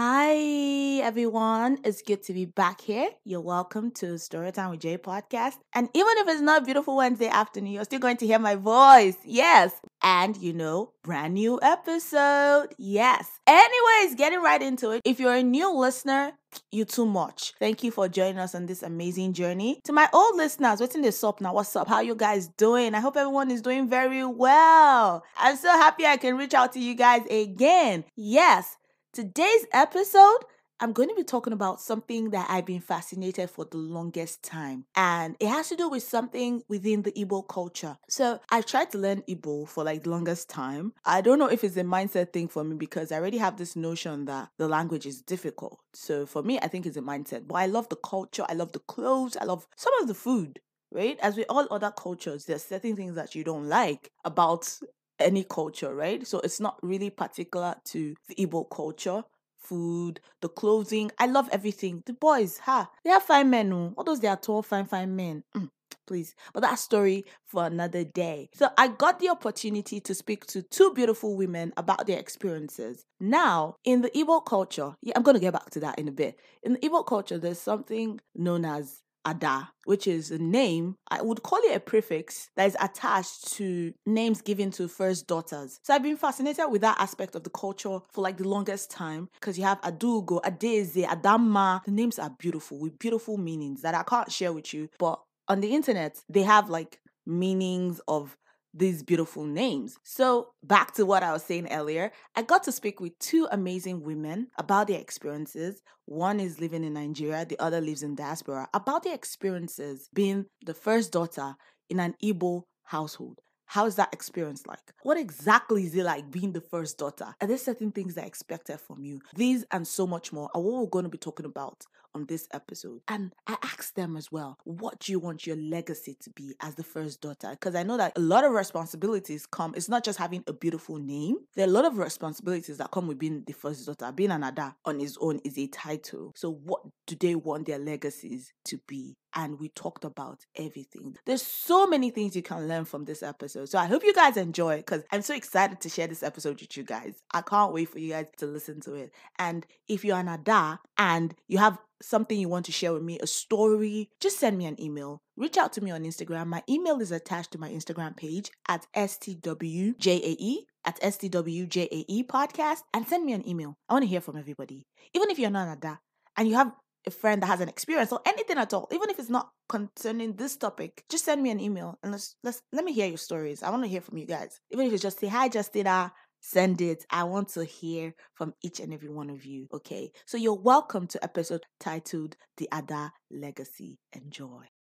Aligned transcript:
Hi, 0.00 1.00
everyone. 1.02 1.78
It's 1.82 2.02
good 2.02 2.22
to 2.22 2.32
be 2.32 2.44
back 2.44 2.80
here. 2.80 3.10
You're 3.24 3.40
welcome 3.40 3.90
to 3.94 4.14
Storytime 4.14 4.70
with 4.70 4.78
Jay 4.78 4.96
podcast. 4.96 5.54
And 5.74 5.88
even 5.92 6.18
if 6.18 6.28
it's 6.28 6.40
not 6.40 6.62
a 6.62 6.64
beautiful 6.64 6.94
Wednesday 6.94 7.26
afternoon, 7.26 7.72
you're 7.72 7.82
still 7.82 7.98
going 7.98 8.16
to 8.18 8.26
hear 8.26 8.38
my 8.38 8.54
voice. 8.54 9.16
Yes. 9.24 9.72
And 10.00 10.36
you 10.36 10.52
know, 10.52 10.92
brand 11.02 11.34
new 11.34 11.58
episode. 11.60 12.76
Yes. 12.78 13.28
Anyways, 13.44 14.14
getting 14.14 14.40
right 14.40 14.62
into 14.62 14.90
it. 14.90 15.02
If 15.04 15.18
you're 15.18 15.34
a 15.34 15.42
new 15.42 15.74
listener, 15.74 16.30
you 16.70 16.84
too 16.84 17.04
much. 17.04 17.54
Thank 17.58 17.82
you 17.82 17.90
for 17.90 18.08
joining 18.08 18.38
us 18.38 18.54
on 18.54 18.66
this 18.66 18.84
amazing 18.84 19.32
journey. 19.32 19.80
To 19.82 19.92
my 19.92 20.08
old 20.12 20.36
listeners, 20.36 20.78
what's 20.78 20.94
in 20.94 21.02
this 21.02 21.24
up 21.24 21.40
now? 21.40 21.54
What's 21.54 21.74
up? 21.74 21.88
How 21.88 22.02
you 22.02 22.14
guys 22.14 22.46
doing? 22.46 22.94
I 22.94 23.00
hope 23.00 23.16
everyone 23.16 23.50
is 23.50 23.62
doing 23.62 23.88
very 23.88 24.24
well. 24.24 25.24
I'm 25.36 25.56
so 25.56 25.70
happy 25.70 26.06
I 26.06 26.18
can 26.18 26.36
reach 26.36 26.54
out 26.54 26.74
to 26.74 26.78
you 26.78 26.94
guys 26.94 27.26
again. 27.28 28.04
Yes. 28.14 28.76
Today's 29.14 29.64
episode, 29.72 30.44
I'm 30.80 30.92
going 30.92 31.08
to 31.08 31.14
be 31.14 31.24
talking 31.24 31.54
about 31.54 31.80
something 31.80 32.28
that 32.30 32.46
I've 32.50 32.66
been 32.66 32.80
fascinated 32.82 33.48
for 33.48 33.64
the 33.64 33.78
longest 33.78 34.42
time. 34.42 34.84
And 34.94 35.34
it 35.40 35.48
has 35.48 35.70
to 35.70 35.76
do 35.76 35.88
with 35.88 36.02
something 36.02 36.62
within 36.68 37.02
the 37.02 37.12
Igbo 37.12 37.48
culture. 37.48 37.96
So 38.10 38.38
I've 38.50 38.66
tried 38.66 38.90
to 38.90 38.98
learn 38.98 39.22
Igbo 39.28 39.66
for 39.66 39.82
like 39.82 40.04
the 40.04 40.10
longest 40.10 40.50
time. 40.50 40.92
I 41.06 41.22
don't 41.22 41.38
know 41.38 41.48
if 41.48 41.64
it's 41.64 41.78
a 41.78 41.82
mindset 41.82 42.34
thing 42.34 42.48
for 42.48 42.62
me 42.62 42.76
because 42.76 43.10
I 43.10 43.16
already 43.16 43.38
have 43.38 43.56
this 43.56 43.76
notion 43.76 44.26
that 44.26 44.50
the 44.58 44.68
language 44.68 45.06
is 45.06 45.22
difficult. 45.22 45.80
So 45.94 46.26
for 46.26 46.42
me, 46.42 46.58
I 46.60 46.68
think 46.68 46.84
it's 46.84 46.98
a 46.98 47.02
mindset. 47.02 47.48
But 47.48 47.54
I 47.56 47.66
love 47.66 47.88
the 47.88 47.96
culture, 47.96 48.44
I 48.46 48.52
love 48.52 48.72
the 48.72 48.80
clothes, 48.80 49.38
I 49.40 49.44
love 49.46 49.66
some 49.76 49.94
of 50.02 50.06
the 50.06 50.14
food 50.14 50.60
right? 50.90 51.18
As 51.20 51.36
with 51.36 51.46
all 51.48 51.66
other 51.70 51.90
cultures, 51.90 52.44
there's 52.44 52.64
certain 52.64 52.96
things 52.96 53.14
that 53.14 53.34
you 53.34 53.44
don't 53.44 53.68
like 53.68 54.10
about 54.24 54.78
any 55.18 55.44
culture, 55.44 55.94
right? 55.94 56.26
So 56.26 56.40
it's 56.40 56.60
not 56.60 56.78
really 56.82 57.10
particular 57.10 57.74
to 57.86 58.14
the 58.28 58.34
Igbo 58.34 58.68
culture. 58.70 59.24
Food, 59.60 60.20
the 60.40 60.48
clothing. 60.48 61.10
I 61.18 61.26
love 61.26 61.48
everything. 61.52 62.02
The 62.06 62.14
boys, 62.14 62.58
ha, 62.58 62.88
they 63.04 63.10
are 63.10 63.20
fine 63.20 63.50
men. 63.50 63.70
Oh. 63.72 63.92
All 63.98 64.04
those 64.04 64.20
they 64.20 64.28
are 64.28 64.36
tall, 64.36 64.62
fine, 64.62 64.86
fine 64.86 65.14
men. 65.14 65.42
Mm, 65.54 65.68
please. 66.06 66.34
But 66.54 66.60
that 66.60 66.78
story 66.78 67.26
for 67.44 67.66
another 67.66 68.02
day. 68.04 68.48
So 68.54 68.70
I 68.78 68.88
got 68.88 69.18
the 69.18 69.28
opportunity 69.28 70.00
to 70.00 70.14
speak 70.14 70.46
to 70.46 70.62
two 70.62 70.94
beautiful 70.94 71.36
women 71.36 71.74
about 71.76 72.06
their 72.06 72.18
experiences. 72.18 73.04
Now, 73.20 73.76
in 73.84 74.00
the 74.00 74.10
Igbo 74.10 74.46
culture, 74.46 74.94
yeah, 75.02 75.12
I'm 75.16 75.22
gonna 75.22 75.40
get 75.40 75.52
back 75.52 75.68
to 75.70 75.80
that 75.80 75.98
in 75.98 76.08
a 76.08 76.12
bit. 76.12 76.38
In 76.62 76.72
the 76.74 76.78
Igbo 76.78 77.04
culture, 77.06 77.36
there's 77.36 77.60
something 77.60 78.20
known 78.34 78.64
as 78.64 79.02
Ada, 79.28 79.70
which 79.84 80.06
is 80.06 80.30
a 80.30 80.38
name, 80.38 80.96
I 81.08 81.22
would 81.22 81.42
call 81.42 81.58
it 81.62 81.76
a 81.76 81.80
prefix 81.80 82.50
that 82.56 82.66
is 82.66 82.76
attached 82.80 83.52
to 83.54 83.92
names 84.06 84.42
given 84.42 84.70
to 84.72 84.88
first 84.88 85.26
daughters. 85.26 85.80
So 85.82 85.94
I've 85.94 86.02
been 86.02 86.16
fascinated 86.16 86.66
with 86.70 86.82
that 86.82 87.00
aspect 87.00 87.34
of 87.34 87.44
the 87.44 87.50
culture 87.50 88.00
for 88.12 88.20
like 88.22 88.38
the 88.38 88.48
longest 88.48 88.90
time 88.90 89.28
because 89.40 89.58
you 89.58 89.64
have 89.64 89.80
Adugo, 89.82 90.40
Adeze, 90.42 91.04
Adama. 91.06 91.84
The 91.84 91.90
names 91.90 92.18
are 92.18 92.30
beautiful 92.38 92.78
with 92.78 92.98
beautiful 92.98 93.36
meanings 93.36 93.82
that 93.82 93.94
I 93.94 94.02
can't 94.02 94.30
share 94.32 94.52
with 94.52 94.72
you, 94.72 94.88
but 94.98 95.20
on 95.48 95.60
the 95.60 95.74
internet, 95.74 96.22
they 96.28 96.42
have 96.42 96.68
like 96.68 97.00
meanings 97.26 98.00
of 98.08 98.36
these 98.74 99.02
beautiful 99.02 99.44
names. 99.44 99.96
So, 100.04 100.50
back 100.62 100.94
to 100.94 101.06
what 101.06 101.22
I 101.22 101.32
was 101.32 101.44
saying 101.44 101.68
earlier, 101.70 102.12
I 102.36 102.42
got 102.42 102.62
to 102.64 102.72
speak 102.72 103.00
with 103.00 103.18
two 103.18 103.48
amazing 103.50 104.02
women 104.02 104.48
about 104.58 104.88
their 104.88 105.00
experiences. 105.00 105.82
One 106.06 106.40
is 106.40 106.60
living 106.60 106.84
in 106.84 106.94
Nigeria, 106.94 107.44
the 107.44 107.58
other 107.58 107.80
lives 107.80 108.02
in 108.02 108.14
diaspora, 108.14 108.68
about 108.74 109.04
their 109.04 109.14
experiences 109.14 110.08
being 110.12 110.46
the 110.64 110.74
first 110.74 111.12
daughter 111.12 111.54
in 111.88 112.00
an 112.00 112.14
Igbo 112.22 112.62
household. 112.84 113.40
How 113.66 113.84
is 113.84 113.96
that 113.96 114.14
experience 114.14 114.66
like? 114.66 114.94
What 115.02 115.18
exactly 115.18 115.84
is 115.84 115.94
it 115.94 116.04
like 116.04 116.30
being 116.30 116.52
the 116.52 116.60
first 116.62 116.96
daughter? 116.96 117.34
Are 117.38 117.46
there 117.46 117.58
certain 117.58 117.92
things 117.92 118.14
that 118.14 118.24
are 118.24 118.26
expected 118.26 118.80
from 118.80 119.04
you? 119.04 119.20
These 119.34 119.66
and 119.70 119.86
so 119.86 120.06
much 120.06 120.32
more 120.32 120.48
are 120.54 120.60
what 120.62 120.80
we're 120.80 120.86
going 120.86 121.02
to 121.04 121.10
be 121.10 121.18
talking 121.18 121.44
about 121.44 121.84
on 122.14 122.26
this 122.26 122.48
episode. 122.52 123.00
And 123.08 123.32
I 123.46 123.56
asked 123.62 123.96
them 123.96 124.16
as 124.16 124.30
well, 124.30 124.58
what 124.64 125.00
do 125.00 125.12
you 125.12 125.18
want 125.18 125.46
your 125.46 125.56
legacy 125.56 126.16
to 126.20 126.30
be 126.30 126.54
as 126.60 126.74
the 126.74 126.82
first 126.82 127.20
daughter? 127.20 127.50
Because 127.50 127.74
I 127.74 127.82
know 127.82 127.96
that 127.96 128.16
a 128.16 128.20
lot 128.20 128.44
of 128.44 128.52
responsibilities 128.52 129.46
come, 129.46 129.74
it's 129.76 129.88
not 129.88 130.04
just 130.04 130.18
having 130.18 130.44
a 130.46 130.52
beautiful 130.52 130.96
name, 130.96 131.36
there 131.54 131.66
are 131.66 131.68
a 131.68 131.72
lot 131.72 131.84
of 131.84 131.98
responsibilities 131.98 132.78
that 132.78 132.90
come 132.90 133.06
with 133.06 133.18
being 133.18 133.44
the 133.46 133.52
first 133.52 133.86
daughter. 133.86 134.12
Being 134.12 134.30
an 134.30 134.44
Ada 134.44 134.76
on 134.84 135.00
his 135.00 135.16
own 135.20 135.40
is 135.44 135.58
a 135.58 135.66
title. 135.66 136.32
So, 136.36 136.52
what 136.52 136.82
do 137.06 137.16
they 137.16 137.34
want 137.34 137.66
their 137.66 137.78
legacies 137.78 138.52
to 138.66 138.78
be? 138.86 139.16
And 139.38 139.60
we 139.60 139.68
talked 139.68 140.04
about 140.04 140.44
everything. 140.56 141.16
There's 141.24 141.42
so 141.42 141.86
many 141.86 142.10
things 142.10 142.34
you 142.34 142.42
can 142.42 142.66
learn 142.66 142.84
from 142.84 143.04
this 143.04 143.22
episode. 143.22 143.68
So 143.68 143.78
I 143.78 143.86
hope 143.86 144.02
you 144.02 144.12
guys 144.12 144.36
enjoy 144.36 144.78
because 144.78 145.04
I'm 145.12 145.22
so 145.22 145.32
excited 145.32 145.80
to 145.80 145.88
share 145.88 146.08
this 146.08 146.24
episode 146.24 146.60
with 146.60 146.76
you 146.76 146.82
guys. 146.82 147.22
I 147.32 147.42
can't 147.42 147.72
wait 147.72 147.88
for 147.88 148.00
you 148.00 148.10
guys 148.10 148.26
to 148.38 148.46
listen 148.46 148.80
to 148.80 148.94
it. 148.94 149.12
And 149.38 149.64
if 149.86 150.04
you're 150.04 150.18
an 150.18 150.28
Ada 150.28 150.80
and 150.98 151.36
you 151.46 151.58
have 151.58 151.78
something 152.02 152.36
you 152.36 152.48
want 152.48 152.66
to 152.66 152.72
share 152.72 152.92
with 152.92 153.04
me, 153.04 153.20
a 153.20 153.28
story, 153.28 154.10
just 154.18 154.40
send 154.40 154.58
me 154.58 154.66
an 154.66 154.80
email. 154.82 155.22
Reach 155.36 155.56
out 155.56 155.72
to 155.74 155.84
me 155.84 155.92
on 155.92 156.02
Instagram. 156.02 156.48
My 156.48 156.64
email 156.68 157.00
is 157.00 157.12
attached 157.12 157.52
to 157.52 157.58
my 157.58 157.70
Instagram 157.70 158.16
page 158.16 158.50
at 158.66 158.88
STWJAE, 158.92 160.56
at 160.84 161.00
STWJAE 161.00 162.26
podcast, 162.26 162.80
and 162.92 163.06
send 163.06 163.24
me 163.24 163.34
an 163.34 163.48
email. 163.48 163.76
I 163.88 163.92
want 163.92 164.02
to 164.02 164.08
hear 164.08 164.20
from 164.20 164.36
everybody. 164.36 164.88
Even 165.14 165.30
if 165.30 165.38
you're 165.38 165.48
not 165.48 165.68
an 165.68 165.78
Ada 165.78 166.00
and 166.36 166.48
you 166.48 166.56
have 166.56 166.72
a 167.08 167.10
friend 167.10 167.42
that 167.42 167.46
has 167.46 167.60
an 167.60 167.68
experience 167.68 168.12
or 168.12 168.20
anything 168.24 168.58
at 168.58 168.72
all, 168.72 168.86
even 168.92 169.10
if 169.10 169.18
it's 169.18 169.28
not 169.28 169.50
concerning 169.68 170.34
this 170.34 170.56
topic, 170.56 171.02
just 171.10 171.24
send 171.24 171.42
me 171.42 171.50
an 171.50 171.60
email 171.60 171.98
and 172.02 172.12
let's 172.12 172.36
let's 172.44 172.62
let 172.72 172.84
me 172.84 172.92
hear 172.92 173.08
your 173.08 173.18
stories. 173.18 173.62
I 173.62 173.70
want 173.70 173.82
to 173.82 173.88
hear 173.88 174.00
from 174.00 174.18
you 174.18 174.26
guys. 174.26 174.60
Even 174.70 174.86
if 174.86 174.92
you 174.92 174.98
just 174.98 175.18
say 175.18 175.26
hi, 175.26 175.50
Justina, 175.52 176.12
send 176.40 176.80
it. 176.80 177.04
I 177.10 177.24
want 177.24 177.48
to 177.50 177.64
hear 177.64 178.14
from 178.34 178.54
each 178.62 178.78
and 178.78 178.92
every 178.94 179.08
one 179.08 179.30
of 179.30 179.44
you. 179.44 179.66
Okay. 179.72 180.12
So 180.26 180.36
you're 180.36 180.54
welcome 180.54 181.06
to 181.08 181.24
episode 181.24 181.64
titled 181.80 182.36
The 182.58 182.68
Ada 182.72 183.12
Legacy. 183.30 183.98
Enjoy. 184.12 184.77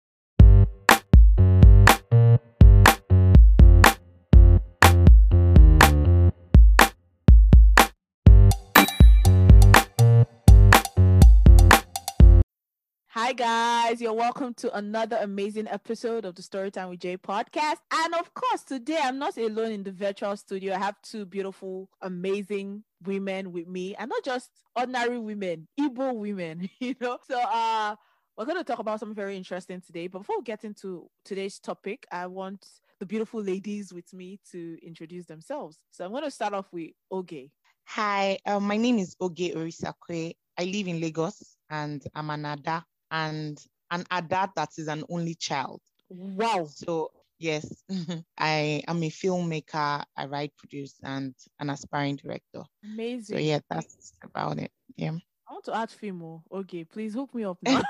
Hi, 13.24 13.32
guys. 13.32 14.02
You're 14.02 14.12
welcome 14.12 14.52
to 14.56 14.76
another 14.76 15.16
amazing 15.22 15.66
episode 15.68 16.26
of 16.26 16.34
the 16.34 16.42
Storytime 16.42 16.90
with 16.90 17.00
Jay 17.00 17.16
podcast. 17.16 17.78
And 17.90 18.14
of 18.16 18.34
course, 18.34 18.64
today 18.64 18.98
I'm 19.02 19.18
not 19.18 19.38
alone 19.38 19.72
in 19.72 19.82
the 19.82 19.92
virtual 19.92 20.36
studio. 20.36 20.74
I 20.74 20.78
have 20.78 21.00
two 21.00 21.24
beautiful, 21.24 21.88
amazing 22.02 22.84
women 23.02 23.50
with 23.50 23.66
me, 23.66 23.94
and 23.94 24.10
not 24.10 24.22
just 24.26 24.50
ordinary 24.76 25.18
women, 25.18 25.66
Igbo 25.80 26.14
women, 26.14 26.68
you 26.80 26.96
know. 27.00 27.16
So, 27.26 27.40
uh, 27.40 27.96
we're 28.36 28.44
going 28.44 28.58
to 28.58 28.64
talk 28.64 28.78
about 28.78 29.00
something 29.00 29.16
very 29.16 29.38
interesting 29.38 29.80
today. 29.80 30.06
But 30.06 30.18
before 30.18 30.36
we 30.40 30.44
get 30.44 30.62
into 30.62 31.08
today's 31.24 31.58
topic, 31.58 32.06
I 32.12 32.26
want 32.26 32.66
the 33.00 33.06
beautiful 33.06 33.42
ladies 33.42 33.90
with 33.90 34.12
me 34.12 34.38
to 34.52 34.76
introduce 34.86 35.24
themselves. 35.24 35.78
So, 35.92 36.04
I'm 36.04 36.10
going 36.10 36.24
to 36.24 36.30
start 36.30 36.52
off 36.52 36.66
with 36.72 36.90
Oge. 37.10 37.50
Hi, 37.86 38.38
um, 38.44 38.64
my 38.64 38.76
name 38.76 38.98
is 38.98 39.16
Oge 39.18 39.54
Orisakwe. 39.54 40.34
I 40.58 40.64
live 40.64 40.88
in 40.88 41.00
Lagos 41.00 41.56
and 41.70 42.02
I'm 42.14 42.28
an 42.28 42.44
Ada 42.44 42.84
and 43.14 43.64
an 43.92 44.04
Ada 44.12 44.50
that 44.56 44.70
is 44.76 44.88
an 44.88 45.04
only 45.08 45.36
child. 45.36 45.80
Wow. 46.10 46.66
So 46.68 47.12
yes, 47.38 47.84
I 48.38 48.82
am 48.88 49.02
a 49.02 49.08
filmmaker. 49.10 50.04
I 50.16 50.26
write, 50.26 50.52
produce, 50.58 50.96
and 51.02 51.32
an 51.60 51.70
aspiring 51.70 52.16
director. 52.16 52.64
Amazing. 52.84 53.36
So 53.36 53.40
yeah, 53.40 53.60
that's 53.70 54.12
about 54.22 54.58
it. 54.58 54.72
Yeah. 54.96 55.12
I 55.48 55.52
want 55.52 55.64
to 55.66 55.76
add 55.76 55.90
film 55.90 56.18
more. 56.18 56.42
Okay, 56.52 56.84
please 56.84 57.14
hook 57.14 57.32
me 57.34 57.44
up 57.44 57.58
now. 57.62 57.82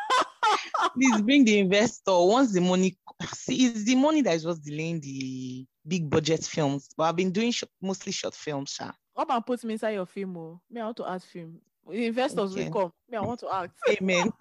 please 0.94 1.22
bring 1.22 1.44
the 1.46 1.58
investor. 1.58 2.12
Once 2.12 2.52
the 2.52 2.60
money, 2.60 2.96
see, 3.32 3.66
it's 3.66 3.84
the 3.84 3.94
money 3.94 4.20
that 4.20 4.34
is 4.34 4.44
what's 4.44 4.58
delaying 4.60 5.00
the 5.00 5.64
big 5.88 6.10
budget 6.10 6.44
films. 6.44 6.90
But 6.96 7.04
I've 7.04 7.16
been 7.16 7.32
doing 7.32 7.52
sh- 7.52 7.64
mostly 7.80 8.12
short 8.12 8.34
films. 8.34 8.72
Sha. 8.72 8.90
Come 9.16 9.30
and 9.30 9.46
put 9.46 9.64
me 9.64 9.72
inside 9.72 9.92
your 9.92 10.06
film. 10.06 10.36
Oh. 10.36 10.60
Me, 10.70 10.80
I 10.82 10.84
want 10.84 10.98
to 10.98 11.08
add 11.08 11.22
film. 11.22 11.60
Investors 11.90 12.52
okay. 12.52 12.64
will 12.64 12.72
come. 12.72 12.92
Me, 13.10 13.18
I 13.18 13.20
want 13.20 13.40
to 13.40 13.54
act. 13.54 13.72
Amen. 13.88 14.32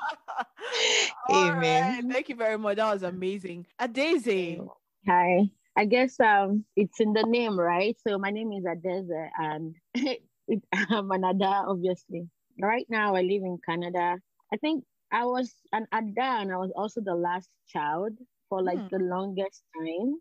Amen. 1.30 2.06
Right. 2.06 2.14
Thank 2.14 2.30
you 2.30 2.36
very 2.36 2.58
much. 2.58 2.78
That 2.78 2.94
was 2.94 3.04
amazing. 3.04 3.66
Adeze. 3.80 4.66
Hi. 5.08 5.50
I 5.76 5.86
guess 5.86 6.20
um 6.20 6.66
it's 6.76 7.00
in 7.00 7.14
the 7.14 7.24
name, 7.24 7.60
right? 7.60 7.98
So 8.08 8.18
my 8.18 8.30
name 8.30 8.52
is 8.54 8.64
Adeze 8.64 9.30
and 9.38 9.76
I'm 10.90 11.12
an 11.12 11.26
Ada, 11.26 11.66
obviously. 11.68 12.30
Right 12.60 12.86
now 12.90 13.16
I 13.16 13.22
live 13.22 13.44
in 13.44 13.58
Canada. 13.66 14.18
I 14.54 14.58
think 14.58 14.84
I 15.12 15.26
was 15.26 15.54
an 15.72 15.88
Ada 15.94 16.42
and 16.42 16.52
I 16.52 16.58
was 16.58 16.72
also 16.76 17.02
the 17.02 17.16
last 17.16 17.50
child 17.68 18.14
for 18.50 18.62
like 18.62 18.78
mm. 18.78 18.90
the 18.90 19.00
longest 19.00 19.64
time. 19.76 20.16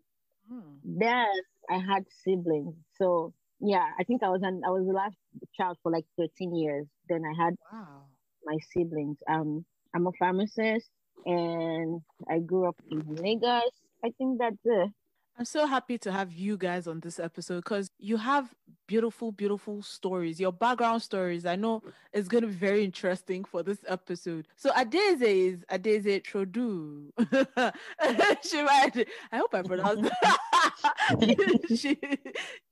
Mm. 0.51 0.79
Then 0.83 1.27
I 1.69 1.77
had 1.77 2.05
siblings. 2.23 2.75
So 2.97 3.33
yeah, 3.59 3.89
I 3.97 4.03
think 4.03 4.23
I 4.23 4.29
was 4.29 4.41
an 4.43 4.61
I 4.65 4.69
was 4.69 4.85
the 4.85 4.93
last 4.93 5.15
child 5.55 5.77
for 5.83 5.91
like 5.91 6.05
13 6.17 6.55
years. 6.55 6.87
Then 7.09 7.23
I 7.25 7.43
had 7.43 7.55
wow. 7.71 8.03
my 8.45 8.57
siblings. 8.71 9.17
Um 9.27 9.65
I'm 9.93 10.07
a 10.07 10.11
pharmacist 10.17 10.89
and 11.25 12.01
I 12.29 12.39
grew 12.39 12.67
up 12.67 12.75
in 12.89 13.15
Lagos. 13.15 13.71
I 14.03 14.09
think 14.17 14.39
that's 14.39 14.57
it. 14.65 14.89
I'm 15.37 15.45
so 15.45 15.65
happy 15.65 15.97
to 15.99 16.11
have 16.11 16.31
you 16.31 16.57
guys 16.57 16.85
on 16.85 16.99
this 16.99 17.19
episode 17.19 17.63
because 17.63 17.89
you 17.97 18.17
have 18.17 18.53
beautiful, 18.85 19.31
beautiful 19.31 19.81
stories, 19.81 20.39
your 20.39 20.51
background 20.51 21.01
stories. 21.01 21.47
I 21.47 21.55
know 21.55 21.81
it's 22.11 22.27
going 22.27 22.43
to 22.43 22.47
be 22.47 22.53
very 22.53 22.83
interesting 22.83 23.43
for 23.43 23.63
this 23.63 23.79
episode. 23.87 24.47
So 24.55 24.69
Adeze 24.71 25.21
is 25.21 25.65
Adeze 25.71 26.21
Trodu. 26.21 27.09
she 28.43 28.61
might, 28.61 29.07
I 29.31 29.37
hope 29.37 29.55
I 29.55 29.63
pronounced 29.63 30.03
she, 31.75 31.97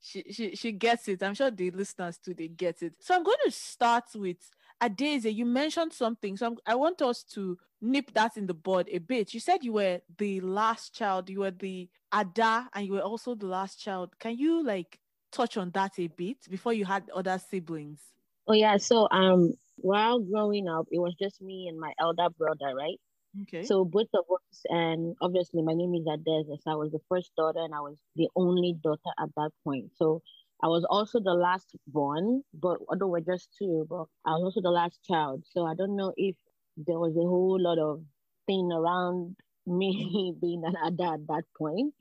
she, 0.00 0.24
she, 0.30 0.56
she 0.56 0.72
gets 0.72 1.08
it. 1.08 1.22
I'm 1.22 1.34
sure 1.34 1.50
the 1.50 1.70
listeners 1.70 2.18
too, 2.18 2.34
they 2.34 2.48
get 2.48 2.82
it. 2.82 2.94
So 3.00 3.14
I'm 3.14 3.22
going 3.22 3.36
to 3.44 3.50
start 3.50 4.04
with 4.14 4.38
Adeze. 4.82 5.32
You 5.32 5.44
mentioned 5.44 5.92
something. 5.92 6.36
So 6.36 6.46
I'm, 6.46 6.56
I 6.66 6.74
want 6.74 7.02
us 7.02 7.22
to 7.34 7.58
nip 7.80 8.12
that 8.14 8.36
in 8.36 8.46
the 8.46 8.54
bud 8.54 8.88
a 8.90 8.98
bit. 8.98 9.34
You 9.34 9.40
said 9.40 9.64
you 9.64 9.74
were 9.74 10.00
the 10.18 10.40
last 10.40 10.94
child, 10.94 11.30
you 11.30 11.40
were 11.40 11.50
the 11.50 11.88
Ada, 12.14 12.68
and 12.74 12.86
you 12.86 12.92
were 12.92 13.00
also 13.00 13.34
the 13.34 13.46
last 13.46 13.80
child. 13.80 14.10
Can 14.18 14.36
you 14.36 14.64
like 14.64 14.98
touch 15.30 15.56
on 15.56 15.70
that 15.70 15.92
a 15.98 16.06
bit 16.08 16.38
before 16.50 16.72
you 16.72 16.84
had 16.84 17.08
other 17.14 17.38
siblings? 17.50 18.00
Oh 18.46 18.54
yeah, 18.54 18.76
so 18.76 19.08
um 19.10 19.52
while 19.76 20.20
growing 20.20 20.68
up, 20.68 20.86
it 20.90 20.98
was 20.98 21.14
just 21.20 21.40
me 21.40 21.68
and 21.68 21.78
my 21.78 21.92
elder 21.98 22.28
brother, 22.36 22.74
right? 22.74 23.00
Okay. 23.40 23.64
So 23.64 23.84
both 23.84 24.08
of 24.14 24.24
us, 24.30 24.62
and 24.68 25.16
obviously 25.20 25.62
my 25.62 25.72
name 25.74 25.94
is 25.94 26.06
Adeze. 26.06 26.60
So 26.62 26.70
I 26.70 26.74
was 26.74 26.90
the 26.92 27.00
first 27.08 27.34
daughter, 27.36 27.60
and 27.60 27.74
I 27.74 27.80
was 27.80 27.98
the 28.16 28.28
only 28.36 28.74
daughter 28.74 29.12
at 29.18 29.30
that 29.36 29.50
point. 29.64 29.92
So 29.96 30.22
I 30.62 30.68
was 30.68 30.84
also 30.88 31.20
the 31.20 31.34
last 31.34 31.74
born, 31.86 32.44
but 32.52 32.78
although 32.88 33.08
we're 33.08 33.20
just 33.20 33.50
two, 33.58 33.86
but 33.88 34.06
I 34.24 34.32
was 34.32 34.42
also 34.44 34.60
the 34.60 34.70
last 34.70 35.02
child. 35.04 35.44
So 35.46 35.64
I 35.66 35.74
don't 35.74 35.96
know 35.96 36.12
if 36.16 36.36
there 36.76 36.98
was 36.98 37.16
a 37.16 37.20
whole 37.20 37.60
lot 37.60 37.78
of 37.78 38.04
thing 38.46 38.70
around 38.72 39.36
me 39.66 40.34
being 40.40 40.64
an 40.64 40.76
Ada 40.86 41.12
at 41.14 41.26
that 41.28 41.44
point. 41.56 41.94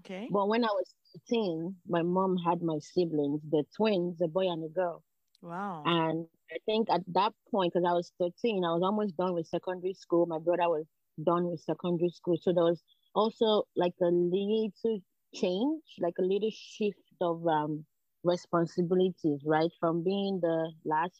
Okay. 0.00 0.28
But 0.28 0.48
when 0.48 0.64
I 0.64 0.68
was 0.68 0.94
13, 1.12 1.80
my 1.86 2.02
mom 2.02 2.36
had 2.38 2.62
my 2.62 2.78
siblings, 2.78 3.42
the 3.48 3.64
twins, 3.76 4.20
a 4.20 4.28
boy 4.28 4.48
and 4.48 4.64
a 4.64 4.68
girl. 4.68 5.02
Wow. 5.42 5.82
And 5.84 6.28
I 6.54 6.58
think 6.66 6.88
at 6.90 7.00
that 7.14 7.32
point, 7.50 7.72
because 7.72 7.86
I 7.88 7.92
was 7.92 8.12
13, 8.20 8.64
I 8.64 8.72
was 8.72 8.82
almost 8.82 9.16
done 9.16 9.34
with 9.34 9.46
secondary 9.48 9.94
school. 9.94 10.26
My 10.26 10.38
brother 10.38 10.68
was 10.68 10.86
done 11.22 11.46
with 11.50 11.60
secondary 11.60 12.10
school. 12.10 12.36
So 12.40 12.52
there 12.52 12.64
was 12.64 12.82
also 13.14 13.64
like 13.76 13.94
a 14.00 14.06
little 14.06 15.00
change, 15.34 15.82
like 15.98 16.14
a 16.20 16.22
little 16.22 16.50
shift 16.52 16.98
of 17.20 17.46
um, 17.48 17.84
responsibilities, 18.22 19.40
right? 19.44 19.70
From 19.80 20.04
being 20.04 20.38
the 20.40 20.70
last 20.84 21.18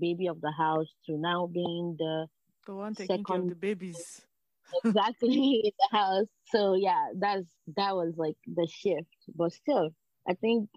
baby 0.00 0.28
of 0.28 0.40
the 0.40 0.52
house 0.52 0.92
to 1.06 1.18
now 1.18 1.48
being 1.52 1.96
the 1.98 2.26
the 2.66 2.74
one 2.74 2.94
taking 2.94 3.24
care 3.24 3.38
of 3.38 3.48
the 3.48 3.54
babies. 3.54 4.22
exactly 4.84 5.60
in 5.64 5.72
the 5.78 5.98
house. 5.98 6.26
So 6.46 6.74
yeah, 6.74 7.08
that's 7.18 7.46
that 7.76 7.94
was 7.94 8.14
like 8.16 8.36
the 8.46 8.68
shift. 8.70 9.16
But 9.34 9.52
still, 9.52 9.90
I 10.28 10.34
think 10.34 10.68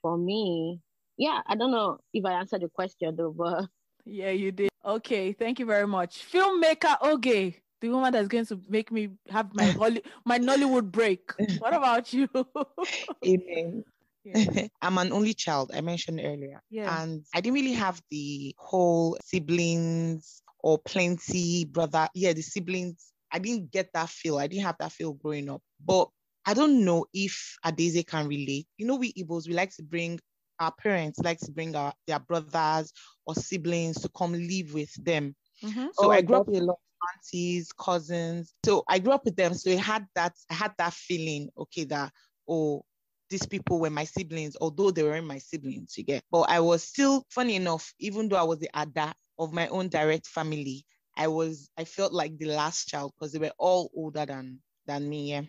for 0.00 0.16
me, 0.16 0.80
yeah, 1.18 1.40
I 1.46 1.56
don't 1.56 1.72
know 1.72 1.98
if 2.14 2.24
I 2.24 2.32
answered 2.32 2.62
the 2.62 2.68
question 2.68 3.14
though, 3.16 3.34
but 3.36 3.66
yeah, 4.06 4.30
you 4.30 4.52
did. 4.52 4.70
Okay, 4.84 5.32
thank 5.32 5.58
you 5.58 5.66
very 5.66 5.86
much. 5.86 6.24
Filmmaker 6.32 6.96
Oge, 7.02 7.60
the 7.80 7.88
woman 7.90 8.12
that's 8.12 8.28
going 8.28 8.46
to 8.46 8.60
make 8.68 8.90
me 8.90 9.10
have 9.28 9.52
my 9.52 9.64
Holly, 9.78 10.02
my 10.24 10.38
Nollywood 10.38 10.90
break. 10.90 11.32
What 11.58 11.74
about 11.74 12.12
you? 12.12 12.28
Amen. 13.26 13.84
Yeah. 14.24 14.66
I'm 14.82 14.98
an 14.98 15.12
only 15.12 15.34
child, 15.34 15.72
I 15.74 15.80
mentioned 15.80 16.20
earlier. 16.22 16.62
Yeah. 16.70 17.02
And 17.02 17.24
I 17.34 17.40
didn't 17.40 17.54
really 17.54 17.72
have 17.72 18.00
the 18.10 18.54
whole 18.58 19.18
siblings 19.24 20.42
or 20.60 20.78
plenty 20.78 21.64
brother. 21.64 22.08
Yeah, 22.14 22.32
the 22.32 22.42
siblings. 22.42 23.12
I 23.32 23.38
didn't 23.38 23.70
get 23.72 23.90
that 23.94 24.08
feel. 24.08 24.38
I 24.38 24.46
didn't 24.46 24.64
have 24.64 24.76
that 24.80 24.92
feel 24.92 25.12
growing 25.14 25.50
up. 25.50 25.62
But 25.84 26.08
I 26.46 26.54
don't 26.54 26.84
know 26.84 27.06
if 27.12 27.56
Adeze 27.64 28.06
can 28.06 28.26
relate. 28.26 28.66
You 28.76 28.86
know, 28.86 28.96
we 28.96 29.12
Igbos, 29.12 29.48
we 29.48 29.54
like 29.54 29.74
to 29.76 29.82
bring 29.82 30.18
our 30.60 30.72
parents 30.74 31.18
like 31.20 31.38
to 31.40 31.52
bring 31.52 31.74
our 31.76 31.92
their 32.06 32.20
brothers 32.20 32.92
or 33.26 33.34
siblings 33.34 34.00
to 34.02 34.08
come 34.16 34.32
live 34.32 34.74
with 34.74 34.92
them. 35.04 35.34
Mm-hmm. 35.64 35.88
So 35.92 36.10
Oh, 36.10 36.10
I 36.10 36.22
grew 36.22 36.36
up 36.36 36.46
with 36.46 36.56
a 36.60 36.64
lot 36.64 36.74
of 36.78 37.08
aunties, 37.16 37.72
cousins. 37.72 38.54
So 38.64 38.84
I 38.88 38.98
grew 38.98 39.12
up 39.12 39.24
with 39.24 39.36
them. 39.36 39.54
So 39.54 39.70
I 39.72 39.76
had 39.76 40.06
that, 40.14 40.34
I 40.50 40.54
had 40.54 40.74
that 40.78 40.92
feeling, 40.94 41.50
okay, 41.56 41.84
that 41.84 42.12
oh, 42.48 42.84
these 43.30 43.46
people 43.46 43.80
were 43.80 43.90
my 43.90 44.04
siblings, 44.04 44.56
although 44.60 44.90
they 44.90 45.02
weren't 45.02 45.26
my 45.26 45.38
siblings, 45.38 45.96
you 45.98 46.04
get. 46.04 46.24
But 46.30 46.42
I 46.42 46.60
was 46.60 46.82
still 46.82 47.24
funny 47.30 47.56
enough, 47.56 47.92
even 47.98 48.28
though 48.28 48.36
I 48.36 48.42
was 48.44 48.58
the 48.60 48.70
ada 48.74 49.14
of 49.38 49.52
my 49.52 49.68
own 49.68 49.88
direct 49.88 50.26
family, 50.26 50.84
I 51.16 51.28
was 51.28 51.70
I 51.76 51.84
felt 51.84 52.12
like 52.12 52.38
the 52.38 52.46
last 52.46 52.88
child 52.88 53.12
because 53.14 53.32
they 53.32 53.38
were 53.38 53.52
all 53.58 53.90
older 53.94 54.24
than 54.26 54.60
than 54.86 55.08
me. 55.08 55.30
Yeah. 55.30 55.42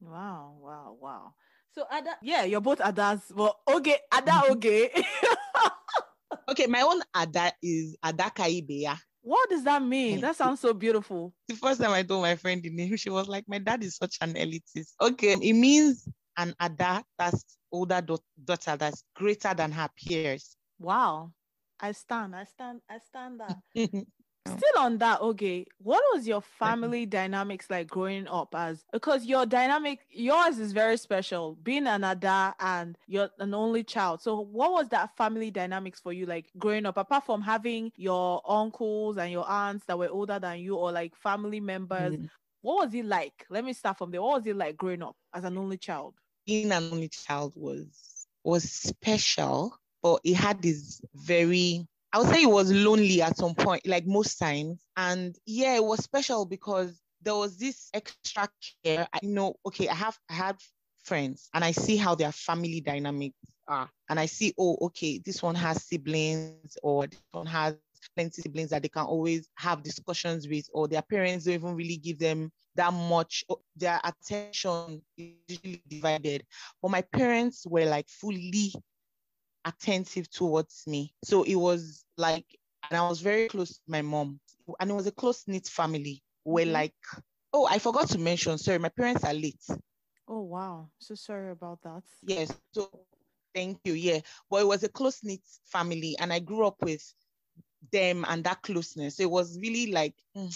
Wow, 0.00 0.56
wow, 0.60 0.92
wow. 1.00 1.34
So 1.74 1.84
Ada, 1.90 2.16
yeah, 2.22 2.44
you're 2.44 2.60
both 2.60 2.78
Adas. 2.80 3.34
Well, 3.34 3.58
okay, 3.68 3.96
Ada, 4.12 4.30
mm-hmm. 4.30 4.52
okay. 4.52 4.90
Okay, 6.48 6.66
my 6.66 6.82
own 6.82 7.00
ada 7.14 7.52
is 7.62 7.96
Adaka 8.04 8.44
Ibeya. 8.44 8.98
what 9.22 9.48
does 9.48 9.62
that 9.64 9.82
mean? 9.82 10.20
That 10.20 10.36
sounds 10.36 10.60
so 10.60 10.74
beautiful. 10.74 11.32
the 11.48 11.54
first 11.54 11.80
time 11.80 11.92
I 11.92 12.02
told 12.02 12.22
my 12.22 12.36
friend 12.36 12.62
the 12.62 12.70
name, 12.70 12.96
she 12.96 13.10
was 13.10 13.28
like, 13.28 13.44
My 13.48 13.58
dad 13.58 13.82
is 13.84 13.96
such 13.96 14.18
an 14.20 14.34
elitist. 14.34 14.92
Okay, 15.00 15.32
it 15.40 15.52
means 15.54 16.08
an 16.36 16.54
ada 16.60 17.04
that's 17.18 17.44
older 17.70 18.00
dau- 18.00 18.18
daughter 18.44 18.76
that's 18.76 19.04
greater 19.14 19.54
than 19.54 19.72
her 19.72 19.88
peers. 19.96 20.56
Wow. 20.78 21.32
I 21.80 21.92
stand, 21.92 22.34
I 22.36 22.44
stand, 22.44 22.80
I 22.88 22.98
stand 22.98 23.40
that. 23.40 23.58
Still 24.44 24.80
on 24.82 24.98
that, 24.98 25.20
okay. 25.20 25.66
What 25.78 26.02
was 26.12 26.26
your 26.26 26.40
family 26.40 27.06
dynamics 27.06 27.66
like 27.70 27.88
growing 27.88 28.26
up 28.26 28.54
as 28.56 28.84
because 28.92 29.24
your 29.24 29.46
dynamic 29.46 30.00
yours 30.10 30.58
is 30.58 30.72
very 30.72 30.96
special, 30.96 31.56
being 31.62 31.86
an 31.86 32.02
Ada 32.02 32.54
and 32.58 32.98
you're 33.06 33.30
an 33.38 33.54
only 33.54 33.84
child. 33.84 34.20
So 34.20 34.40
what 34.40 34.72
was 34.72 34.88
that 34.88 35.16
family 35.16 35.50
dynamics 35.52 36.00
for 36.00 36.12
you 36.12 36.26
like 36.26 36.50
growing 36.58 36.86
up, 36.86 36.96
apart 36.96 37.24
from 37.24 37.40
having 37.40 37.92
your 37.96 38.42
uncles 38.44 39.16
and 39.16 39.30
your 39.30 39.48
aunts 39.48 39.84
that 39.86 39.98
were 39.98 40.08
older 40.08 40.40
than 40.40 40.58
you 40.58 40.74
or 40.74 40.90
like 40.90 41.14
family 41.14 41.60
members? 41.60 42.14
Mm. 42.14 42.28
What 42.62 42.86
was 42.86 42.94
it 42.94 43.04
like? 43.04 43.46
Let 43.48 43.64
me 43.64 43.72
start 43.72 43.98
from 43.98 44.10
there. 44.10 44.22
What 44.22 44.38
was 44.38 44.46
it 44.46 44.56
like 44.56 44.76
growing 44.76 45.02
up 45.02 45.16
as 45.32 45.44
an 45.44 45.56
only 45.56 45.78
child? 45.78 46.14
Being 46.46 46.72
an 46.72 46.90
only 46.92 47.08
child 47.08 47.52
was 47.54 48.26
was 48.42 48.64
special, 48.64 49.78
but 50.02 50.20
it 50.24 50.34
had 50.34 50.62
this 50.62 51.00
very 51.14 51.86
I 52.12 52.18
would 52.18 52.28
say 52.28 52.42
it 52.42 52.50
was 52.50 52.70
lonely 52.72 53.22
at 53.22 53.36
some 53.36 53.54
point, 53.54 53.86
like 53.86 54.06
most 54.06 54.38
times. 54.38 54.86
And 54.96 55.34
yeah, 55.46 55.76
it 55.76 55.84
was 55.84 56.00
special 56.00 56.44
because 56.44 57.00
there 57.22 57.34
was 57.34 57.56
this 57.58 57.88
extra 57.94 58.48
care. 58.84 59.08
I 59.12 59.20
know, 59.22 59.54
okay, 59.66 59.88
I 59.88 59.94
have 59.94 60.18
I 60.28 60.34
have 60.34 60.58
friends 61.04 61.48
and 61.54 61.64
I 61.64 61.72
see 61.72 61.96
how 61.96 62.14
their 62.14 62.32
family 62.32 62.80
dynamics 62.80 63.38
are. 63.66 63.88
And 64.08 64.20
I 64.20 64.26
see, 64.26 64.52
oh, 64.58 64.76
okay, 64.82 65.18
this 65.24 65.42
one 65.42 65.54
has 65.54 65.84
siblings 65.84 66.76
or 66.82 67.06
this 67.06 67.20
one 67.32 67.46
has 67.46 67.76
plenty 68.14 68.42
siblings 68.42 68.70
that 68.70 68.82
they 68.82 68.88
can 68.88 69.04
always 69.04 69.48
have 69.56 69.82
discussions 69.82 70.48
with, 70.48 70.68
or 70.72 70.88
their 70.88 71.02
parents 71.02 71.44
don't 71.44 71.54
even 71.54 71.74
really 71.74 71.96
give 71.96 72.18
them 72.18 72.50
that 72.74 72.92
much. 72.92 73.44
Oh, 73.48 73.60
their 73.76 74.00
attention 74.04 75.02
is 75.16 75.34
usually 75.48 75.82
divided. 75.88 76.44
But 76.82 76.90
my 76.90 77.02
parents 77.02 77.66
were 77.66 77.86
like 77.86 78.08
fully 78.08 78.72
attentive 79.64 80.30
towards 80.30 80.86
me. 80.86 81.14
So 81.24 81.42
it 81.44 81.56
was 81.56 82.06
like, 82.16 82.46
and 82.82 82.98
I 82.98 83.08
was 83.08 83.20
very 83.20 83.46
close 83.46 83.70
to 83.78 83.82
my 83.88 84.02
mom, 84.02 84.40
and 84.80 84.90
it 84.90 84.94
was 84.94 85.06
a 85.06 85.12
close 85.12 85.46
knit 85.48 85.66
family. 85.66 86.22
Where 86.44 86.66
Mhm. 86.66 86.66
like, 86.66 86.94
oh, 87.52 87.66
I 87.70 87.78
forgot 87.78 88.08
to 88.10 88.18
mention. 88.18 88.58
Sorry, 88.58 88.78
my 88.78 88.88
parents 88.90 89.24
are 89.24 89.34
late. 89.34 89.64
Oh 90.28 90.40
wow. 90.42 90.90
So 90.98 91.14
sorry 91.14 91.50
about 91.50 91.82
that. 91.82 92.04
Yes. 92.22 92.60
So 92.74 92.90
thank 93.54 93.80
you. 93.84 93.94
Yeah. 93.94 94.20
But 94.50 94.62
it 94.62 94.66
was 94.66 94.82
a 94.84 94.88
close 94.88 95.22
knit 95.24 95.42
family, 95.64 96.16
and 96.18 96.32
I 96.32 96.40
grew 96.40 96.66
up 96.66 96.76
with 96.82 97.14
them 97.92 98.24
and 98.28 98.44
that 98.44 98.62
closeness. 98.62 99.20
It 99.20 99.30
was 99.30 99.58
really 99.58 99.92
like, 99.92 100.14
mm, 100.36 100.52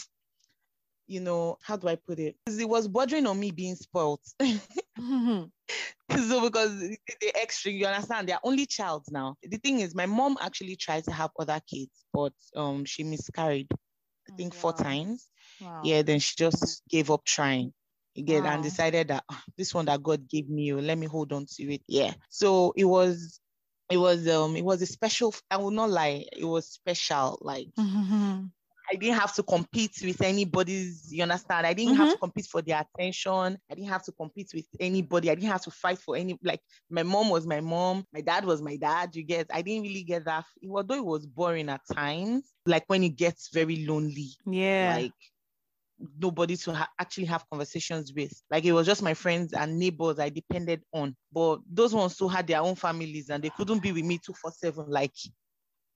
you 1.07 1.21
know, 1.21 1.59
how 1.63 1.77
do 1.77 1.89
I 1.89 1.97
put 1.97 2.19
it? 2.19 2.37
'Cause 2.47 2.59
It 2.59 2.69
was 2.69 2.89
bordering 2.89 3.27
on 3.27 3.39
me 3.39 3.51
being 3.51 3.77
spoiled. 3.77 4.21
so 4.41 5.51
because 6.43 6.79
the, 6.81 6.99
extra, 7.35 7.73
you 7.73 7.87
understand, 7.87 8.29
they're 8.29 8.39
only 8.45 8.67
child 8.67 9.05
now. 9.11 9.37
The 9.43 9.59
thing 9.59 9.81
is, 9.81 9.95
my 9.95 10.07
mom 10.07 10.37
actually 10.41 10.77
tried 10.77 11.05
to 11.05 11.13
have 11.13 11.31
other 11.39 11.61
kids, 11.69 12.05
but 12.13 12.33
um, 12.55 12.85
she 12.85 13.05
miscarried. 13.05 13.69
I 13.73 13.77
Oh, 14.31 14.35
think 14.37 14.55
four 14.55 14.73
wow. 14.73 14.73
times. 14.73 15.29
Wow. 15.61 15.81
Yeah, 15.83 16.03
then 16.03 16.21
she 16.21 16.35
just 16.37 16.83
gave 16.89 17.11
up 17.11 17.25
trying 17.25 17.73
again 18.17 18.45
Wow. 18.45 18.47
and 18.47 18.63
decided 18.63 19.09
that 19.09 19.25
"Ah, 19.31 19.43
this 19.57 19.75
one 19.75 19.87
that 19.87 20.03
God 20.03 20.29
gave 20.29 20.49
me, 20.49 20.73
oh, 20.73 20.79
let 20.79 20.99
me 20.99 21.07
hold 21.07 21.33
on 21.33 21.47
to 21.47 21.63
it. 21.75 21.83
Yeah. 21.87 22.15
So 22.31 22.73
it 22.77 22.85
was, 22.85 23.41
it 23.91 23.99
was, 23.99 24.27
um, 24.29 24.57
it 24.57 24.65
was 24.65 24.83
a 24.83 24.87
special. 24.87 25.35
I 25.51 25.59
will 25.59 25.71
not 25.71 25.91
lie, 25.91 26.27
it 26.33 26.45
was 26.45 26.69
special. 26.69 27.39
Like 27.43 27.69
I 28.91 28.97
didn't 28.97 29.19
have 29.19 29.35
to 29.35 29.43
compete 29.43 29.97
with 30.03 30.23
anybody's. 30.23 31.13
You 31.13 31.23
understand? 31.23 31.67
I 31.67 31.73
didn't 31.73 31.97
have 31.97 32.07
mm-hmm. 32.07 32.13
to 32.13 32.19
compete 32.19 32.47
for 32.47 32.63
their 32.63 32.81
attention. 32.83 33.59
I 33.71 33.75
didn't 33.75 33.89
have 33.89 34.05
to 34.05 34.13
compete 34.13 34.51
with 34.55 34.67
anybody. 34.79 35.31
I 35.31 35.35
didn't 35.35 35.51
have 35.51 35.63
to 35.63 35.71
fight 35.71 35.99
for 35.99 36.17
any. 36.17 36.39
Like 36.43 36.61
my 36.91 37.03
mom 37.03 37.31
was 37.31 37.47
my 37.47 37.61
mom. 37.61 38.05
My 38.13 38.21
dad 38.21 38.45
was 38.45 38.63
my 38.63 38.77
dad. 38.77 39.15
You 39.17 39.23
get? 39.23 39.47
I 39.53 39.63
didn't 39.63 39.83
really 39.83 40.05
get 40.05 40.25
that. 40.27 40.45
Although 40.71 40.95
it 40.95 41.05
was 41.05 41.27
boring 41.27 41.69
at 41.69 41.81
times, 41.93 42.53
like 42.65 42.85
when 42.87 43.03
it 43.03 43.17
gets 43.17 43.51
very 43.53 43.85
lonely 43.87 44.31
yeah. 44.47 44.97
like 44.97 45.13
nobody 46.19 46.57
to 46.57 46.75
ha- 46.75 46.91
actually 46.99 47.25
have 47.27 47.49
conversations 47.49 48.13
with. 48.13 48.33
Like 48.51 48.65
it 48.65 48.73
was 48.73 48.87
just 48.87 49.03
my 49.03 49.15
friends 49.15 49.53
and 49.53 49.79
neighbors 49.79 50.19
I 50.19 50.29
depended 50.29 50.83
on. 50.93 51.17
But 51.33 51.61
those 51.71 51.95
ones 51.95 52.17
who 52.19 52.29
had 52.29 52.47
their 52.47 52.61
own 52.61 52.75
families 52.75 53.31
and 53.31 53.43
they 53.43 53.51
couldn't 53.51 53.83
be 53.83 53.93
with 53.93 54.05
me 54.05 54.19
247 54.19 54.91
like 54.91 55.15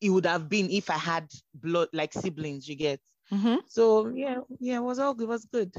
it 0.00 0.10
would 0.10 0.26
have 0.26 0.48
been 0.48 0.70
if 0.70 0.90
I 0.90 0.98
had 0.98 1.30
blood 1.54 1.88
like 1.92 2.12
siblings, 2.12 2.68
you 2.68 2.76
get. 2.76 3.00
Mm-hmm. 3.32 3.56
So 3.68 4.08
yeah, 4.08 4.38
yeah, 4.58 4.76
it 4.76 4.82
was 4.82 4.98
all 4.98 5.14
good. 5.14 5.24
It 5.24 5.28
was 5.28 5.44
good. 5.46 5.74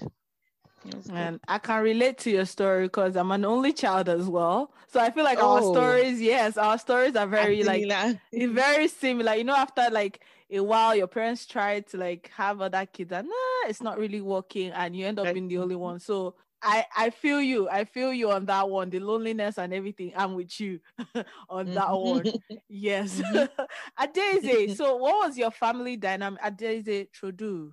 And 1.12 1.40
I 1.48 1.58
can 1.60 1.84
relate 1.84 2.18
to 2.20 2.32
your 2.32 2.46
story 2.46 2.84
because 2.86 3.16
I'm 3.16 3.32
an 3.32 3.46
only 3.46 3.74
child 3.74 4.10
as 4.10 4.28
well. 4.28 4.74
So 4.88 5.00
I 5.00 5.12
feel 5.12 5.24
like 5.24 5.40
our 5.40 5.62
Oh. 5.62 5.74
stories, 5.74 6.22
yes, 6.22 6.58
our 6.58 6.78
stories 6.78 7.16
are 7.16 7.28
very 7.28 7.64
like 7.64 7.84
very 8.34 8.88
similar. 8.88 9.36
You 9.36 9.44
know, 9.44 9.56
after 9.56 9.90
like 9.92 10.24
a 10.50 10.60
while, 10.62 10.96
your 10.96 11.08
parents 11.08 11.46
try 11.46 11.82
to 11.82 11.98
like 11.98 12.32
have 12.36 12.62
other 12.62 12.86
kids, 12.86 13.12
and 13.12 13.28
nah, 13.28 13.70
it's 13.70 13.82
not 13.82 13.98
really 14.00 14.22
working, 14.22 14.72
and 14.72 14.96
you 14.96 15.06
end 15.06 15.20
up 15.20 15.32
being 15.32 15.48
the 15.48 15.58
only 15.60 15.76
one. 15.76 16.00
So 16.00 16.36
I 16.62 16.86
I 16.96 17.10
feel 17.10 17.42
you. 17.42 17.70
I 17.70 17.86
feel 17.86 18.14
you 18.14 18.32
on 18.32 18.46
that 18.46 18.70
one. 18.70 18.90
The 18.90 19.00
loneliness 19.00 19.58
and 19.58 19.74
everything. 19.74 20.14
I'm 20.16 20.36
with 20.36 20.60
you 20.60 20.80
on 21.50 21.72
that 21.74 21.94
one. 21.94 22.30
Yes. 22.74 23.22
Mhm. 23.22 23.50
Adeze, 24.00 24.72
so 24.72 24.96
what 24.96 25.28
was 25.28 25.38
your 25.38 25.52
family 25.52 25.98
dynamic? 25.98 26.40
Adeze 26.42 27.12
Trudeau, 27.12 27.72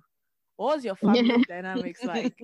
what 0.57 0.75
was 0.75 0.85
your 0.85 0.95
family 0.95 1.41
dynamics 1.41 2.05
like? 2.05 2.35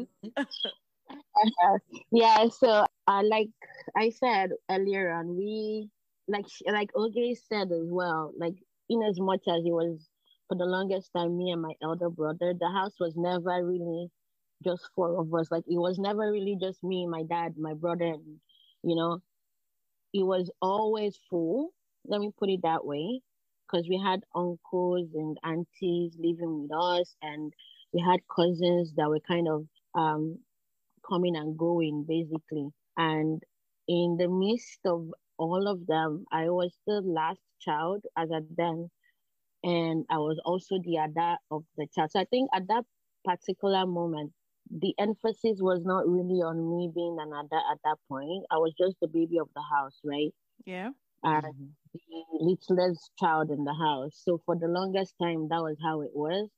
yeah, 2.12 2.48
so 2.48 2.86
uh, 3.08 3.22
like 3.24 3.48
I 3.96 4.10
said 4.10 4.52
earlier 4.70 5.12
on, 5.12 5.36
we 5.36 5.90
like 6.28 6.46
like 6.72 6.90
Oge 6.96 7.38
said 7.50 7.72
as 7.72 7.88
well, 7.90 8.34
like 8.38 8.56
in 8.90 9.02
as 9.04 9.20
much 9.20 9.42
as 9.48 9.62
it 9.66 9.72
was 9.72 10.08
for 10.48 10.58
the 10.58 10.66
longest 10.66 11.12
time, 11.16 11.38
me 11.38 11.52
and 11.52 11.62
my 11.62 11.74
elder 11.82 12.10
brother, 12.10 12.54
the 12.58 12.70
house 12.70 12.94
was 13.00 13.14
never 13.16 13.66
really 13.66 14.10
just 14.64 14.90
four 14.96 15.20
of 15.20 15.34
us. 15.34 15.52
Like 15.52 15.64
it 15.68 15.78
was 15.78 15.98
never 16.00 16.32
really 16.32 16.58
just 16.60 16.84
me, 16.84 17.06
my 17.08 17.24
dad, 17.24 17.58
my 17.58 17.74
brother, 17.74 18.06
and 18.06 18.40
you 18.84 18.96
know, 18.96 19.22
it 20.14 20.24
was 20.26 20.52
always 20.62 21.18
full. 21.30 21.72
Let 22.06 22.22
me 22.22 22.32
put 22.38 22.50
it 22.50 22.62
that 22.64 22.86
way, 22.86 23.22
because 23.68 23.88
we 23.90 23.98
had 24.00 24.22
uncles 24.36 25.10
and 25.14 25.38
aunties 25.44 26.16
living 26.20 26.64
with 26.64 26.72
us, 26.78 27.16
and 27.22 27.54
we 27.94 28.02
had 28.02 28.20
cousins 28.34 28.94
that 28.96 29.10
were 29.10 29.22
kind 29.28 29.48
of 29.48 29.66
um 29.96 30.40
coming 31.08 31.36
and 31.36 31.58
going 31.58 32.06
basically. 32.08 32.70
And 32.98 33.42
in 33.88 34.18
the 34.18 34.28
midst 34.28 34.80
of 34.86 35.12
all 35.38 35.68
of 35.68 35.86
them, 35.88 36.26
I 36.32 36.50
was 36.50 36.78
the 36.88 37.02
last 37.02 37.42
child 37.60 38.04
as 38.18 38.32
at 38.32 38.44
then. 38.58 38.90
And 39.64 40.06
I 40.10 40.18
was 40.18 40.40
also 40.46 40.78
the 40.84 41.00
other 41.00 41.38
of 41.52 41.64
the 41.78 41.88
child. 41.94 42.12
So 42.12 42.20
I 42.20 42.26
think 42.26 42.50
at 42.54 42.68
that 42.68 42.86
particular 43.26 43.86
moment, 43.86 44.32
the 44.70 44.94
emphasis 45.00 45.60
was 45.62 45.84
not 45.86 46.08
really 46.08 46.42
on 46.42 46.58
me 46.70 46.90
being 46.94 47.18
an 47.20 47.30
ada 47.34 47.62
at 47.72 47.80
that 47.84 47.98
point. 48.10 48.46
I 48.52 48.58
was 48.58 48.74
just 48.78 48.98
the 49.02 49.08
baby 49.08 49.38
of 49.40 49.50
the 49.56 49.64
house, 49.64 50.00
right? 50.04 50.34
Yeah. 50.66 50.92
And 51.24 51.44
Mhm. 51.44 51.76
the 51.94 52.26
littlest 52.42 53.12
child 53.18 53.52
in 53.52 53.64
the 53.66 53.74
house. 53.74 54.16
So 54.24 54.40
for 54.46 54.56
the 54.56 54.68
longest 54.68 55.16
time, 55.22 55.48
that 55.50 55.62
was 55.62 55.78
how 55.82 56.02
it 56.02 56.16
was. 56.16 56.50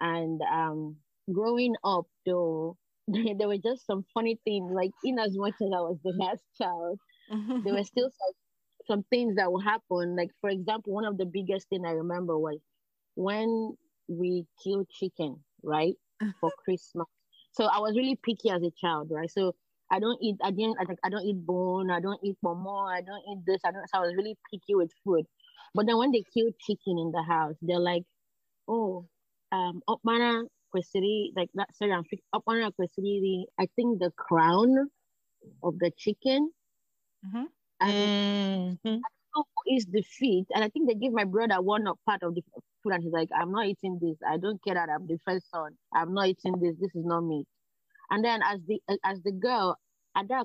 And 0.00 0.40
um, 0.42 0.98
growing 1.32 1.74
up, 1.84 2.06
though, 2.26 2.76
there 3.08 3.48
were 3.48 3.58
just 3.58 3.86
some 3.86 4.04
funny 4.14 4.40
things. 4.44 4.72
Like 4.72 4.92
in 5.02 5.18
as 5.18 5.36
much 5.36 5.54
as 5.60 5.70
I 5.74 5.80
was 5.80 5.98
the 6.02 6.12
last 6.12 6.44
child, 6.60 7.00
there 7.62 7.74
were 7.74 7.84
still 7.84 8.10
some, 8.10 8.34
some 8.86 9.02
things 9.04 9.36
that 9.36 9.50
would 9.52 9.64
happen. 9.64 10.16
Like 10.16 10.30
for 10.40 10.50
example, 10.50 10.92
one 10.94 11.04
of 11.06 11.18
the 11.18 11.26
biggest 11.26 11.68
thing 11.68 11.84
I 11.86 11.92
remember 11.92 12.38
was 12.38 12.60
when 13.14 13.76
we 14.08 14.46
killed 14.62 14.88
chicken, 14.90 15.44
right, 15.62 15.96
for 16.40 16.52
Christmas. 16.64 17.06
So 17.52 17.64
I 17.64 17.78
was 17.78 17.96
really 17.96 18.16
picky 18.22 18.50
as 18.50 18.62
a 18.62 18.70
child, 18.70 19.10
right? 19.10 19.30
So 19.30 19.54
I 19.90 19.98
don't 19.98 20.22
eat. 20.22 20.36
I 20.42 20.50
didn't. 20.50 20.76
I, 20.80 20.84
I 21.04 21.10
don't 21.10 21.24
eat 21.24 21.44
bone. 21.44 21.90
I 21.90 22.00
don't 22.00 22.20
eat 22.24 22.36
pomo. 22.44 22.86
I 22.86 23.00
don't 23.02 23.22
eat 23.30 23.44
this. 23.46 23.60
I 23.64 23.72
don't. 23.72 23.88
So 23.90 23.98
I 23.98 24.00
was 24.06 24.14
really 24.16 24.36
picky 24.50 24.74
with 24.74 24.90
food. 25.04 25.26
But 25.74 25.86
then 25.86 25.98
when 25.98 26.12
they 26.12 26.24
killed 26.34 26.54
chicken 26.60 26.98
in 26.98 27.12
the 27.12 27.22
house, 27.22 27.54
they're 27.62 27.80
like, 27.80 28.04
oh, 28.68 29.06
um, 29.52 29.82
opmana 29.88 30.44
kwesiri 30.74 31.30
like 31.36 31.50
that. 31.54 31.74
Sorry, 31.74 31.92
I'm 31.92 32.04
opmana 32.34 32.72
kwesiri. 32.78 33.44
I 33.58 33.66
think 33.76 33.98
the 34.00 34.10
crown 34.16 34.90
of 35.62 35.78
the 35.78 35.90
chicken. 35.96 36.50
Mhm. 37.26 37.46
And 37.80 38.78
Mhm. 38.84 39.02
Is 39.66 39.86
the 39.86 40.02
feet? 40.02 40.46
And 40.54 40.64
I 40.64 40.68
think 40.68 40.88
they 40.88 40.94
give 40.94 41.12
my 41.12 41.24
brother 41.24 41.60
one 41.60 41.86
of 41.86 41.96
part 42.06 42.22
of 42.22 42.34
the 42.34 42.42
food, 42.82 42.92
and 42.92 43.02
he's 43.02 43.12
like, 43.12 43.28
I'm 43.38 43.52
not 43.52 43.66
eating 43.66 43.98
this. 44.00 44.16
I 44.28 44.36
don't 44.36 44.62
care 44.62 44.74
that 44.74 44.88
I'm 44.88 45.06
the 45.06 45.18
first 45.26 45.50
son. 45.50 45.72
I'm 45.94 46.14
not 46.14 46.28
eating 46.28 46.58
this. 46.60 46.76
This 46.80 46.94
is 46.94 47.04
not 47.04 47.22
meat. 47.22 47.46
And 48.10 48.24
then 48.24 48.40
as 48.44 48.60
the 48.66 48.80
as 49.04 49.22
the 49.22 49.32
girl, 49.32 49.76
ada. 50.16 50.44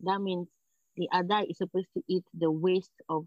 That 0.00 0.20
means 0.20 0.48
the 0.96 1.08
ada 1.14 1.44
is 1.48 1.58
supposed 1.58 1.88
to 1.96 2.02
eat 2.08 2.24
the 2.34 2.50
waist 2.50 2.92
of 3.08 3.26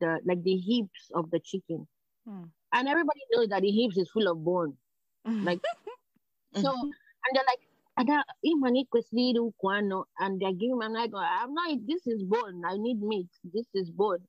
the 0.00 0.20
like 0.24 0.42
the 0.42 0.56
hips 0.56 1.10
of 1.14 1.30
the 1.30 1.40
chicken. 1.40 1.86
Hmm. 2.26 2.44
And 2.72 2.88
everybody 2.88 3.20
knows 3.32 3.48
that 3.48 3.62
the 3.62 3.70
hips 3.70 3.96
is 3.96 4.10
full 4.10 4.28
of 4.28 4.44
bone. 4.44 4.76
Like 5.26 5.60
so, 6.54 6.70
and 6.70 7.32
they're 7.32 7.44
like, 7.48 7.60
Ada, 7.96 8.24
imani 8.42 8.86
kwesiri 8.86 9.40
kuano, 9.60 10.06
and 10.18 10.40
they're 10.40 10.52
giving 10.52 10.78
me, 10.78 10.86
I'm 10.86 10.92
like, 10.92 11.12
I'm 11.14 11.54
not, 11.54 11.78
this 11.86 12.06
is 12.06 12.22
bone. 12.24 12.62
I 12.66 12.76
need 12.76 13.00
meat. 13.00 13.28
This 13.44 13.68
is 13.74 13.90
bone. 13.90 14.26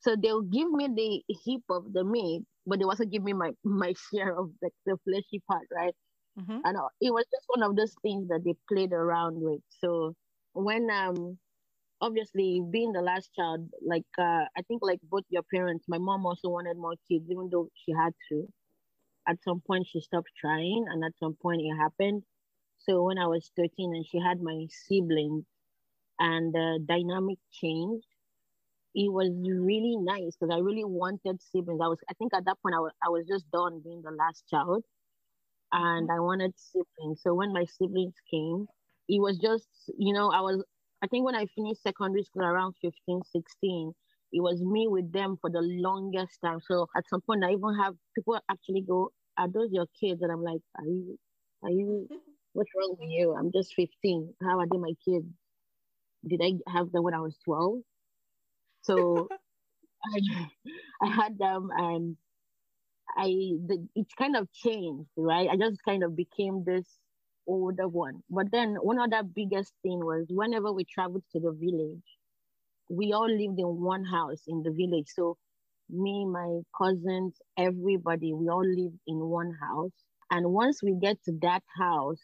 So 0.00 0.16
they'll 0.16 0.42
give 0.42 0.70
me 0.70 0.88
the 0.88 1.24
hip 1.44 1.62
of 1.70 1.92
the 1.92 2.04
meat, 2.04 2.44
but 2.66 2.78
they 2.78 2.84
also 2.84 3.04
give 3.06 3.22
me 3.24 3.32
my 3.34 3.52
my 3.64 3.94
share 4.10 4.36
of 4.38 4.52
the, 4.62 4.70
the 4.86 4.98
fleshy 5.04 5.40
part, 5.50 5.66
right? 5.72 5.94
Mhm. 6.38 6.60
And 6.64 6.76
uh, 6.78 6.88
it 7.00 7.12
was 7.12 7.26
just 7.32 7.46
one 7.48 7.62
of 7.62 7.76
those 7.76 7.94
things 8.02 8.28
that 8.28 8.42
they 8.44 8.54
played 8.68 8.92
around 8.92 9.36
with. 9.40 9.62
So 9.70 10.14
when 10.54 10.90
um 10.90 11.38
obviously 12.00 12.62
being 12.70 12.92
the 12.92 13.02
last 13.02 13.30
child, 13.34 13.70
like 13.86 14.06
uh 14.18 14.46
I 14.58 14.62
think 14.68 14.82
like 14.82 15.00
both 15.02 15.24
your 15.30 15.44
parents, 15.54 15.86
my 15.88 15.98
mom 15.98 16.26
also 16.26 16.48
wanted 16.50 16.76
more 16.78 16.96
kids, 17.08 17.26
even 17.30 17.48
though 17.50 17.68
she 17.74 17.92
had 17.92 18.14
to. 18.30 18.48
At 19.26 19.42
some 19.42 19.60
point 19.60 19.86
she 19.86 20.00
stopped 20.00 20.30
trying 20.40 20.86
and 20.88 21.04
at 21.04 21.18
some 21.18 21.34
point 21.34 21.60
it 21.62 21.76
happened. 21.76 22.24
So 22.86 23.04
when 23.04 23.18
I 23.18 23.26
was 23.26 23.50
13 23.56 23.94
and 23.94 24.06
she 24.06 24.18
had 24.20 24.40
my 24.42 24.66
siblings 24.70 25.44
and 26.20 26.52
the 26.54 26.80
dynamic 26.86 27.38
changed, 27.52 28.06
it 28.94 29.12
was 29.12 29.30
really 29.36 29.96
nice 29.98 30.36
because 30.36 30.54
I 30.54 30.60
really 30.60 30.84
wanted 30.84 31.42
siblings. 31.42 31.80
I 31.82 31.88
was 31.88 31.98
I 32.10 32.14
think 32.14 32.34
at 32.34 32.44
that 32.46 32.60
point 32.62 32.74
I 32.76 32.80
was 32.80 32.92
I 33.04 33.08
was 33.10 33.26
just 33.28 33.50
done 33.50 33.80
being 33.84 34.02
the 34.02 34.12
last 34.12 34.44
child 34.48 34.84
and 35.72 36.10
I 36.10 36.20
wanted 36.20 36.54
siblings. 36.58 37.22
So 37.22 37.34
when 37.34 37.52
my 37.52 37.64
siblings 37.64 38.14
came, 38.30 38.66
it 39.08 39.20
was 39.20 39.38
just, 39.38 39.68
you 39.98 40.14
know, 40.14 40.30
I 40.30 40.40
was, 40.40 40.62
I 41.02 41.06
think 41.08 41.24
when 41.26 41.34
I 41.34 41.46
finished 41.54 41.82
secondary 41.82 42.22
school 42.24 42.44
around 42.44 42.74
15, 42.80 43.22
16, 43.32 43.92
it 44.32 44.40
was 44.40 44.62
me 44.62 44.88
with 44.88 45.12
them 45.12 45.36
for 45.40 45.50
the 45.50 45.60
longest 45.62 46.40
time. 46.44 46.60
So 46.60 46.86
at 46.96 47.08
some 47.08 47.20
point, 47.20 47.44
I 47.44 47.52
even 47.52 47.76
have 47.82 47.94
people 48.14 48.38
actually 48.50 48.82
go, 48.82 49.10
Are 49.38 49.48
those 49.48 49.68
your 49.72 49.86
kids? 50.00 50.22
And 50.22 50.32
I'm 50.32 50.42
like, 50.42 50.60
Are 50.78 50.86
you, 50.86 51.18
are 51.62 51.70
you, 51.70 52.08
what's 52.54 52.70
wrong 52.76 52.96
with 52.98 53.10
you? 53.10 53.34
I'm 53.34 53.52
just 53.52 53.74
15. 53.74 54.34
How 54.42 54.60
are 54.60 54.66
they 54.70 54.78
my 54.78 54.94
kids? 55.04 55.26
Did 56.26 56.40
I 56.42 56.72
have 56.72 56.90
them 56.92 57.02
when 57.04 57.14
I 57.14 57.20
was 57.20 57.36
12? 57.44 57.80
So 58.82 59.28
I, 60.04 60.48
I 61.02 61.06
had 61.10 61.38
them 61.38 61.70
and 61.76 62.16
I 63.16 63.26
the, 63.66 63.86
it 63.94 64.06
kind 64.18 64.36
of 64.36 64.52
changed, 64.52 65.10
right? 65.16 65.48
I 65.50 65.56
just 65.56 65.78
kind 65.86 66.02
of 66.02 66.16
became 66.16 66.64
this 66.64 66.86
older 67.46 67.88
one. 67.88 68.22
But 68.30 68.50
then 68.52 68.76
one 68.80 68.98
other 68.98 69.22
biggest 69.22 69.72
thing 69.82 69.98
was 70.00 70.26
whenever 70.30 70.72
we 70.72 70.84
traveled 70.84 71.24
to 71.32 71.40
the 71.40 71.52
village, 71.52 72.02
we 72.90 73.12
all 73.12 73.28
lived 73.28 73.58
in 73.58 73.80
one 73.82 74.04
house 74.04 74.42
in 74.46 74.62
the 74.62 74.70
village. 74.70 75.08
So 75.14 75.36
me, 75.90 76.24
my 76.26 76.60
cousins, 76.76 77.36
everybody, 77.58 78.32
we 78.32 78.48
all 78.48 78.66
lived 78.66 78.98
in 79.06 79.18
one 79.20 79.52
house. 79.60 79.92
And 80.30 80.52
once 80.52 80.82
we 80.82 80.96
get 81.00 81.22
to 81.24 81.32
that 81.42 81.62
house, 81.78 82.20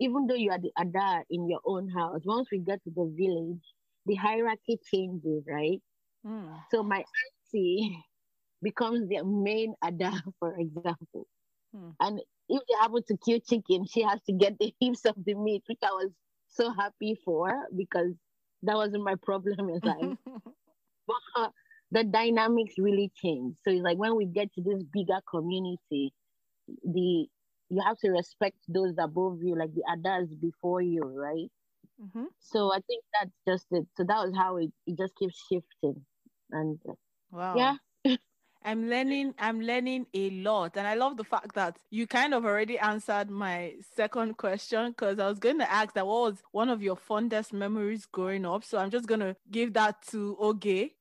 even 0.00 0.26
though 0.26 0.34
you 0.34 0.50
are 0.50 0.58
the 0.58 0.72
ada 0.78 1.24
in 1.30 1.48
your 1.48 1.60
own 1.64 1.88
house, 1.88 2.20
once 2.24 2.48
we 2.50 2.58
get 2.58 2.82
to 2.84 2.90
the 2.90 3.12
village, 3.16 3.62
the 4.06 4.14
hierarchy 4.14 4.78
changes, 4.92 5.44
right? 5.48 5.80
Mm. 6.26 6.56
So 6.70 6.82
my 6.82 7.04
auntie 7.52 7.96
becomes 8.62 9.08
the 9.08 9.24
main 9.24 9.74
ada, 9.84 10.12
for 10.38 10.56
example. 10.58 11.26
Hmm. 11.74 11.90
And 12.00 12.20
if 12.48 12.62
they 12.68 12.74
happen 12.80 13.02
to 13.08 13.16
kill 13.24 13.40
chicken, 13.40 13.86
she 13.86 14.02
has 14.02 14.20
to 14.26 14.32
get 14.32 14.58
the 14.58 14.72
hips 14.80 15.04
of 15.04 15.14
the 15.24 15.34
meat, 15.34 15.62
which 15.66 15.78
I 15.82 15.90
was 15.90 16.10
so 16.48 16.72
happy 16.72 17.18
for 17.24 17.52
because 17.76 18.12
that 18.62 18.76
wasn't 18.76 19.04
my 19.04 19.16
problem 19.22 19.68
in 19.68 19.80
life. 19.82 20.18
but 21.06 21.16
uh, 21.36 21.48
the 21.90 22.04
dynamics 22.04 22.74
really 22.78 23.10
change. 23.22 23.56
So 23.62 23.70
it's 23.70 23.82
like 23.82 23.98
when 23.98 24.16
we 24.16 24.26
get 24.26 24.52
to 24.54 24.62
this 24.62 24.82
bigger 24.92 25.20
community, 25.30 26.12
the 26.82 27.26
you 27.70 27.82
have 27.84 27.98
to 27.98 28.10
respect 28.10 28.56
those 28.68 28.94
above 28.98 29.42
you, 29.42 29.56
like 29.56 29.74
the 29.74 29.84
others 29.90 30.28
before 30.34 30.80
you, 30.82 31.02
right? 31.02 31.50
Mhm. 31.98 32.26
So 32.40 32.72
I 32.72 32.80
think 32.86 33.04
that's 33.12 33.32
just 33.46 33.66
it. 33.72 33.86
So 33.96 34.04
that 34.04 34.24
was 34.26 34.34
how 34.36 34.56
it, 34.56 34.72
it 34.86 34.96
just 34.98 35.14
keeps 35.16 35.36
shifting. 35.50 36.04
And 36.50 36.80
Wow. 37.30 37.72
yeah. 37.72 37.76
I'm 38.64 38.88
learning, 38.88 39.34
I'm 39.38 39.60
learning 39.60 40.06
a 40.14 40.30
lot. 40.30 40.76
And 40.76 40.86
I 40.86 40.94
love 40.94 41.16
the 41.16 41.24
fact 41.24 41.54
that 41.54 41.78
you 41.90 42.06
kind 42.06 42.34
of 42.34 42.44
already 42.44 42.78
answered 42.78 43.30
my 43.30 43.74
second 43.94 44.36
question 44.38 44.90
because 44.90 45.18
I 45.18 45.28
was 45.28 45.38
going 45.38 45.58
to 45.58 45.70
ask 45.70 45.94
that 45.94 46.06
what 46.06 46.22
was 46.32 46.42
one 46.52 46.68
of 46.68 46.82
your 46.82 46.96
fondest 46.96 47.52
memories 47.52 48.06
growing 48.06 48.44
up. 48.46 48.64
So 48.64 48.78
I'm 48.78 48.90
just 48.90 49.06
gonna 49.06 49.36
give 49.50 49.74
that 49.74 50.02
to 50.08 50.36
Oge 50.40 50.92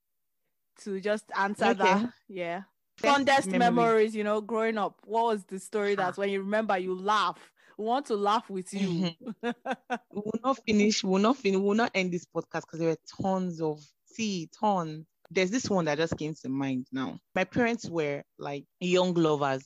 to 0.82 1.02
just 1.02 1.26
answer 1.38 1.74
Okay. 1.74 1.74
that. 1.74 2.12
Yeah. 2.28 2.64
Fondest 2.98 3.48
memory. 3.48 3.60
memories, 3.60 4.16
you 4.16 4.24
know, 4.24 4.42
growing 4.42 4.78
up. 4.78 5.00
What 5.06 5.26
was 5.26 5.44
the 5.46 5.60
story 5.60 5.94
ah. 5.94 5.96
that's 5.96 6.18
when 6.18 6.30
you 6.30 6.40
remember 6.40 6.78
you 6.78 6.96
laugh? 6.96 7.38
We 7.78 7.86
want 7.86 8.06
to 8.08 8.16
laugh 8.16 8.50
with 8.50 8.74
you. 8.74 9.14
Mm-hmm. 9.44 9.50
we 10.12 10.22
will 10.24 10.40
not 10.44 10.64
finish, 10.64 11.04
we 11.04 11.10
will 11.10 11.20
not 11.20 11.38
finish, 11.38 11.58
we 11.58 11.64
will 11.64 11.74
not 11.74 11.92
end 11.96 12.12
this 12.12 12.26
podcast 12.26 12.62
because 12.62 12.80
there 12.80 12.90
were 12.90 13.22
tons 13.22 13.62
of 13.62 13.84
see, 14.06 14.50
tons. 14.60 15.06
There's 15.32 15.50
this 15.50 15.70
one 15.70 15.86
that 15.86 15.98
just 15.98 16.18
came 16.18 16.36
to 16.36 16.50
mind 16.50 16.88
now. 16.92 17.20
My 17.36 17.44
parents 17.44 17.90
were 17.90 18.24
like 18.38 18.66
young 18.80 19.16
lovers, 19.16 19.66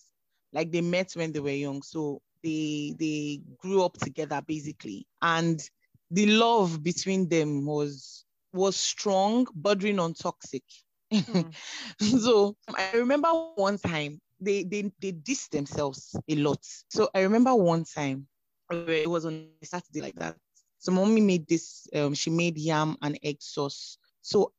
like 0.54 0.72
they 0.72 0.82
met 0.82 1.12
when 1.14 1.34
they 1.34 1.42
were 1.42 1.50
young. 1.50 1.82
So 1.82 2.22
they 2.44 2.96
they 2.98 3.42
grew 3.58 3.84
up 3.84 3.98
together 3.98 4.42
basically. 4.46 5.06
And 5.22 5.62
the 6.12 6.28
love 6.28 6.84
between 6.84 7.28
them 7.28 7.66
was 7.66 8.24
was 8.54 8.78
strong, 8.78 9.48
bordering 9.54 10.00
on 10.00 10.14
toxic. 10.14 10.64
Mm. 11.14 11.54
so 12.22 12.56
I 12.76 12.98
remember 12.98 13.30
one 13.34 13.78
time 13.78 14.20
they 14.40 14.64
they 14.64 14.92
they 15.02 15.12
dissed 15.12 15.50
themselves 15.52 16.16
a 16.30 16.36
lot. 16.36 16.60
So 16.90 17.10
I 17.14 17.22
remember 17.22 17.56
one 17.56 17.86
time 17.86 18.28
it 18.72 19.10
was 19.10 19.26
on 19.26 19.50
a 19.62 19.66
Saturday 19.66 20.02
like 20.02 20.16
that. 20.16 20.36
So 20.80 20.92
mommy 20.92 21.22
made 21.22 21.48
this. 21.48 21.88
Um, 21.96 22.14
she 22.14 22.30
made 22.30 22.58
yam 22.58 22.98
and 23.02 23.18
egg 23.24 23.38
sauce. 23.42 23.98
So 24.22 24.52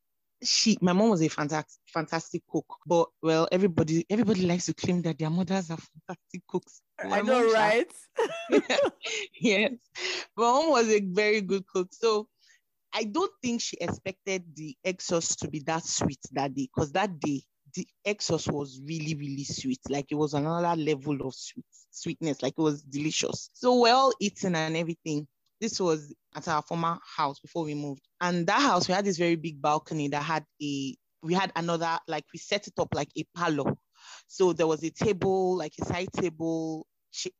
she, 0.43 0.77
my 0.81 0.93
mom 0.93 1.09
was 1.09 1.21
a 1.21 1.27
fantastic 1.29 1.81
fantastic 1.87 2.43
cook. 2.49 2.65
But 2.85 3.07
well, 3.21 3.47
everybody 3.51 4.05
everybody 4.09 4.45
likes 4.45 4.65
to 4.65 4.73
claim 4.73 5.01
that 5.03 5.17
their 5.17 5.29
mothers 5.29 5.69
are 5.69 5.77
fantastic 5.77 6.45
cooks. 6.47 6.81
I 7.03 7.21
know, 7.21 7.51
right? 7.51 7.91
yes. 9.39 9.71
My 10.35 10.43
mom 10.43 10.69
was 10.69 10.89
a 10.89 10.99
very 11.01 11.41
good 11.41 11.65
cook. 11.67 11.89
So 11.93 12.27
I 12.93 13.03
don't 13.03 13.31
think 13.41 13.61
she 13.61 13.77
expected 13.79 14.43
the 14.55 14.75
sauce 14.99 15.35
to 15.37 15.47
be 15.47 15.59
that 15.67 15.85
sweet 15.85 16.19
that 16.31 16.53
day 16.53 16.69
because 16.73 16.91
that 16.93 17.19
day 17.19 17.43
the 17.75 17.87
sauce 18.19 18.47
was 18.47 18.81
really, 18.83 19.15
really 19.15 19.43
sweet. 19.43 19.79
Like 19.89 20.07
it 20.11 20.15
was 20.15 20.33
another 20.33 20.75
level 20.79 21.21
of 21.25 21.35
sweet 21.35 21.65
sweetness. 21.91 22.41
Like 22.41 22.53
it 22.57 22.61
was 22.61 22.81
delicious. 22.81 23.49
So 23.53 23.79
well 23.79 24.11
eaten 24.19 24.55
and 24.55 24.75
everything. 24.75 25.27
This 25.61 25.79
was 25.79 26.13
at 26.35 26.47
our 26.47 26.61
former 26.61 26.97
house 27.17 27.39
before 27.39 27.65
we 27.65 27.75
moved. 27.75 28.01
And 28.21 28.47
that 28.47 28.61
house, 28.61 28.87
we 28.87 28.93
had 28.93 29.05
this 29.05 29.17
very 29.17 29.35
big 29.35 29.61
balcony 29.61 30.07
that 30.09 30.23
had 30.23 30.45
a 30.61 30.95
we 31.21 31.33
had 31.33 31.51
another, 31.55 31.99
like 32.07 32.23
we 32.33 32.39
set 32.39 32.67
it 32.67 32.73
up 32.79 32.95
like 32.95 33.09
a 33.17 33.25
parlor. 33.35 33.75
So 34.27 34.53
there 34.53 34.67
was 34.67 34.83
a 34.83 34.89
table, 34.89 35.57
like 35.57 35.73
a 35.81 35.85
side 35.85 36.07
table, 36.13 36.87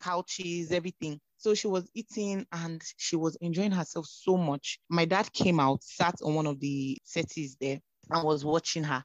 couches, 0.01 0.72
everything. 0.72 1.20
So 1.39 1.53
she 1.55 1.67
was 1.67 1.89
eating 1.96 2.46
and 2.51 2.81
she 2.98 3.15
was 3.15 3.38
enjoying 3.38 3.72
herself 3.72 4.05
so 4.08 4.36
much. 4.38 4.79
My 4.89 5.05
dad 5.05 5.31
came 5.31 5.60
out, 5.60 5.84
sat 5.84 6.15
on 6.22 6.36
one 6.36 6.46
of 6.46 6.60
the 6.60 6.98
settees 7.05 7.55
there, 7.60 7.79
and 8.10 8.24
was 8.25 8.43
watching 8.43 8.84
her. 8.84 9.03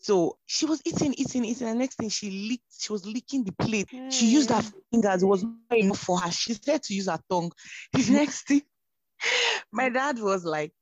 So 0.00 0.38
she 0.46 0.66
was 0.66 0.80
eating, 0.84 1.14
eating, 1.14 1.44
eating. 1.44 1.66
And 1.66 1.80
next 1.80 1.96
thing 1.96 2.08
she 2.08 2.48
licked, 2.48 2.62
she 2.78 2.92
was 2.92 3.04
licking 3.04 3.42
the 3.42 3.52
plate. 3.52 3.88
She 4.08 4.26
used 4.26 4.50
her 4.50 4.62
fingers. 4.92 5.24
It 5.24 5.26
was 5.26 5.42
not 5.42 5.78
enough 5.78 5.98
for 5.98 6.18
her. 6.20 6.30
She 6.30 6.54
said 6.54 6.82
to 6.84 6.94
use 6.94 7.08
her 7.08 7.18
tongue. 7.28 7.50
The 7.92 8.06
next 8.12 8.46
thing, 8.46 8.62
my 9.72 9.88
dad 9.88 10.18
was 10.20 10.44
like, 10.44 10.72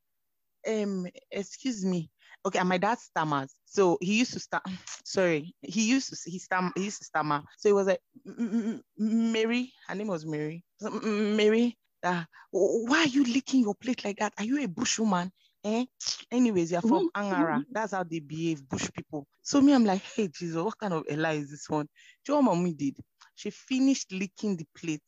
um, 0.68 1.06
excuse 1.30 1.84
me. 1.84 2.10
Okay, 2.44 2.58
and 2.58 2.68
my 2.68 2.78
dad 2.78 2.98
stammers. 2.98 3.54
So 3.66 3.98
he 4.00 4.18
used 4.18 4.32
to 4.34 4.40
stam 4.40 4.60
sorry, 5.04 5.54
he 5.62 5.88
used 5.88 6.10
to 6.10 6.30
he 6.30 6.38
stam 6.38 6.72
he 6.76 6.84
used 6.84 6.98
to 6.98 7.04
stammer. 7.04 7.42
So 7.58 7.68
he 7.68 7.72
was 7.72 7.86
like, 7.86 8.00
"M- 8.26 8.82
M- 8.98 9.32
Mary, 9.32 9.72
her 9.86 9.94
name 9.94 10.08
was 10.08 10.26
Mary. 10.26 10.64
So, 10.80 10.88
"M- 10.88 11.00
M- 11.04 11.36
Mary, 11.36 11.78
uh, 12.02 12.24
why 12.50 12.98
are 13.00 13.06
you 13.06 13.24
licking 13.24 13.60
your 13.62 13.74
plate 13.74 14.04
like 14.04 14.18
that? 14.18 14.34
Are 14.38 14.44
you 14.44 14.62
a 14.62 14.66
bush 14.68 14.98
woman? 14.98 15.30
Eh? 15.64 15.84
Anyways, 16.32 16.72
you're 16.72 16.82
from 16.82 17.06
Angara. 17.14 17.64
That's 17.70 17.92
how 17.92 18.02
they 18.02 18.18
behave, 18.18 18.68
bush 18.68 18.90
people. 18.92 19.26
So 19.42 19.60
me, 19.60 19.72
I'm 19.72 19.84
like, 19.84 20.02
hey 20.02 20.28
Jesus, 20.28 20.56
what 20.60 20.78
kind 20.78 20.94
of 20.94 21.04
Ella 21.08 21.32
is 21.32 21.50
this 21.50 21.68
one? 21.70 21.86
Do 22.24 22.32
you 22.32 22.34
know 22.42 22.48
what 22.48 22.56
mommy 22.56 22.74
did? 22.74 22.96
She 23.36 23.50
finished 23.50 24.10
licking 24.12 24.56
the 24.56 24.66
plate, 24.76 25.02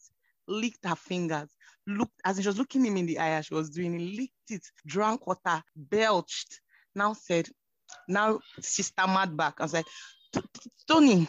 licked 0.46 0.84
her 0.84 0.94
fingers, 0.94 1.48
looked 1.86 2.20
as 2.24 2.40
she 2.40 2.46
was 2.46 2.58
looking 2.58 2.84
him 2.84 2.96
in 2.96 3.06
the 3.06 3.18
eye 3.18 3.30
as 3.30 3.46
she 3.46 3.54
was 3.54 3.70
doing 3.70 3.94
it, 3.94 4.16
licked 4.16 4.50
it, 4.50 4.64
drank 4.86 5.26
water, 5.26 5.62
belched, 5.74 6.60
now 6.94 7.12
said, 7.12 7.48
now 8.08 8.40
she 8.62 8.82
stammered 8.82 9.36
back. 9.36 9.54
I 9.58 9.64
was 9.64 9.72
like, 9.72 9.86
"T- 10.32 10.40
T- 10.40 10.70
Tony, 10.88 11.28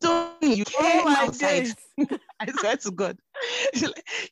Tony, 0.00 0.54
you 0.54 0.64
Oh 0.78 0.82
came 0.82 1.06
outside. 1.08 1.68
I 2.40 2.52
swear 2.52 2.76
to 2.76 2.90
God. 2.90 3.18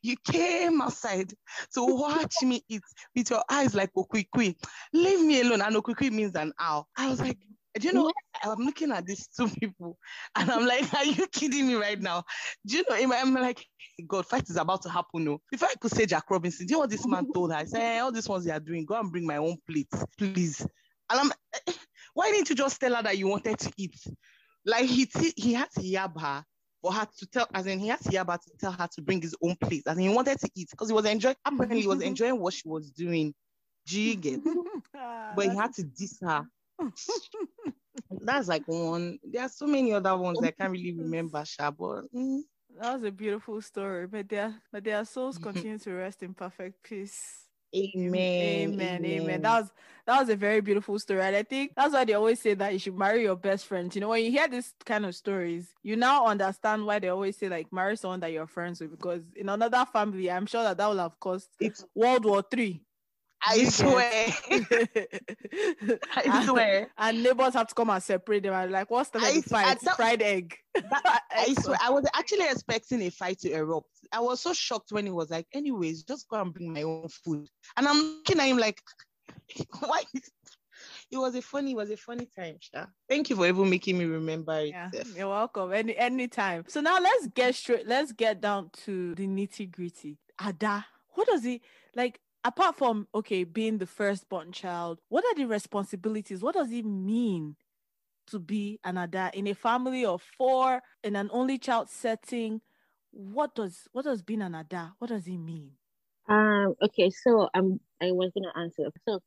You 0.02 0.16
came 0.24 0.80
outside 0.80 1.32
to 1.74 1.84
watch 1.84 2.42
me 2.42 2.62
eat 2.68 2.82
with 3.14 3.30
your 3.30 3.42
eyes 3.50 3.74
like 3.74 3.90
Okwikwi. 3.96 4.56
Leave 4.92 5.24
me 5.24 5.40
alone. 5.40 5.62
And 5.62 5.76
Okwikwi 5.76 6.10
means 6.10 6.34
an 6.34 6.52
owl. 6.58 6.88
I 6.96 7.08
was 7.08 7.20
like, 7.20 7.38
do 7.78 7.88
you 7.88 7.92
know, 7.92 8.12
I'm 8.42 8.64
looking 8.64 8.92
at 8.92 9.06
these 9.06 9.28
two 9.28 9.48
people 9.48 9.98
and 10.36 10.50
I'm 10.50 10.66
like, 10.66 10.92
are 10.94 11.04
you 11.04 11.26
kidding 11.26 11.66
me 11.66 11.74
right 11.74 12.00
now? 12.00 12.24
Do 12.66 12.76
you 12.76 12.84
know, 12.88 12.96
I'm 13.14 13.34
like, 13.34 13.66
"Hey, 13.96 14.04
God, 14.06 14.26
fight 14.26 14.48
is 14.48 14.56
about 14.56 14.82
to 14.82 14.90
happen. 14.90 15.24
No. 15.24 15.40
Before 15.50 15.68
I 15.68 15.74
could 15.80 15.90
say 15.90 16.06
Jack 16.06 16.30
Robinson, 16.30 16.66
do 16.66 16.72
you 16.72 16.76
know 16.76 16.80
what 16.80 16.90
this 16.90 17.06
man 17.06 17.26
told 17.32 17.52
her? 17.52 17.58
I 17.58 17.64
said, 17.64 17.80
"Eh, 17.80 18.00
all 18.00 18.12
these 18.12 18.28
ones 18.28 18.44
they 18.44 18.52
are 18.52 18.60
doing, 18.60 18.84
go 18.84 18.98
and 18.98 19.10
bring 19.10 19.26
my 19.26 19.38
own 19.38 19.56
plate, 19.68 19.88
please. 20.18 20.60
And 21.10 21.20
I'm 21.20 21.30
why 22.14 22.30
didn't 22.30 22.50
you 22.50 22.56
just 22.56 22.80
tell 22.80 22.94
her 22.94 23.02
that 23.02 23.18
you 23.18 23.28
wanted 23.28 23.58
to 23.58 23.72
eat? 23.76 23.96
Like 24.64 24.86
he 24.86 25.06
t- 25.06 25.34
he 25.36 25.52
had 25.52 25.70
to 25.72 25.80
yab 25.80 26.18
her 26.20 26.44
for 26.80 26.92
her 26.92 27.06
to 27.18 27.26
tell, 27.26 27.48
as 27.54 27.66
in 27.66 27.78
he 27.78 27.88
had 27.88 28.00
to 28.00 28.10
yab 28.10 28.30
her 28.30 28.38
to 28.38 28.50
tell 28.58 28.72
her 28.72 28.88
to 28.94 29.02
bring 29.02 29.20
his 29.20 29.34
own 29.42 29.56
plate, 29.56 29.82
as 29.86 29.96
in 29.96 30.04
he 30.04 30.08
wanted 30.08 30.38
to 30.38 30.50
eat 30.54 30.68
because 30.70 30.88
he 30.88 30.94
was 30.94 31.04
enjoying. 31.06 31.36
Apparently, 31.44 31.82
he 31.82 31.86
was 31.88 32.00
enjoying 32.00 32.38
what 32.38 32.54
she 32.54 32.68
was 32.68 32.90
doing. 32.90 33.34
Do 33.86 34.00
you 34.00 34.16
get? 34.16 34.40
But 35.36 35.50
he 35.50 35.56
had 35.56 35.74
to 35.74 35.84
diss 35.84 36.18
her. 36.22 36.46
That's 38.24 38.48
like 38.48 38.66
one. 38.66 39.18
There 39.22 39.42
are 39.42 39.48
so 39.48 39.66
many 39.66 39.92
other 39.92 40.16
ones 40.16 40.42
I 40.42 40.50
can't 40.50 40.72
really 40.72 40.94
remember, 40.98 41.44
Sha, 41.44 41.70
but 41.70 42.04
mm, 42.14 42.40
That 42.80 42.94
was 42.94 43.02
a 43.04 43.12
beautiful 43.12 43.60
story. 43.62 44.06
But 44.06 44.28
their 44.28 44.54
but 44.72 44.84
their 44.84 45.04
souls 45.04 45.38
continue 45.38 45.78
to 45.78 45.92
rest 45.92 46.22
in 46.22 46.34
perfect 46.34 46.82
peace. 46.82 47.40
amen, 47.74 48.40
Amen. 48.40 49.04
Amen. 49.04 49.42
That 49.42 49.60
was 49.60 49.70
that 50.06 50.20
was 50.20 50.28
a 50.28 50.36
very 50.36 50.60
beautiful 50.60 50.98
story. 50.98 51.20
And 51.20 51.36
I 51.36 51.42
think 51.42 51.72
that's 51.76 51.92
why 51.92 52.04
they 52.04 52.14
always 52.14 52.40
say 52.40 52.54
that 52.54 52.72
you 52.72 52.78
should 52.78 52.96
marry 52.96 53.22
your 53.22 53.36
best 53.36 53.66
friends. 53.66 53.94
You 53.94 54.00
know, 54.00 54.08
when 54.08 54.24
you 54.24 54.30
hear 54.30 54.48
this 54.48 54.72
kind 54.84 55.04
of 55.06 55.14
stories, 55.14 55.74
you 55.82 55.96
now 55.96 56.26
understand 56.26 56.84
why 56.86 56.98
they 56.98 57.08
always 57.08 57.36
say 57.36 57.48
like 57.48 57.72
marry 57.72 57.96
someone 57.96 58.20
that 58.20 58.32
you're 58.32 58.46
friends 58.46 58.80
with. 58.80 58.90
Because 58.90 59.22
in 59.36 59.48
another 59.48 59.84
family, 59.92 60.30
I'm 60.30 60.46
sure 60.46 60.62
that 60.62 60.76
that 60.78 60.86
will 60.86 60.98
have 60.98 61.18
caused 61.20 61.48
It's, 61.60 61.84
World 61.94 62.24
War 62.24 62.42
Three. 62.50 62.82
I 63.46 63.54
You 63.56 63.70
swear, 63.70 64.34
I 66.16 66.44
swear, 66.46 66.90
and 66.96 67.22
neighbors 67.22 67.54
have 67.54 67.68
to 67.68 67.74
come 67.74 67.90
and 67.90 68.02
separate 68.02 68.42
them. 68.42 68.54
And 68.54 68.72
like, 68.72 68.90
what's 68.90 69.10
the 69.10 69.18
I 69.18 69.40
fight? 69.42 69.80
Fried 69.96 70.22
egg. 70.22 70.56
That- 70.74 71.22
I 71.30 71.54
swear. 71.60 71.76
I 71.82 71.90
was 71.90 72.06
actually 72.14 72.46
expecting 72.46 73.02
a 73.02 73.10
fight 73.10 73.40
to 73.40 73.52
erupt. 73.52 73.90
I 74.12 74.20
was 74.20 74.40
so 74.40 74.52
shocked 74.52 74.92
when 74.92 75.04
he 75.06 75.12
was 75.12 75.30
like, 75.30 75.46
anyways, 75.52 76.04
just 76.04 76.28
go 76.28 76.40
and 76.40 76.52
bring 76.54 76.72
my 76.72 76.82
own 76.82 77.08
food. 77.08 77.48
And 77.76 77.86
I'm 77.86 77.96
looking 77.96 78.40
at 78.40 78.46
him 78.46 78.58
like, 78.58 78.80
why? 79.80 80.02
It 81.10 81.18
was 81.18 81.34
a 81.34 81.42
funny, 81.42 81.72
it 81.72 81.76
was 81.76 81.90
a 81.90 81.96
funny 81.96 82.28
time, 82.36 82.56
Sha. 82.60 82.86
Thank 83.08 83.30
you 83.30 83.36
for 83.36 83.46
even 83.46 83.68
making 83.70 83.98
me 83.98 84.04
remember 84.06 84.58
it. 84.58 84.68
Yeah, 84.68 84.90
you're 85.16 85.28
welcome. 85.28 85.72
Any 85.72 85.96
anytime. 85.96 86.64
So 86.68 86.80
now 86.80 86.98
let's 86.98 87.28
get 87.28 87.54
straight. 87.54 87.86
Let's 87.86 88.12
get 88.12 88.40
down 88.40 88.70
to 88.84 89.14
the 89.14 89.26
nitty 89.26 89.70
gritty. 89.70 90.18
Ada, 90.44 90.84
what 91.10 91.26
does 91.28 91.44
he 91.44 91.62
like? 91.94 92.20
Apart 92.44 92.76
from 92.76 93.08
okay, 93.14 93.44
being 93.44 93.78
the 93.78 93.86
firstborn 93.86 94.52
child, 94.52 95.00
what 95.08 95.24
are 95.24 95.34
the 95.34 95.46
responsibilities? 95.46 96.42
What 96.42 96.54
does 96.54 96.70
it 96.72 96.84
mean 96.84 97.56
to 98.28 98.38
be 98.40 98.80
an 98.84 98.98
Ada 98.98 99.30
in 99.34 99.46
a 99.48 99.54
family 99.54 100.04
of 100.04 100.22
four 100.22 100.82
in 101.04 101.16
an 101.16 101.30
only 101.32 101.58
child 101.58 101.90
setting? 101.90 102.62
What 103.12 103.54
does 103.54 103.88
what 103.92 104.04
does 104.04 104.22
being 104.22 104.42
an 104.42 104.54
Ada? 104.54 104.94
What 104.98 105.08
does 105.08 105.26
it 105.28 105.38
mean? 105.38 105.78
Um, 106.28 106.74
okay, 106.82 107.10
so 107.10 107.48
um 107.54 107.80
I 108.00 108.12
was 108.12 108.30
gonna 108.34 108.52
answer. 108.56 108.90
So 109.08 109.20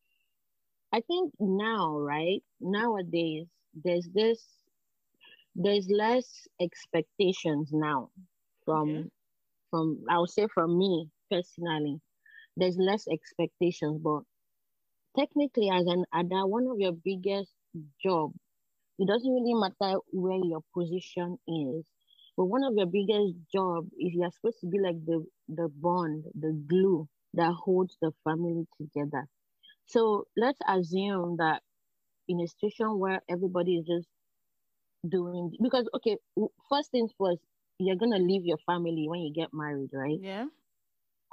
I 0.94 1.02
think 1.02 1.34
now, 1.40 1.98
right, 2.00 2.44
nowadays 2.60 3.48
there's 3.74 4.10
this 4.14 4.46
there's 5.56 5.88
less 5.90 6.48
expectations 6.62 7.70
now 7.74 8.10
from 8.66 8.88
Okay. 8.90 9.10
from 9.72 10.04
I 10.10 10.20
would 10.20 10.30
say 10.30 10.48
from 10.54 10.78
me 10.78 11.10
personally. 11.32 12.02
There's 12.58 12.78
less 12.78 13.08
expectations, 13.08 14.02
but 14.04 14.24
technically 15.18 15.70
as 15.70 15.86
an 15.88 16.06
ada, 16.14 16.46
one 16.48 16.68
of 16.68 16.80
your 16.80 16.94
biggest 16.94 17.54
job, 18.04 18.34
it 19.00 19.08
doesn't 19.08 19.32
really 19.34 19.54
matter 19.56 20.00
where 20.12 20.40
your 20.44 20.62
position 20.74 21.38
is, 21.48 21.86
but 22.38 22.46
one 22.46 22.64
of 22.64 22.74
your 22.76 22.88
biggest 22.88 23.36
job 23.54 23.86
is 24.00 24.14
you're 24.16 24.32
supposed 24.32 24.60
to 24.62 24.68
be 24.68 24.80
like 24.80 25.00
the 25.06 25.26
the 25.50 25.70
bond, 25.70 26.26
the 26.36 26.52
glue 26.70 27.08
that 27.34 27.54
holds 27.54 27.98
the 28.02 28.12
family 28.24 28.66
together. 28.80 29.28
So 29.86 30.26
let's 30.38 30.60
assume 30.68 31.38
that 31.38 31.64
in 32.28 32.40
a 32.42 32.48
situation 32.48 33.00
where 33.00 33.22
everybody 33.30 33.78
is 33.78 33.86
just 33.88 34.10
doing 35.08 35.52
because 35.62 35.90
okay, 35.96 36.18
first 36.70 36.92
things 36.92 37.12
first, 37.18 37.42
you're 37.80 37.96
gonna 37.98 38.20
leave 38.20 38.46
your 38.46 38.58
family 38.66 39.06
when 39.08 39.22
you 39.22 39.34
get 39.34 39.50
married, 39.54 39.90
right? 39.94 40.20
Yeah. 40.20 40.48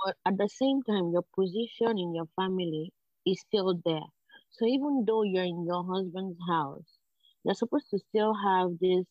But 0.04 0.16
at 0.24 0.38
the 0.38 0.48
same 0.48 0.84
time, 0.84 1.10
your 1.10 1.24
position 1.34 1.98
in 1.98 2.14
your 2.14 2.28
family 2.36 2.92
is 3.26 3.40
still 3.40 3.74
there. 3.84 4.06
So 4.50 4.66
even 4.66 5.04
though 5.04 5.22
you're 5.24 5.42
in 5.44 5.64
your 5.64 5.84
husband's 5.84 6.38
house, 6.48 6.98
you're 7.42 7.54
supposed 7.56 7.90
to 7.90 7.98
still 7.98 8.34
have 8.34 8.78
this 8.78 9.06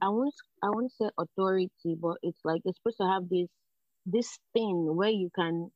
I 0.00 0.08
won't 0.08 0.32
I 0.62 0.70
won't 0.70 0.92
say 0.92 1.10
authority, 1.18 1.96
but 1.96 2.18
it's 2.22 2.44
like 2.44 2.62
you're 2.64 2.74
supposed 2.74 2.98
to 2.98 3.08
have 3.08 3.28
this 3.28 3.48
this 4.06 4.38
thing 4.52 4.94
where 4.96 5.10
you 5.10 5.30
can 5.30 5.72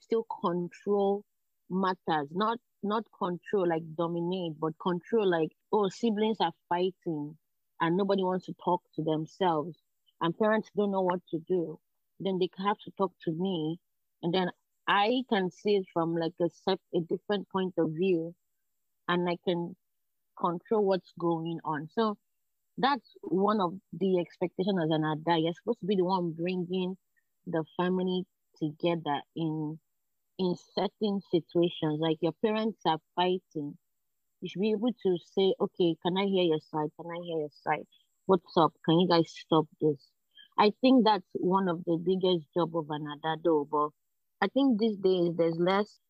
still 0.00 0.24
control 0.24 1.24
matters, 1.70 2.28
not 2.32 2.60
not 2.82 3.04
control 3.18 3.68
like 3.68 3.96
dominate, 3.96 4.60
but 4.60 4.78
control 4.78 5.28
like 5.30 5.52
oh 5.72 5.88
siblings 5.88 6.38
are 6.40 6.54
fighting 6.68 7.38
and 7.80 7.96
nobody 7.96 8.24
wants 8.24 8.46
to 8.46 8.54
talk 8.54 8.82
to 8.94 9.02
themselves 9.04 9.78
and 10.20 10.38
parents 10.38 10.70
don't 10.76 10.92
know 10.92 11.02
what 11.02 11.26
to 11.28 11.38
do. 11.40 11.80
Then 12.20 12.38
they 12.38 12.48
have 12.58 12.78
to 12.84 12.90
talk 12.92 13.12
to 13.24 13.32
me, 13.32 13.78
and 14.22 14.32
then 14.34 14.50
I 14.86 15.22
can 15.30 15.50
see 15.50 15.76
it 15.76 15.86
from 15.92 16.14
like 16.16 16.34
a 16.40 16.48
a 16.94 17.00
different 17.00 17.48
point 17.50 17.74
of 17.78 17.90
view, 17.92 18.34
and 19.08 19.28
I 19.28 19.36
can 19.46 19.76
control 20.40 20.84
what's 20.86 21.12
going 21.18 21.60
on. 21.64 21.88
So 21.88 22.16
that's 22.78 23.10
one 23.22 23.60
of 23.60 23.74
the 23.92 24.18
expectations 24.20 24.80
as 24.84 24.90
an 24.90 25.04
ada. 25.04 25.38
You're 25.40 25.54
supposed 25.54 25.80
to 25.80 25.86
be 25.86 25.96
the 25.96 26.04
one 26.04 26.32
bringing 26.32 26.96
the 27.46 27.64
family 27.76 28.24
together 28.58 29.20
in 29.36 29.78
in 30.38 30.56
certain 30.74 31.20
situations. 31.30 32.00
Like 32.00 32.18
your 32.22 32.34
parents 32.44 32.80
are 32.86 33.00
fighting, 33.16 33.78
you 34.40 34.48
should 34.48 34.60
be 34.62 34.72
able 34.72 34.92
to 35.04 35.18
say, 35.34 35.54
"Okay, 35.60 35.96
can 36.02 36.18
I 36.18 36.26
hear 36.26 36.44
your 36.44 36.60
side? 36.60 36.90
Can 36.96 37.10
I 37.10 37.20
hear 37.24 37.40
your 37.40 37.50
side? 37.64 37.86
What's 38.26 38.56
up? 38.56 38.74
Can 38.84 39.00
you 39.00 39.08
guys 39.08 39.30
stop 39.30 39.66
this?" 39.80 40.10
I 40.58 40.72
think 40.80 41.04
that's 41.04 41.28
one 41.34 41.68
of 41.68 41.84
the 41.84 41.96
biggest 41.96 42.46
job 42.54 42.76
of 42.76 42.86
an 42.90 43.06
ada. 43.06 43.36
But 43.70 43.90
I 44.40 44.48
think 44.48 44.78
these 44.78 44.96
days 44.98 45.34
there's 45.36 45.58
less 45.58 46.00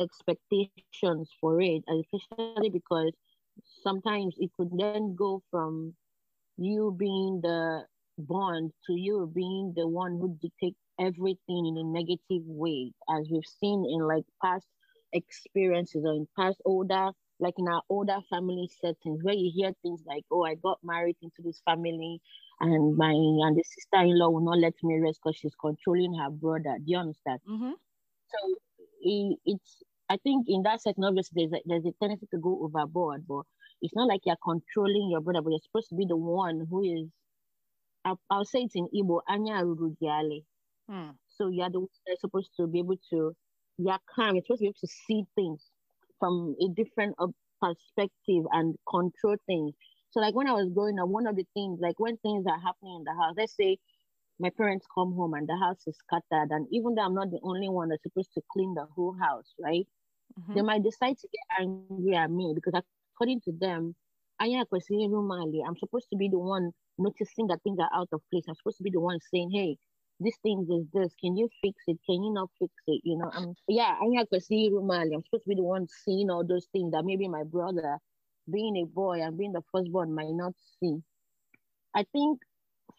expectations 0.00 1.30
for 1.40 1.60
it, 1.60 1.82
especially 1.88 2.70
because 2.70 3.12
sometimes 3.82 4.34
it 4.38 4.50
could 4.56 4.70
then 4.78 5.14
go 5.16 5.42
from 5.50 5.94
you 6.56 6.94
being 6.98 7.40
the 7.42 7.86
bond 8.18 8.72
to 8.86 8.94
you 8.94 9.30
being 9.34 9.72
the 9.76 9.86
one 9.86 10.18
who 10.18 10.38
dictates 10.40 10.78
everything 10.98 11.66
in 11.66 11.76
a 11.78 11.84
negative 11.84 12.44
way, 12.46 12.92
as 13.10 13.28
we've 13.30 13.46
seen 13.60 13.84
in 13.84 14.00
like 14.06 14.24
past 14.42 14.66
experiences 15.12 16.04
or 16.04 16.14
in 16.14 16.26
past 16.38 16.60
older, 16.64 17.10
like 17.38 17.54
in 17.58 17.68
our 17.68 17.82
older 17.88 18.18
family 18.30 18.68
settings, 18.80 19.22
where 19.22 19.34
you 19.34 19.50
hear 19.54 19.72
things 19.82 20.02
like, 20.06 20.24
"Oh, 20.30 20.44
I 20.44 20.54
got 20.54 20.78
married 20.82 21.16
into 21.22 21.42
this 21.42 21.60
family, 21.64 22.20
and 22.60 22.96
my 22.96 23.10
and 23.10 23.56
the 23.56 23.62
sister-in-law 23.62 24.30
will 24.30 24.40
not 24.44 24.58
let 24.58 24.74
me 24.82 24.98
rest 24.98 25.20
because 25.22 25.36
she's 25.36 25.54
controlling 25.54 26.14
her 26.14 26.30
brother." 26.30 26.78
Do 26.78 26.84
you 26.86 26.98
understand? 26.98 27.40
Mm-hmm. 27.48 27.72
So 28.28 28.54
it, 29.02 29.38
it's 29.44 29.82
I 30.08 30.16
think 30.18 30.46
in 30.48 30.62
that 30.62 30.80
setting, 30.80 31.04
obviously, 31.04 31.46
there's 31.46 31.60
a, 31.60 31.62
there's 31.66 31.84
a 31.84 31.92
tendency 32.00 32.26
to 32.30 32.38
go 32.38 32.60
overboard, 32.62 33.26
but 33.28 33.42
it's 33.82 33.94
not 33.94 34.08
like 34.08 34.20
you're 34.24 34.36
controlling 34.42 35.10
your 35.10 35.20
brother, 35.20 35.42
but 35.42 35.50
you're 35.50 35.60
supposed 35.64 35.88
to 35.90 35.96
be 35.96 36.06
the 36.06 36.16
one 36.16 36.66
who 36.70 36.82
is. 36.82 37.08
I'll, 38.04 38.20
I'll 38.30 38.44
say 38.44 38.60
it 38.60 38.72
in 38.76 38.88
Igbo, 38.94 39.20
Anya 39.28 39.64
Rurugiale. 39.64 40.44
Hmm. 40.88 41.10
So 41.28 41.48
you're 41.48 41.70
the 41.70 41.80
one 41.80 41.88
that's 42.06 42.20
supposed 42.20 42.50
to 42.56 42.68
be 42.68 42.78
able 42.78 42.96
to, 43.10 43.34
you're 43.78 43.98
calm. 44.14 44.36
You're 44.36 44.44
supposed 44.44 44.60
to 44.60 44.62
be 44.62 44.66
able 44.68 44.78
to 44.80 44.86
see 44.86 45.24
things 45.34 45.70
from 46.18 46.54
a 46.60 46.68
different 46.74 47.14
uh, 47.18 47.26
perspective 47.60 48.44
and 48.52 48.76
control 48.88 49.36
things. 49.46 49.74
So 50.10 50.20
like 50.20 50.34
when 50.34 50.48
I 50.48 50.52
was 50.52 50.70
growing 50.70 50.98
up, 50.98 51.08
one 51.08 51.26
of 51.26 51.36
the 51.36 51.46
things, 51.54 51.78
like 51.80 51.98
when 51.98 52.16
things 52.18 52.46
are 52.46 52.60
happening 52.60 52.96
in 52.96 53.04
the 53.04 53.12
house, 53.12 53.34
let's 53.36 53.56
say 53.56 53.78
my 54.38 54.50
parents 54.50 54.86
come 54.94 55.12
home 55.14 55.34
and 55.34 55.48
the 55.48 55.56
house 55.56 55.82
is 55.86 55.96
scattered, 55.96 56.50
and 56.50 56.66
even 56.70 56.94
though 56.94 57.02
I'm 57.02 57.14
not 57.14 57.30
the 57.30 57.40
only 57.42 57.68
one 57.68 57.88
that's 57.88 58.02
supposed 58.02 58.32
to 58.34 58.42
clean 58.52 58.74
the 58.74 58.86
whole 58.94 59.16
house, 59.20 59.54
right? 59.58 59.86
Mm-hmm. 60.38 60.54
They 60.54 60.62
might 60.62 60.82
decide 60.82 61.16
to 61.18 61.28
get 61.32 61.62
angry 61.62 62.14
at 62.14 62.30
me 62.30 62.52
because 62.54 62.74
according 63.14 63.40
to 63.42 63.52
them, 63.52 63.94
I'm 64.38 64.66
supposed 65.78 66.08
to 66.10 66.16
be 66.16 66.28
the 66.28 66.38
one 66.38 66.72
noticing 66.98 67.46
that 67.46 67.62
things 67.62 67.78
are 67.80 67.90
out 67.94 68.08
of 68.12 68.20
place. 68.30 68.44
I'm 68.48 68.54
supposed 68.54 68.76
to 68.78 68.82
be 68.82 68.90
the 68.90 69.00
one 69.00 69.18
saying, 69.32 69.50
hey, 69.50 69.78
this 70.20 70.36
thing 70.42 70.66
is 70.70 70.86
this. 70.92 71.14
Can 71.20 71.36
you 71.36 71.48
fix 71.62 71.76
it? 71.86 71.98
Can 72.06 72.22
you 72.22 72.32
not 72.32 72.50
fix 72.58 72.72
it? 72.86 73.00
You 73.04 73.18
know, 73.18 73.30
I'm 73.32 73.54
yeah, 73.68 73.96
I'm 74.00 74.12
not 74.12 74.28
see 74.42 74.70
Rumali. 74.70 75.14
I'm 75.14 75.22
supposed 75.24 75.44
to 75.44 75.48
be 75.48 75.56
the 75.56 75.62
one 75.62 75.86
seeing 76.04 76.30
all 76.30 76.46
those 76.46 76.66
things 76.72 76.92
that 76.92 77.04
maybe 77.04 77.28
my 77.28 77.44
brother, 77.44 77.98
being 78.50 78.76
a 78.78 78.84
boy 78.86 79.20
and 79.22 79.36
being 79.36 79.52
the 79.52 79.62
firstborn, 79.72 80.14
might 80.14 80.30
not 80.32 80.54
see. 80.80 80.98
I 81.94 82.04
think 82.12 82.40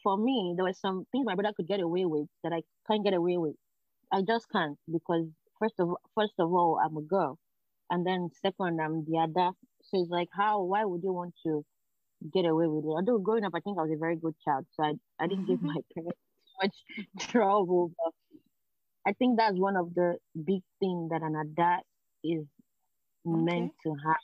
for 0.04 0.18
me, 0.18 0.54
there 0.56 0.66
were 0.66 0.74
some 0.74 1.06
things 1.12 1.26
my 1.26 1.36
brother 1.36 1.54
could 1.56 1.68
get 1.68 1.80
away 1.80 2.06
with 2.06 2.28
that 2.44 2.54
I 2.54 2.62
can't 2.90 3.04
get 3.04 3.14
away 3.14 3.38
with. 3.38 3.56
I 4.12 4.22
just 4.22 4.48
can't 4.52 4.78
because 4.92 5.26
first 5.60 5.76
of 5.80 5.90
first 6.16 6.34
of 6.40 6.54
all, 6.54 6.80
I'm 6.84 6.98
a 6.98 7.02
girl, 7.02 7.40
and 7.90 8.06
then 8.06 8.30
second, 8.42 8.80
I'm 8.80 9.06
the 9.06 9.20
ada. 9.20 9.52
So 9.84 10.02
it's 10.02 10.12
like, 10.12 10.30
how? 10.34 10.64
Why 10.64 10.86
would 10.86 11.02
you 11.04 11.14
want 11.14 11.34
to 11.46 11.64
get 12.34 12.46
away 12.46 12.68
with 12.68 12.86
it? 12.86 12.90
Although 12.90 13.20
growing 13.20 13.46
up, 13.46 13.54
I 13.56 13.62
think 13.62 13.80
I 13.80 13.84
was 13.84 13.92
a 13.92 13.98
very 14.00 14.18
good 14.18 14.36
child, 14.46 14.68
so 14.74 14.84
I 14.84 14.94
I 15.20 15.28
didn't 15.28 15.48
give 15.48 15.62
my 15.74 15.78
parents 15.96 16.20
much 16.62 16.76
trouble. 17.20 17.92
But 17.98 18.14
I 19.06 19.14
think 19.14 19.38
that's 19.38 19.58
one 19.58 19.76
of 19.76 19.94
the 19.94 20.18
big 20.36 20.62
things 20.80 21.10
that 21.12 21.22
an 21.22 21.36
ada 21.36 21.80
is 22.24 22.46
okay. 23.34 23.36
meant 23.38 23.72
to 23.84 23.90
have. 23.94 24.24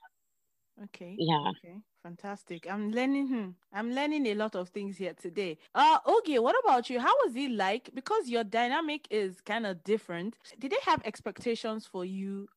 Okay. 0.85 1.15
Yeah. 1.17 1.51
Okay. 1.51 1.77
Fantastic. 2.03 2.67
I'm 2.69 2.91
learning. 2.91 3.27
Hmm, 3.27 3.49
I'm 3.71 3.91
learning 3.93 4.25
a 4.27 4.35
lot 4.35 4.55
of 4.55 4.69
things 4.69 4.97
here 4.97 5.13
today. 5.13 5.57
Uh, 5.73 5.99
okay. 6.19 6.39
What 6.39 6.55
about 6.63 6.89
you? 6.89 6.99
How 6.99 7.13
was 7.25 7.35
it 7.35 7.51
like? 7.51 7.89
Because 7.93 8.29
your 8.29 8.43
dynamic 8.43 9.07
is 9.09 9.41
kind 9.41 9.65
of 9.65 9.83
different. 9.83 10.35
Did 10.59 10.71
they 10.71 10.81
have 10.83 11.01
expectations 11.05 11.85
for 11.85 12.05
you 12.05 12.47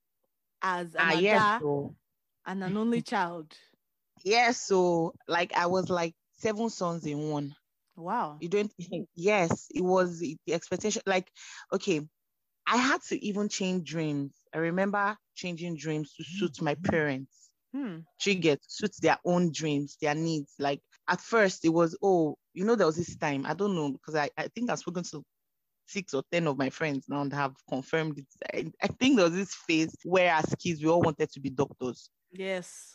as 0.63 0.95
an 0.95 1.11
Ah, 1.11 1.13
ada 1.13 1.23
yes. 1.23 1.59
So, 1.59 1.95
and 2.47 2.65
an 2.65 2.77
only 2.77 3.03
child? 3.03 3.57
yes. 4.25 4.61
So, 4.67 5.15
like, 5.29 5.53
I 5.55 5.67
was 5.67 5.89
like 5.91 6.15
seven 6.39 6.71
sons 6.71 7.07
in 7.07 7.31
one. 7.31 7.55
Wow. 7.97 8.39
You 8.41 8.49
don't, 8.49 8.73
yes, 9.15 9.67
it 9.71 9.83
was 9.83 10.21
the 10.21 10.37
expectation. 10.51 11.03
Like, 11.07 11.31
okay, 11.73 12.03
I 12.67 12.77
had 12.77 13.03
to 13.09 13.25
even 13.25 13.49
change 13.49 13.89
dreams. 13.89 14.37
I 14.55 14.59
remember 14.59 15.17
changing 15.35 15.77
dreams 15.77 16.15
to 16.15 16.25
suit 16.25 16.61
my 16.61 16.75
parents. 16.75 17.51
Hmm. 17.73 17.99
Trigger 18.21 18.57
to 18.57 18.63
suit 18.69 18.93
their 19.01 19.19
own 19.25 19.53
dreams, 19.53 19.97
their 20.01 20.15
needs. 20.15 20.55
Like, 20.59 20.81
at 21.09 21.21
first, 21.21 21.65
it 21.65 21.71
was, 21.71 21.97
oh, 22.03 22.37
you 22.55 22.65
know, 22.65 22.75
there 22.75 22.87
was 22.87 22.97
this 22.97 23.17
time, 23.17 23.47
I 23.47 23.55
don't 23.55 23.75
know, 23.75 23.93
because 23.93 24.15
I, 24.15 24.31
I 24.37 24.49
think 24.49 24.71
I've 24.71 24.79
spoken 24.79 25.05
to 25.05 25.23
six 25.87 26.15
or 26.15 26.23
ten 26.33 26.47
of 26.47 26.59
my 26.59 26.71
friends 26.71 27.07
now 27.09 27.23
and 27.23 27.33
have 27.33 27.55
confirmed 27.69 28.19
it. 28.19 28.27
I, 28.53 28.73
I 28.83 28.89
think 28.89 29.17
there 29.17 29.27
was 29.27 29.35
this 29.35 29.55
phase 29.55 29.95
where 30.05 30.33
as 30.33 30.55
kids 30.63 30.83
we 30.83 30.89
all 30.89 31.01
wanted 31.03 31.31
to 31.33 31.41
be 31.41 31.51
doctors. 31.51 32.11
Yes. 32.33 32.95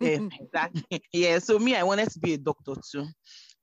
Yeah, 0.00 0.18
exactly. 0.40 1.02
Yeah. 1.12 1.38
So 1.38 1.58
me, 1.58 1.76
I 1.76 1.82
wanted 1.82 2.10
to 2.10 2.18
be 2.18 2.34
a 2.34 2.38
doctor 2.38 2.74
too. 2.90 3.06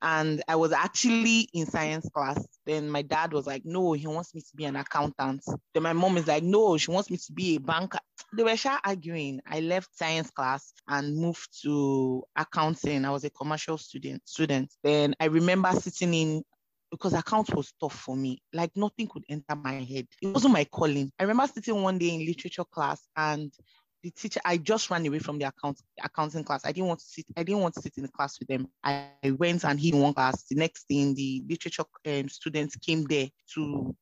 And 0.04 0.44
I 0.50 0.58
was 0.58 0.74
actually 0.74 1.48
in 1.54 1.66
science 1.66 2.10
class. 2.14 2.46
Then 2.66 2.90
my 2.90 3.02
dad 3.02 3.32
was 3.32 3.48
like, 3.48 3.64
no, 3.64 3.94
he 3.94 4.06
wants 4.06 4.36
me 4.36 4.42
to 4.42 4.56
be 4.56 4.66
an 4.66 4.76
accountant. 4.76 5.44
Then 5.74 5.84
my 5.84 5.94
mom 5.94 6.18
is 6.18 6.28
like, 6.28 6.44
no, 6.44 6.78
she 6.78 6.92
wants 6.92 7.10
me 7.10 7.16
to 7.16 7.32
be 7.32 7.56
a 7.56 7.60
banker. 7.60 8.00
They 8.36 8.44
were 8.44 8.58
sure 8.58 8.78
arguing. 8.84 9.40
I 9.48 9.62
left 9.62 9.98
science 9.98 10.30
class 10.30 10.74
and 10.90 11.16
moved 11.16 11.48
to 11.64 12.24
accounting. 12.36 13.06
I 13.06 13.12
was 13.12 13.24
a 13.24 13.30
commercial 13.30 13.78
student 13.78 14.28
student. 14.28 14.74
Then 14.84 15.16
I 15.22 15.26
remember 15.26 15.72
sitting 15.72 16.14
in 16.14 16.44
because 16.92 17.14
accounts 17.14 17.52
was 17.52 17.74
tough 17.80 18.00
for 18.00 18.16
me. 18.16 18.42
Like 18.54 18.72
nothing 18.76 19.08
could 19.08 19.24
enter 19.30 19.56
my 19.56 19.82
head. 19.82 20.06
It 20.22 20.28
wasn't 20.28 20.54
my 20.54 20.66
calling. 20.66 21.12
I 21.18 21.24
remember 21.24 21.52
sitting 21.52 21.82
one 21.82 21.98
day 21.98 22.10
in 22.10 22.26
literature 22.26 22.66
class 22.66 23.08
and 23.16 23.52
the 24.04 24.12
teacher, 24.12 24.42
I 24.44 24.58
just 24.58 24.92
ran 24.92 25.06
away 25.06 25.20
from 25.20 25.40
the 25.40 25.48
account 25.48 25.80
accounting 26.04 26.44
class. 26.44 26.66
I 26.66 26.74
didn't 26.74 26.90
want 26.90 27.00
to 27.00 27.06
sit, 27.06 27.26
I 27.38 27.44
didn't 27.44 27.62
want 27.62 27.74
to 27.76 27.82
sit 27.82 27.94
in 27.96 28.04
the 28.04 28.10
class 28.10 28.38
with 28.38 28.50
them. 28.50 28.68
I, 28.84 29.08
I 29.24 29.32
went 29.32 29.64
and 29.64 29.84
in 29.84 30.00
one 30.00 30.14
class. 30.14 30.44
The 30.44 30.56
next 30.56 30.88
thing, 30.88 31.16
the 31.16 31.44
literature 31.48 31.86
um, 32.06 32.28
students 32.28 32.76
came 32.76 33.06
there 33.06 33.30
to 33.56 33.96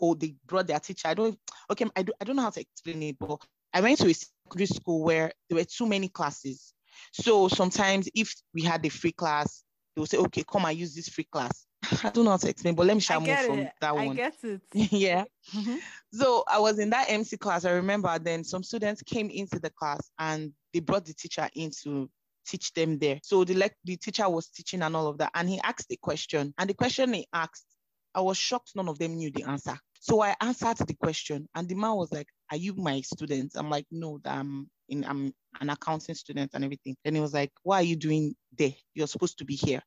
oh, 0.00 0.14
they 0.14 0.34
brought 0.46 0.66
their 0.66 0.78
teacher. 0.78 1.08
I 1.08 1.14
don't 1.14 1.38
okay, 1.70 1.86
I 1.96 2.02
don't 2.02 2.16
I 2.20 2.24
don't 2.24 2.36
know 2.36 2.42
how 2.42 2.50
to 2.50 2.60
explain 2.60 3.02
it, 3.02 3.18
but 3.18 3.42
I 3.72 3.80
went 3.80 3.98
to 4.00 4.08
a 4.08 4.14
secondary 4.14 4.66
school 4.66 5.02
where 5.02 5.32
there 5.48 5.56
were 5.56 5.64
too 5.64 5.86
many 5.86 6.08
classes. 6.08 6.74
So 7.12 7.48
sometimes 7.48 8.08
if 8.14 8.34
we 8.52 8.62
had 8.62 8.84
a 8.84 8.90
free 8.90 9.12
class, 9.12 9.64
they 9.96 10.00
would 10.00 10.10
say, 10.10 10.18
okay, 10.18 10.44
come 10.46 10.66
and 10.66 10.76
use 10.76 10.94
this 10.94 11.08
free 11.08 11.26
class. 11.30 11.66
I 12.04 12.10
don't 12.10 12.24
know 12.24 12.30
how 12.32 12.36
to 12.38 12.48
explain, 12.48 12.74
but 12.74 12.86
let 12.86 12.94
me 12.94 12.98
I 12.98 13.00
share 13.00 13.20
more 13.20 13.36
from 13.36 13.56
that 13.80 13.94
I 13.94 14.06
one. 14.06 14.16
get 14.16 14.34
it. 14.42 14.60
yeah. 14.92 15.24
Mhm. 15.52 15.78
So 16.12 16.44
I 16.48 16.58
was 16.58 16.78
in 16.78 16.90
that 16.90 17.06
MC 17.10 17.36
class. 17.36 17.64
I 17.64 17.72
remember 17.72 18.18
then 18.18 18.44
some 18.44 18.62
students 18.62 19.02
came 19.02 19.30
into 19.30 19.58
the 19.58 19.70
class 19.70 20.10
and 20.18 20.52
they 20.72 20.80
brought 20.80 21.04
the 21.04 21.14
teacher 21.14 21.48
in 21.54 21.70
to 21.82 22.10
teach 22.46 22.72
them 22.72 22.98
there. 22.98 23.20
So 23.22 23.44
the 23.44 23.54
lec- 23.54 23.74
the 23.84 23.96
teacher 23.96 24.28
was 24.28 24.48
teaching 24.48 24.82
and 24.82 24.94
all 24.96 25.06
of 25.06 25.18
that. 25.18 25.30
And 25.34 25.48
he 25.48 25.60
asked 25.60 25.90
a 25.90 25.96
question. 25.96 26.54
And 26.58 26.68
the 26.70 26.74
question 26.74 27.12
he 27.12 27.26
asked, 27.32 27.66
I 28.14 28.20
was 28.20 28.36
shocked 28.36 28.72
none 28.74 28.88
of 28.88 28.98
them 28.98 29.14
knew 29.14 29.30
the 29.30 29.44
answer. 29.44 29.78
So 30.00 30.22
I 30.22 30.34
answered 30.40 30.78
the 30.78 30.94
question. 30.94 31.48
And 31.54 31.68
the 31.68 31.74
man 31.74 31.94
was 31.94 32.10
like, 32.12 32.26
Are 32.50 32.56
you 32.56 32.74
my 32.74 33.00
student? 33.02 33.52
I'm 33.56 33.70
like, 33.70 33.86
No, 33.90 34.18
that 34.24 34.36
I'm 34.38 34.68
in 34.88 35.04
I'm 35.04 35.32
an 35.60 35.70
accounting 35.70 36.14
student 36.14 36.50
and 36.54 36.64
everything. 36.64 36.96
Then 37.04 37.14
he 37.14 37.20
was 37.20 37.32
like, 37.32 37.50
"Why 37.62 37.76
are 37.76 37.82
you 37.82 37.96
doing 37.96 38.34
there? 38.56 38.72
You're 38.94 39.06
supposed 39.06 39.38
to 39.38 39.44
be 39.44 39.54
here. 39.54 39.80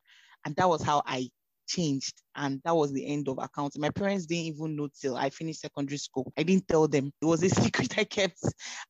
And 0.45 0.55
that 0.55 0.67
was 0.69 0.81
how 0.81 1.01
I 1.05 1.29
changed. 1.73 2.21
And 2.35 2.61
that 2.63 2.75
was 2.75 2.91
the 2.91 3.05
end 3.05 3.27
of 3.27 3.37
accounting. 3.39 3.81
My 3.81 3.89
parents 3.89 4.25
didn't 4.25 4.45
even 4.45 4.75
know 4.75 4.89
till 4.99 5.15
I 5.15 5.29
finished 5.29 5.61
secondary 5.61 5.97
school. 5.97 6.31
I 6.37 6.43
didn't 6.43 6.67
tell 6.67 6.87
them. 6.87 7.11
It 7.21 7.25
was 7.25 7.43
a 7.43 7.49
secret 7.63 7.97
I 7.97 8.03
kept. 8.03 8.39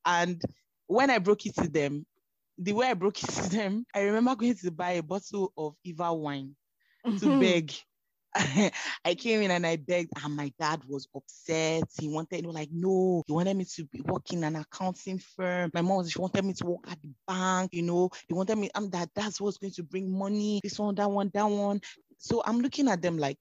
And 0.06 0.42
when 0.88 1.10
I 1.10 1.20
broke 1.20 1.46
it 1.46 1.56
to 1.56 1.68
them, 1.68 2.06
the 2.58 2.74
way 2.74 2.88
I 2.88 2.94
broke 2.94 3.24
it 3.24 3.30
to 3.30 3.50
them, 3.50 3.86
I 3.96 4.02
remember 4.02 4.36
going 4.36 4.56
to 4.56 4.72
buy 4.72 4.92
a 4.92 5.04
bottle 5.04 5.52
of 5.58 5.76
Eva 5.84 6.14
wine 6.14 6.56
to 7.06 7.12
mm-hmm. 7.12 7.40
beg. 7.40 7.74
I 9.06 9.16
came 9.16 9.42
in 9.42 9.52
and 9.52 9.66
I 9.66 9.76
begged, 9.76 10.12
and 10.24 10.36
my 10.36 10.52
dad 10.60 10.82
was 10.88 11.08
upset. 11.16 11.84
He 12.00 12.10
wanted, 12.10 12.42
he 12.42 12.46
was 12.46 12.56
like, 12.56 12.70
no, 12.72 13.24
he 13.28 13.34
wanted 13.34 13.56
me 13.56 13.66
to 13.76 13.86
be 13.86 14.02
working 14.02 14.40
in 14.40 14.44
an 14.44 14.56
accounting 14.56 15.20
firm. 15.20 15.70
My 15.74 15.82
mom 15.82 16.08
she 16.08 16.20
wanted 16.20 16.44
me 16.44 16.54
to 16.54 16.66
work 16.66 16.92
at 16.92 17.02
the 17.02 17.10
bank, 17.28 17.74
you 17.74 17.84
know. 17.84 18.10
He 18.28 18.34
wanted 18.34 18.58
me, 18.58 18.70
I'm 18.74 18.90
that 18.92 19.10
that's 19.16 19.40
what's 19.40 19.58
going 19.58 19.74
to 19.74 19.84
bring 19.84 20.12
money. 20.18 20.60
This 20.64 20.80
one, 20.80 20.96
that 20.96 21.12
one, 21.12 21.30
that 21.34 21.44
one. 21.46 21.82
So 22.18 22.42
I'm 22.46 22.60
looking 22.60 22.88
at 22.88 23.02
them 23.02 23.18
like, 23.18 23.38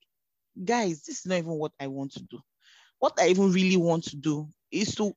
guys, 0.62 1.02
this 1.05 1.20
is 1.20 1.26
not 1.26 1.38
even 1.38 1.52
what 1.52 1.72
I 1.81 1.87
want 1.87 2.12
to 2.12 2.22
do. 2.24 2.38
What 2.98 3.14
I 3.18 3.28
even 3.28 3.52
really 3.52 3.76
want 3.78 4.05
to 4.05 4.16
do 4.16 4.48
is 4.70 4.94
to 4.96 5.12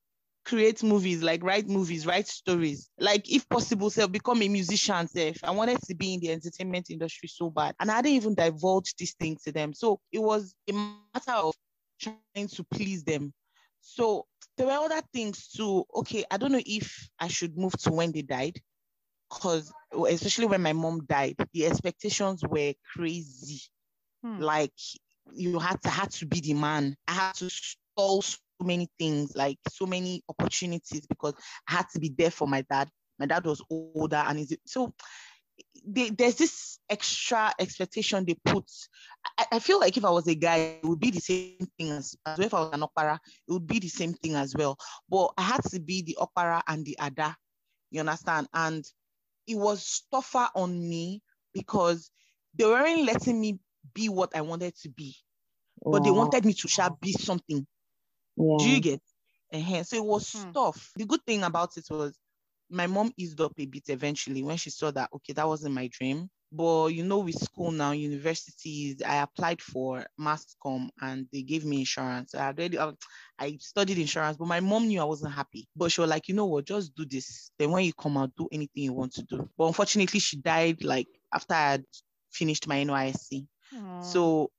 create 0.45 0.83
movies, 0.83 1.23
like 1.23 1.43
write 1.43 1.67
movies, 1.67 2.05
write 2.05 2.27
stories. 2.27 2.89
Like 2.99 3.29
if 3.31 3.47
possible, 3.49 3.89
self 3.89 4.11
become 4.11 4.41
a 4.41 4.47
musician. 4.47 5.07
Self, 5.07 5.37
I 5.43 5.51
wanted 5.51 5.81
to 5.81 5.95
be 5.95 6.13
in 6.13 6.19
the 6.19 6.31
entertainment 6.31 6.89
industry 6.89 7.27
so 7.27 7.49
bad, 7.49 7.75
and 7.79 7.91
I 7.91 8.01
didn't 8.01 8.17
even 8.17 8.35
divulge 8.35 8.95
this 8.95 9.13
thing 9.13 9.37
to 9.43 9.51
them. 9.51 9.73
So 9.73 9.99
it 10.11 10.19
was 10.19 10.53
a 10.69 10.73
matter 10.73 11.31
of 11.31 11.55
trying 11.99 12.47
to 12.47 12.63
please 12.63 13.03
them. 13.03 13.33
So 13.81 14.25
there 14.57 14.67
were 14.67 14.73
other 14.73 15.01
things 15.13 15.49
too. 15.49 15.83
Okay, 15.95 16.23
I 16.31 16.37
don't 16.37 16.51
know 16.51 16.63
if 16.65 17.09
I 17.19 17.27
should 17.27 17.57
move 17.57 17.73
to 17.79 17.91
when 17.91 18.11
they 18.11 18.21
died, 18.21 18.59
because 19.29 19.73
especially 20.09 20.45
when 20.45 20.61
my 20.61 20.73
mom 20.73 21.05
died, 21.05 21.35
the 21.53 21.65
expectations 21.65 22.43
were 22.47 22.73
crazy. 22.93 23.61
Hmm. 24.23 24.39
Like 24.39 24.73
you 25.33 25.59
had 25.59 25.81
to 25.81 25.89
had 25.89 26.11
to 26.11 26.25
be 26.25 26.39
the 26.39 26.53
man. 26.53 26.95
I 27.07 27.13
had 27.13 27.33
to 27.35 27.49
stall 27.49 28.21
many 28.61 28.89
things, 28.99 29.35
like 29.35 29.57
so 29.69 29.85
many 29.85 30.23
opportunities 30.29 31.05
because 31.07 31.33
I 31.67 31.73
had 31.73 31.89
to 31.93 31.99
be 31.99 32.13
there 32.15 32.31
for 32.31 32.47
my 32.47 32.61
dad. 32.69 32.89
My 33.19 33.25
dad 33.25 33.45
was 33.45 33.63
older 33.69 34.17
and 34.27 34.39
is 34.39 34.57
so 34.65 34.93
they, 35.85 36.09
there's 36.09 36.35
this 36.35 36.79
extra 36.89 37.53
expectation 37.59 38.25
they 38.25 38.35
put. 38.45 38.69
I, 39.37 39.45
I, 39.53 39.59
feel 39.59 39.79
like 39.79 39.97
if 39.97 40.05
I 40.05 40.09
was 40.09 40.27
a 40.27 40.35
guy, 40.35 40.79
it 40.81 40.85
would 40.85 40.99
be 40.99 41.11
the 41.11 41.19
same 41.19 41.67
thing 41.77 41.91
as, 41.91 42.15
as 42.25 42.37
well. 42.37 42.47
If 42.47 42.53
I 42.53 42.59
was 42.61 42.69
an 42.73 42.81
opara, 42.81 43.19
it 43.47 43.51
would 43.51 43.67
be 43.67 43.79
the 43.79 43.87
same 43.87 44.13
thing 44.13 44.35
as 44.35 44.55
well. 44.55 44.77
But 45.09 45.31
I 45.37 45.43
had 45.43 45.63
to 45.71 45.79
be 45.79 46.01
the 46.01 46.17
opara 46.19 46.61
and 46.67 46.85
the 46.85 46.97
ada, 47.01 47.35
you 47.91 47.99
understand? 47.99 48.47
And 48.53 48.85
it 49.47 49.55
was 49.55 50.03
tougher 50.11 50.49
on 50.55 50.77
me 50.87 51.21
because 51.53 52.09
they 52.55 52.65
weren't 52.65 53.05
letting 53.05 53.39
me 53.39 53.59
be 53.93 54.09
what 54.09 54.35
I 54.35 54.41
wanted 54.41 54.75
to 54.81 54.89
be, 54.89 55.15
but 55.83 56.03
they 56.03 56.11
wanted 56.11 56.45
me 56.45 56.53
to 56.53 56.67
shall 56.67 56.97
be 57.01 57.11
something. 57.11 57.65
Yeah. 58.37 58.55
Do 58.59 58.69
you 58.69 58.81
get? 58.81 59.01
Uh-huh. 59.53 59.83
So 59.83 59.97
it 59.97 60.05
was 60.05 60.31
hmm. 60.33 60.51
tough. 60.51 60.91
The 60.95 61.05
good 61.05 61.23
thing 61.25 61.43
about 61.43 61.77
it 61.77 61.85
was 61.89 62.17
my 62.69 62.87
mom 62.87 63.11
eased 63.17 63.39
up 63.41 63.53
a 63.57 63.65
bit 63.65 63.83
eventually 63.89 64.43
when 64.43 64.57
she 64.57 64.69
saw 64.69 64.91
that, 64.91 65.09
okay, 65.13 65.33
that 65.33 65.47
wasn't 65.47 65.75
my 65.75 65.87
dream. 65.87 66.29
But 66.51 66.87
you 66.87 67.03
know, 67.03 67.19
with 67.19 67.35
school 67.35 67.71
now, 67.71 67.91
universities, 67.91 69.01
I 69.05 69.17
applied 69.17 69.61
for 69.61 70.05
mass 70.17 70.55
com 70.61 70.89
and 71.01 71.27
they 71.33 71.41
gave 71.41 71.65
me 71.65 71.79
insurance. 71.79 72.33
I 72.33 72.47
already 72.47 72.77
uh, 72.77 72.93
I 73.37 73.57
studied 73.59 73.97
insurance, 73.97 74.37
but 74.37 74.47
my 74.47 74.61
mom 74.61 74.87
knew 74.87 75.01
I 75.01 75.05
wasn't 75.05 75.33
happy. 75.33 75.67
But 75.75 75.91
she 75.91 76.01
was 76.01 76.09
like, 76.09 76.29
you 76.29 76.35
know 76.35 76.45
what, 76.45 76.65
just 76.65 76.95
do 76.95 77.05
this. 77.05 77.51
Then 77.59 77.71
when 77.71 77.83
you 77.83 77.93
come 77.93 78.15
out, 78.15 78.31
do 78.37 78.47
anything 78.51 78.83
you 78.83 78.93
want 78.93 79.13
to 79.15 79.23
do. 79.23 79.49
But 79.57 79.67
unfortunately, 79.67 80.19
she 80.19 80.37
died 80.37 80.83
like 80.83 81.07
after 81.33 81.55
I 81.55 81.71
had 81.71 81.85
finished 82.31 82.67
my 82.67 82.85
NYSC. 82.85 83.47
Aww. 83.73 84.03
So 84.03 84.51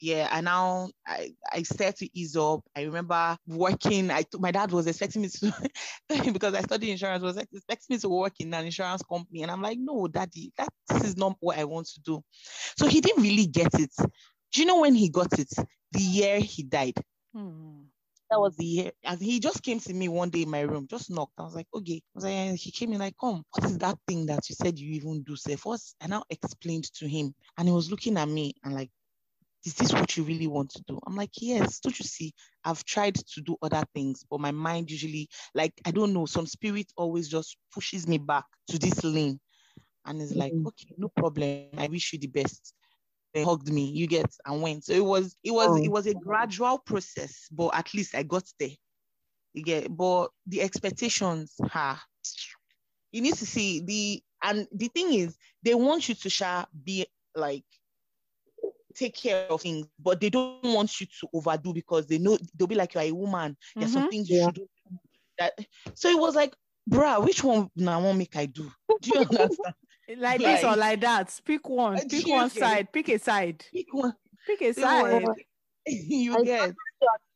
yeah, 0.00 0.28
and 0.30 0.44
now 0.44 0.90
I, 1.06 1.34
I 1.50 1.62
started 1.62 1.96
to 1.96 2.18
ease 2.18 2.36
up. 2.36 2.60
I 2.76 2.82
remember 2.82 3.36
working. 3.46 4.10
I 4.10 4.24
my 4.38 4.50
dad 4.50 4.70
was 4.70 4.86
expecting 4.86 5.22
me 5.22 5.28
to 5.28 5.52
because 6.32 6.54
I 6.54 6.60
studied 6.60 6.90
insurance 6.90 7.22
was 7.22 7.36
expecting 7.38 7.94
me 7.94 7.98
to 7.98 8.08
work 8.08 8.34
in 8.38 8.52
an 8.52 8.64
insurance 8.64 9.02
company, 9.02 9.42
and 9.42 9.50
I'm 9.50 9.62
like, 9.62 9.78
no, 9.80 10.06
daddy, 10.06 10.52
that 10.58 10.68
this 10.88 11.04
is 11.04 11.16
not 11.16 11.36
what 11.40 11.58
I 11.58 11.64
want 11.64 11.86
to 11.88 12.00
do. 12.00 12.22
So 12.76 12.86
he 12.86 13.00
didn't 13.00 13.22
really 13.22 13.46
get 13.46 13.74
it. 13.80 13.92
Do 14.52 14.60
you 14.60 14.66
know 14.66 14.80
when 14.80 14.94
he 14.94 15.08
got 15.08 15.38
it? 15.38 15.50
The 15.92 16.00
year 16.00 16.40
he 16.40 16.62
died. 16.62 16.98
Hmm. 17.34 17.84
That 18.30 18.40
was 18.40 18.56
the 18.56 18.64
year. 18.64 18.90
And 19.04 19.20
he 19.20 19.38
just 19.38 19.62
came 19.62 19.78
to 19.80 19.94
me 19.94 20.08
one 20.08 20.30
day 20.30 20.42
in 20.42 20.50
my 20.50 20.60
room, 20.62 20.88
just 20.90 21.10
knocked. 21.10 21.34
I 21.38 21.42
was 21.42 21.54
like, 21.54 21.68
okay. 21.72 21.96
I 21.96 22.10
was 22.14 22.24
like, 22.24 22.58
he 22.58 22.70
came 22.72 22.92
in 22.92 22.98
like, 22.98 23.14
come, 23.20 23.44
what 23.52 23.64
is 23.70 23.78
that 23.78 23.98
thing 24.08 24.26
that 24.26 24.48
you 24.48 24.56
said 24.56 24.78
you 24.78 24.90
even 24.94 25.22
do, 25.22 25.36
Seth? 25.36 25.64
What's 25.64 25.94
I 26.00 26.08
now 26.08 26.24
explained 26.28 26.92
to 26.94 27.08
him. 27.08 27.34
And 27.56 27.68
he 27.68 27.74
was 27.74 27.90
looking 27.90 28.16
at 28.16 28.28
me 28.28 28.54
and 28.64 28.74
like, 28.74 28.90
is 29.66 29.74
this 29.74 29.92
what 29.92 30.16
you 30.16 30.22
really 30.22 30.46
want 30.46 30.70
to 30.70 30.82
do? 30.86 31.00
I'm 31.06 31.16
like, 31.16 31.32
yes, 31.40 31.80
don't 31.80 31.98
you 31.98 32.04
see? 32.04 32.32
I've 32.64 32.84
tried 32.84 33.16
to 33.16 33.40
do 33.40 33.56
other 33.60 33.82
things, 33.94 34.24
but 34.30 34.40
my 34.40 34.52
mind 34.52 34.90
usually, 34.90 35.28
like, 35.54 35.72
I 35.84 35.90
don't 35.90 36.12
know, 36.12 36.24
some 36.24 36.46
spirit 36.46 36.86
always 36.96 37.28
just 37.28 37.56
pushes 37.74 38.06
me 38.06 38.18
back 38.18 38.44
to 38.68 38.78
this 38.78 39.02
lane. 39.02 39.40
And 40.06 40.22
it's 40.22 40.34
like, 40.34 40.52
mm-hmm. 40.52 40.68
okay, 40.68 40.94
no 40.96 41.08
problem. 41.08 41.66
I 41.76 41.88
wish 41.88 42.12
you 42.12 42.20
the 42.20 42.28
best. 42.28 42.74
They 43.34 43.42
hugged 43.42 43.70
me, 43.70 43.90
you 43.90 44.06
get, 44.06 44.32
and 44.46 44.62
went. 44.62 44.84
So 44.84 44.92
it 44.92 45.04
was, 45.04 45.36
it 45.42 45.50
was, 45.50 45.68
oh. 45.70 45.82
it 45.82 45.90
was 45.90 46.06
a 46.06 46.14
gradual 46.14 46.78
process, 46.78 47.48
but 47.50 47.74
at 47.74 47.92
least 47.92 48.14
I 48.14 48.22
got 48.22 48.44
there. 48.60 48.70
You 49.52 49.64
get, 49.64 49.94
but 49.94 50.28
the 50.46 50.62
expectations, 50.62 51.54
ha, 51.60 52.00
you 53.10 53.20
need 53.20 53.34
to 53.34 53.46
see 53.46 53.80
the, 53.80 54.22
and 54.44 54.68
the 54.72 54.88
thing 54.88 55.12
is, 55.12 55.36
they 55.64 55.74
want 55.74 56.08
you 56.08 56.14
to 56.14 56.30
share, 56.30 56.66
be 56.84 57.06
like 57.34 57.64
take 58.96 59.16
care 59.16 59.46
of 59.50 59.60
things, 59.60 59.86
but 59.98 60.20
they 60.20 60.30
don't 60.30 60.62
want 60.62 61.00
you 61.00 61.06
to 61.06 61.28
overdo 61.32 61.72
because 61.72 62.06
they 62.06 62.18
know 62.18 62.38
they'll 62.56 62.66
be 62.66 62.74
like 62.74 62.94
you're 62.94 63.02
a 63.04 63.12
woman. 63.12 63.56
There's 63.74 63.90
mm-hmm. 63.90 64.00
some 64.00 64.10
things 64.10 64.28
you 64.28 64.38
yeah. 64.38 64.44
should 64.46 64.54
do. 64.54 64.68
That 65.38 65.52
so 65.94 66.08
it 66.08 66.18
was 66.18 66.34
like, 66.34 66.54
bruh, 66.88 67.24
which 67.24 67.44
one 67.44 67.68
now 67.76 68.00
won't 68.00 68.18
make 68.18 68.36
I 68.36 68.46
do? 68.46 68.70
Do 69.02 69.10
you 69.10 69.20
understand? 69.20 69.74
like, 70.08 70.18
like, 70.18 70.40
this 70.40 70.64
or 70.64 70.76
like 70.76 71.00
that. 71.00 71.40
Pick 71.44 71.68
one. 71.68 72.08
Pick 72.08 72.26
one 72.26 72.50
side. 72.50 72.92
Pick 72.92 73.08
a 73.08 73.18
side. 73.18 73.64
Pick 73.72 73.92
one. 73.92 74.14
Pick 74.46 74.62
a 74.62 74.72
side. 74.72 75.24
you 75.86 76.36
I 76.36 76.42
get. 76.42 76.74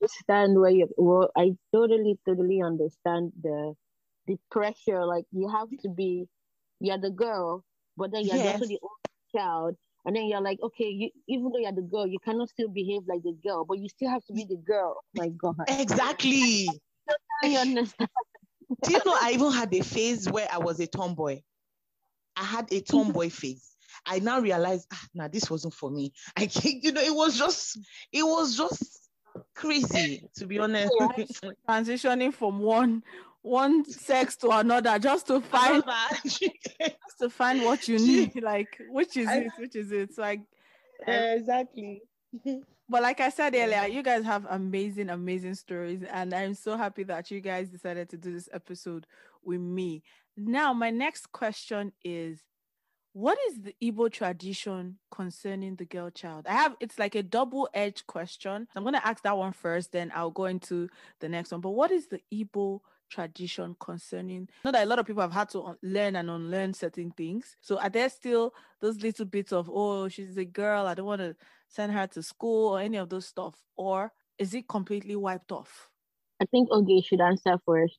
understand 0.01 0.59
where 0.59 0.71
you. 0.71 0.89
Well, 0.97 1.31
I 1.37 1.53
totally, 1.73 2.19
totally 2.27 2.63
understand 2.63 3.33
the 3.41 3.75
the 4.27 4.39
pressure. 4.51 5.05
Like 5.05 5.25
you 5.33 5.49
have 5.49 5.69
to 5.83 5.89
be, 5.89 6.27
you're 6.81 6.99
the 6.99 7.11
girl, 7.11 7.65
but 7.97 8.13
then 8.13 8.25
you're 8.25 8.37
yes. 8.37 8.55
also 8.55 8.67
the 8.67 8.79
old 8.83 8.93
child, 9.35 9.77
and 10.05 10.17
then 10.17 10.27
you're 10.27 10.41
like, 10.41 10.59
okay, 10.63 10.89
you, 10.89 11.11
even 11.29 11.51
though 11.53 11.59
you're 11.59 11.73
the 11.73 11.83
girl, 11.83 12.07
you 12.07 12.19
cannot 12.19 12.49
still 12.49 12.69
behave 12.69 13.03
like 13.07 13.23
the 13.23 13.37
girl, 13.45 13.65
but 13.65 13.79
you 13.79 13.89
still 13.89 14.11
have 14.11 14.25
to 14.27 14.33
be 14.33 14.45
the 14.45 14.57
girl. 14.57 14.97
Oh 14.99 15.03
my 15.15 15.29
God. 15.29 15.57
Exactly. 15.69 16.69
I 17.45 17.57
understand. 17.57 18.11
Do 18.83 18.93
you 18.93 18.99
know 19.05 19.17
I 19.21 19.33
even 19.33 19.53
had 19.53 19.75
a 19.75 19.83
phase 19.83 20.31
where 20.31 20.49
I 20.51 20.59
was 20.59 20.81
a 20.81 20.87
tomboy? 20.87 21.41
I 22.37 22.45
had 22.45 22.73
a 22.73 22.81
tomboy 22.81 23.31
phase. 23.31 23.77
I 24.07 24.21
now 24.21 24.41
realize, 24.41 24.87
ah, 24.93 25.05
now 25.15 25.29
this 25.29 25.51
wasn't 25.51 25.75
for 25.75 25.91
me. 25.91 26.13
I 26.37 26.47
can't, 26.47 26.83
you 26.83 26.93
know, 26.93 27.03
it 27.03 27.15
was 27.15 27.37
just, 27.37 27.79
it 28.13 28.23
was 28.23 28.57
just 28.57 29.11
crazy, 29.55 30.29
to 30.37 30.47
be 30.47 30.59
honest. 30.59 30.93
Transitioning 31.69 32.33
from 32.33 32.61
one 32.61 33.03
one 33.43 33.85
sex 33.87 34.37
to 34.37 34.51
another 34.51 34.99
just 34.99 35.27
to 35.27 35.41
find 35.41 35.83
just 36.25 36.43
to 37.21 37.31
find 37.31 37.63
what 37.63 37.87
you 37.89 37.99
need 37.99 38.43
like 38.43 38.81
which 38.91 39.17
is 39.17 39.29
it 39.31 39.49
which 39.59 39.77
is 39.77 39.93
it 39.93 40.15
so 40.15 40.23
like 40.23 40.41
yeah, 41.07 41.35
exactly 41.35 42.03
but 42.89 43.03
like 43.03 43.21
i 43.21 43.29
said 43.29 43.55
earlier 43.55 43.87
you 43.87 44.03
guys 44.03 44.25
have 44.25 44.47
amazing 44.51 45.11
amazing 45.11 45.55
stories 45.55 46.03
and 46.11 46.35
i'm 46.35 46.55
so 46.55 46.77
happy 46.77 47.03
that 47.03 47.31
you 47.31 47.41
guys 47.41 47.69
decided 47.69 48.09
to 48.09 48.17
do 48.17 48.33
this 48.33 48.49
episode 48.53 49.07
with 49.45 49.61
me 49.61 50.03
now 50.37 50.73
my 50.73 50.91
next 50.91 51.31
question 51.33 51.93
is 52.05 52.41
what 53.13 53.37
is 53.49 53.61
the 53.63 53.75
Igbo 53.83 54.11
tradition 54.11 54.99
concerning 55.11 55.75
the 55.75 55.85
girl 55.85 56.11
child? 56.11 56.47
I 56.49 56.53
have 56.53 56.77
it's 56.79 56.99
like 56.99 57.15
a 57.17 57.23
double-edged 57.23 58.07
question. 58.07 58.69
I'm 58.75 58.83
going 58.85 58.95
to 58.95 59.05
ask 59.07 59.23
that 59.25 59.37
one 59.37 59.53
first, 59.53 59.93
then 59.93 60.13
I'll 60.15 60.31
go 60.31 60.45
into 60.45 60.89
the 61.19 61.29
next 61.29 61.51
one. 61.51 61.61
But 61.61 61.71
what 61.71 61.91
is 61.91 62.07
the 62.07 62.21
Igbo 62.33 62.81
tradition 63.11 63.77
concerning 63.81 64.49
not 64.65 64.73
that 64.73 64.85
a 64.85 64.87
lot 64.87 64.99
of 64.99 65.07
people 65.07 65.21
have 65.23 65.33
had 65.33 65.49
to 65.51 65.77
learn 65.83 66.17
and 66.17 66.31
unlearn 66.31 66.73
certain 66.73 67.11
things. 67.11 67.57
So 67.61 67.79
are 67.79 67.91
there 67.91 68.09
still 68.09 68.55
those 68.81 69.03
little 69.03 69.27
bits 69.27 69.53
of 69.53 69.69
oh 69.73 70.09
she's 70.09 70.39
a 70.39 70.45
girl 70.45 70.87
i 70.87 70.95
don't 70.95 71.07
want 71.07 71.21
to 71.21 71.37
send 71.69 71.93
her 71.93 72.07
to 72.07 72.23
school 72.23 72.75
or 72.75 72.81
any 72.81 72.97
of 72.97 73.09
those 73.09 73.27
stuff? 73.27 73.55
Or 73.77 74.13
is 74.39 74.55
it 74.55 74.69
completely 74.69 75.17
wiped 75.17 75.53
off? 75.53 75.91
I 76.41 76.47
think 76.47 76.71
okay 76.71 77.01
should 77.03 77.21
answer 77.21 77.59
first. 77.67 77.99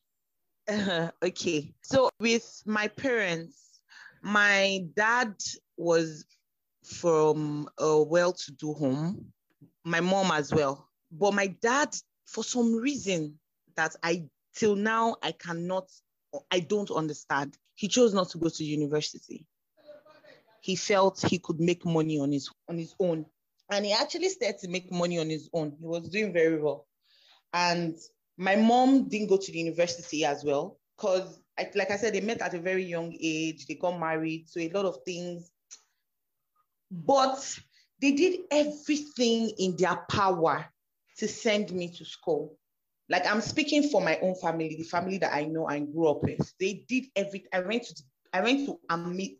Uh, 0.68 1.10
okay. 1.22 1.72
So 1.82 2.10
with 2.18 2.62
my 2.66 2.88
parents 2.88 3.80
my 4.22 4.80
dad 4.94 5.34
was 5.76 6.24
from 6.84 7.68
a 7.78 8.02
well-to-do 8.02 8.72
home 8.72 9.32
my 9.84 10.00
mom 10.00 10.30
as 10.30 10.52
well. 10.52 10.88
But 11.10 11.34
my 11.34 11.48
dad 11.60 11.94
for 12.26 12.42
some 12.42 12.74
reason 12.74 13.38
that 13.76 13.94
i 14.02 14.24
till 14.54 14.76
now 14.76 15.16
I 15.22 15.32
cannot 15.32 15.88
I 16.50 16.60
don't 16.60 16.90
understand. 16.90 17.56
He 17.74 17.88
chose 17.88 18.14
not 18.14 18.30
to 18.30 18.38
go 18.38 18.48
to 18.48 18.64
university. 18.64 19.46
He 20.60 20.76
felt 20.76 21.20
he 21.28 21.38
could 21.38 21.60
make 21.60 21.84
money 21.84 22.18
on 22.18 22.32
his 22.32 22.50
on 22.68 22.78
his 22.78 22.94
own. 23.00 23.26
And 23.70 23.84
he 23.84 23.92
actually 23.92 24.28
started 24.28 24.58
to 24.60 24.68
make 24.68 24.92
money 24.92 25.18
on 25.18 25.28
his 25.28 25.48
own. 25.52 25.76
He 25.78 25.86
was 25.86 26.08
doing 26.08 26.32
very 26.32 26.60
well. 26.60 26.86
And 27.52 27.96
my 28.36 28.56
mom 28.56 29.08
didn't 29.08 29.28
go 29.28 29.36
to 29.36 29.52
the 29.52 29.58
university 29.58 30.24
as 30.24 30.44
well 30.44 30.78
because 30.96 31.38
like 31.74 31.90
I 31.90 31.96
said, 31.96 32.14
they 32.14 32.20
met 32.20 32.40
at 32.40 32.54
a 32.54 32.60
very 32.60 32.84
young 32.84 33.14
age. 33.20 33.66
They 33.66 33.74
got 33.74 33.98
married, 33.98 34.48
so 34.48 34.60
a 34.60 34.70
lot 34.70 34.86
of 34.86 34.98
things. 35.04 35.50
But 36.90 37.58
they 38.00 38.12
did 38.12 38.40
everything 38.50 39.50
in 39.58 39.76
their 39.76 39.96
power 40.10 40.66
to 41.18 41.28
send 41.28 41.72
me 41.72 41.88
to 41.96 42.04
school. 42.04 42.56
Like 43.12 43.26
I'm 43.26 43.42
speaking 43.42 43.90
for 43.90 44.00
my 44.00 44.18
own 44.22 44.34
family, 44.36 44.74
the 44.74 44.84
family 44.84 45.18
that 45.18 45.34
I 45.34 45.44
know 45.44 45.68
and 45.68 45.92
grew 45.92 46.08
up 46.08 46.22
with. 46.22 46.50
They 46.58 46.86
did 46.88 47.04
everything. 47.14 47.50
I 47.52 47.60
went 47.60 47.82
to 47.84 48.02
I 48.32 48.40
went 48.40 48.66
to 48.66 48.80
Amit, 48.90 49.36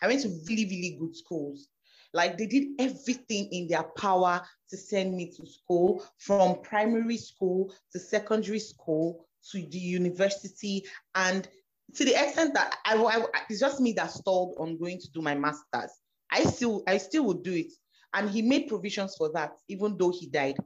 I 0.00 0.06
went 0.06 0.22
to 0.22 0.28
really, 0.48 0.64
really 0.64 0.96
good 1.00 1.16
schools. 1.16 1.66
Like 2.14 2.38
they 2.38 2.46
did 2.46 2.68
everything 2.78 3.48
in 3.50 3.66
their 3.66 3.82
power 3.82 4.40
to 4.68 4.76
send 4.76 5.16
me 5.16 5.32
to 5.32 5.44
school, 5.44 6.04
from 6.18 6.62
primary 6.62 7.16
school 7.16 7.74
to 7.92 7.98
secondary 7.98 8.60
school 8.60 9.26
to 9.50 9.58
the 9.60 9.78
university, 9.78 10.84
and 11.16 11.48
to 11.96 12.04
the 12.04 12.14
extent 12.14 12.54
that 12.54 12.76
I, 12.84 12.94
I 12.94 13.26
it's 13.48 13.58
just 13.58 13.80
me 13.80 13.92
that 13.94 14.12
stalled 14.12 14.54
on 14.60 14.78
going 14.78 15.00
to 15.00 15.10
do 15.10 15.20
my 15.20 15.34
master's. 15.34 15.90
I 16.30 16.44
still 16.44 16.84
I 16.86 16.98
still 16.98 17.24
would 17.24 17.42
do 17.42 17.54
it, 17.54 17.72
and 18.14 18.30
he 18.30 18.40
made 18.40 18.68
provisions 18.68 19.16
for 19.18 19.32
that, 19.32 19.56
even 19.68 19.96
though 19.98 20.12
he 20.12 20.28
died. 20.28 20.58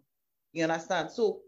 You 0.53 0.65
understand? 0.65 1.11
So 1.11 1.41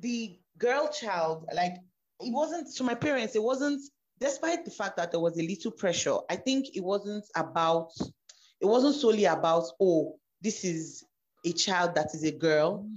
the 0.00 0.38
girl 0.58 0.88
child, 0.88 1.46
like 1.54 1.74
it 2.20 2.32
wasn't 2.32 2.74
to 2.76 2.84
my 2.84 2.94
parents, 2.94 3.34
it 3.34 3.42
wasn't, 3.42 3.80
despite 4.20 4.64
the 4.64 4.70
fact 4.70 4.96
that 4.96 5.10
there 5.10 5.20
was 5.20 5.38
a 5.38 5.42
little 5.42 5.70
pressure, 5.70 6.16
I 6.30 6.36
think 6.36 6.74
it 6.74 6.82
wasn't 6.82 7.24
about, 7.34 7.90
it 8.60 8.66
wasn't 8.66 8.94
solely 8.94 9.24
about, 9.24 9.64
oh, 9.80 10.16
this 10.42 10.64
is 10.64 11.04
a 11.44 11.52
child 11.52 11.94
that 11.94 12.14
is 12.14 12.24
a 12.24 12.32
girl. 12.32 12.88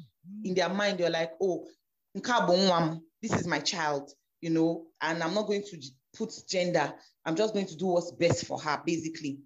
In 0.44 0.54
their 0.54 0.70
mind, 0.70 0.98
they're 0.98 1.10
like, 1.10 1.32
oh, 1.42 1.66
this 2.14 3.34
is 3.34 3.48
my 3.48 3.60
child, 3.60 4.12
you 4.42 4.50
know, 4.50 4.86
and 5.02 5.22
I'm 5.24 5.34
not 5.34 5.48
going 5.48 5.64
to 5.64 5.82
put 6.16 6.34
gender. 6.48 6.94
I'm 7.26 7.36
just 7.36 7.54
going 7.54 7.66
to 7.68 7.76
do 7.76 7.88
what's 7.88 8.12
best 8.12 8.46
for 8.46 8.60
her, 8.60 8.82
basically. 8.86 9.40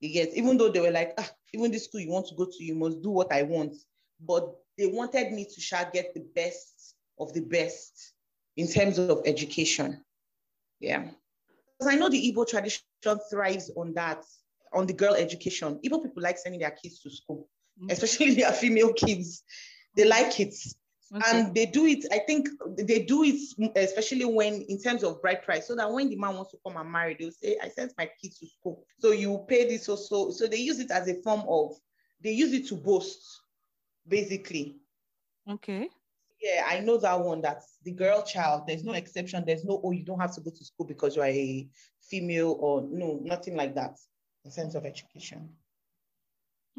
You 0.00 0.12
get, 0.12 0.34
even 0.34 0.58
though 0.58 0.70
they 0.70 0.80
were 0.80 0.90
like, 0.90 1.14
ah, 1.18 1.30
even 1.52 1.70
this 1.70 1.84
school 1.84 2.00
you 2.00 2.10
want 2.10 2.26
to 2.28 2.34
go 2.34 2.44
to, 2.46 2.64
you 2.64 2.74
must 2.74 3.02
do 3.02 3.10
what 3.10 3.32
I 3.32 3.42
want. 3.42 3.74
But 4.20 4.54
they 4.76 4.86
wanted 4.86 5.32
me 5.32 5.46
to 5.46 5.60
shall 5.60 5.88
get 5.92 6.14
the 6.14 6.24
best 6.34 6.93
of 7.18 7.32
the 7.32 7.40
best 7.40 8.12
in 8.56 8.68
terms 8.68 8.98
of 8.98 9.22
education. 9.26 10.02
Yeah. 10.80 11.08
Because 11.78 11.92
I 11.92 11.96
know 11.96 12.08
the 12.08 12.32
Igbo 12.32 12.46
tradition 12.46 12.82
thrives 13.30 13.70
on 13.76 13.94
that, 13.94 14.24
on 14.72 14.86
the 14.86 14.92
girl 14.92 15.14
education. 15.14 15.80
Igbo 15.84 16.02
people 16.02 16.22
like 16.22 16.38
sending 16.38 16.60
their 16.60 16.70
kids 16.70 17.00
to 17.00 17.10
school, 17.10 17.48
mm-hmm. 17.80 17.90
especially 17.90 18.34
their 18.34 18.52
female 18.52 18.92
kids. 18.92 19.42
They 19.96 20.04
like 20.04 20.40
it. 20.40 20.54
Okay. 21.14 21.38
And 21.38 21.54
they 21.54 21.66
do 21.66 21.86
it, 21.86 22.04
I 22.10 22.18
think 22.18 22.48
they 22.76 23.04
do 23.04 23.22
it, 23.22 23.38
especially 23.76 24.24
when 24.24 24.62
in 24.62 24.80
terms 24.80 25.04
of 25.04 25.20
bride 25.22 25.42
price, 25.44 25.68
so 25.68 25.76
that 25.76 25.92
when 25.92 26.08
the 26.08 26.16
man 26.16 26.34
wants 26.34 26.50
to 26.52 26.58
come 26.66 26.76
and 26.76 26.90
marry, 26.90 27.14
they'll 27.18 27.30
say, 27.30 27.56
I 27.62 27.68
sent 27.68 27.92
my 27.96 28.10
kids 28.20 28.38
to 28.38 28.46
school. 28.48 28.84
So 28.98 29.12
you 29.12 29.44
pay 29.46 29.68
this 29.68 29.88
also. 29.88 30.30
So 30.30 30.46
they 30.46 30.56
use 30.56 30.80
it 30.80 30.90
as 30.90 31.06
a 31.08 31.14
form 31.22 31.44
of, 31.46 31.72
they 32.22 32.32
use 32.32 32.52
it 32.52 32.66
to 32.68 32.74
boast 32.74 33.22
basically. 34.08 34.76
Okay. 35.48 35.88
Yeah, 36.44 36.66
I 36.68 36.80
know 36.80 36.98
that 36.98 37.18
one. 37.18 37.40
That's 37.40 37.78
the 37.84 37.92
girl 37.92 38.22
child. 38.22 38.64
There's 38.66 38.84
no 38.84 38.92
exception. 38.92 39.44
There's 39.46 39.64
no, 39.64 39.80
oh, 39.82 39.92
you 39.92 40.04
don't 40.04 40.20
have 40.20 40.34
to 40.34 40.42
go 40.42 40.50
to 40.50 40.64
school 40.64 40.86
because 40.86 41.16
you're 41.16 41.24
a 41.24 41.66
female 42.02 42.58
or 42.60 42.82
no, 42.90 43.18
nothing 43.22 43.56
like 43.56 43.74
that 43.76 43.96
in 44.44 44.50
sense 44.50 44.74
of 44.74 44.84
education. 44.84 45.48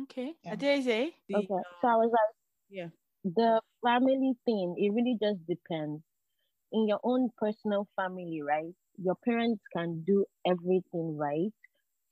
Okay. 0.03 0.33
Yeah. 0.43 0.53
Adeze, 0.53 1.13
the, 1.27 1.35
okay. 1.35 1.47
Um, 1.51 1.63
so 1.81 1.87
I 1.87 1.95
was 1.95 2.11
like, 2.11 2.35
yeah. 2.69 2.89
The 3.23 3.59
family 3.83 4.33
thing, 4.45 4.75
it 4.77 4.93
really 4.93 5.17
just 5.19 5.39
depends. 5.47 6.03
In 6.71 6.87
your 6.87 6.99
own 7.03 7.31
personal 7.39 7.87
family, 7.95 8.41
right? 8.47 8.75
Your 9.03 9.15
parents 9.25 9.63
can 9.75 10.03
do 10.05 10.25
everything 10.45 11.17
right, 11.17 11.51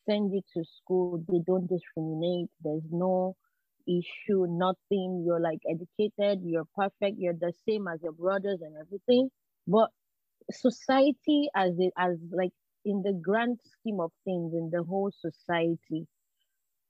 send 0.09 0.33
you 0.33 0.41
to 0.55 0.63
school, 0.81 1.23
they 1.29 1.39
don't 1.45 1.67
discriminate, 1.69 2.49
there's 2.63 2.89
no 2.91 3.35
issue, 3.87 4.45
nothing. 4.49 5.23
You're 5.25 5.41
like 5.41 5.59
educated, 5.69 6.41
you're 6.43 6.67
perfect, 6.75 7.17
you're 7.19 7.33
the 7.39 7.53
same 7.67 7.87
as 7.87 8.01
your 8.03 8.13
brothers 8.13 8.59
and 8.61 8.75
everything. 8.77 9.29
But 9.67 9.89
society 10.51 11.49
as 11.55 11.71
it 11.79 11.93
as 11.97 12.17
like 12.31 12.51
in 12.85 13.01
the 13.03 13.13
grand 13.13 13.59
scheme 13.65 13.99
of 13.99 14.11
things, 14.25 14.53
in 14.53 14.69
the 14.71 14.83
whole 14.83 15.11
society, 15.11 16.07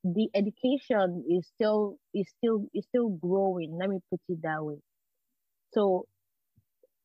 the 0.03 0.29
education 0.35 1.23
is 1.29 1.47
still 1.47 1.97
is 2.13 2.29
still 2.37 2.67
is 2.73 2.85
still 2.87 3.09
growing. 3.09 3.77
Let 3.79 3.89
me 3.89 3.99
put 4.09 4.21
it 4.29 4.41
that 4.43 4.63
way. 4.63 4.79
So 5.73 6.07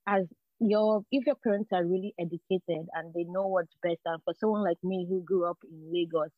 as 0.07 0.27
your 0.61 1.03
if 1.13 1.27
your 1.27 1.37
parents 1.37 1.71
are 1.73 1.85
really 1.85 2.15
educated 2.19 2.89
and 2.95 3.15
they 3.15 3.25
know 3.25 3.47
what's 3.47 3.75
best 3.83 4.01
and 4.07 4.21
for 4.25 4.35
someone 4.41 4.65
like 4.65 4.79
me 4.83 5.07
who 5.09 5.23
grew 5.23 5.49
up 5.49 5.59
in 5.65 5.93
Lagos, 5.93 6.31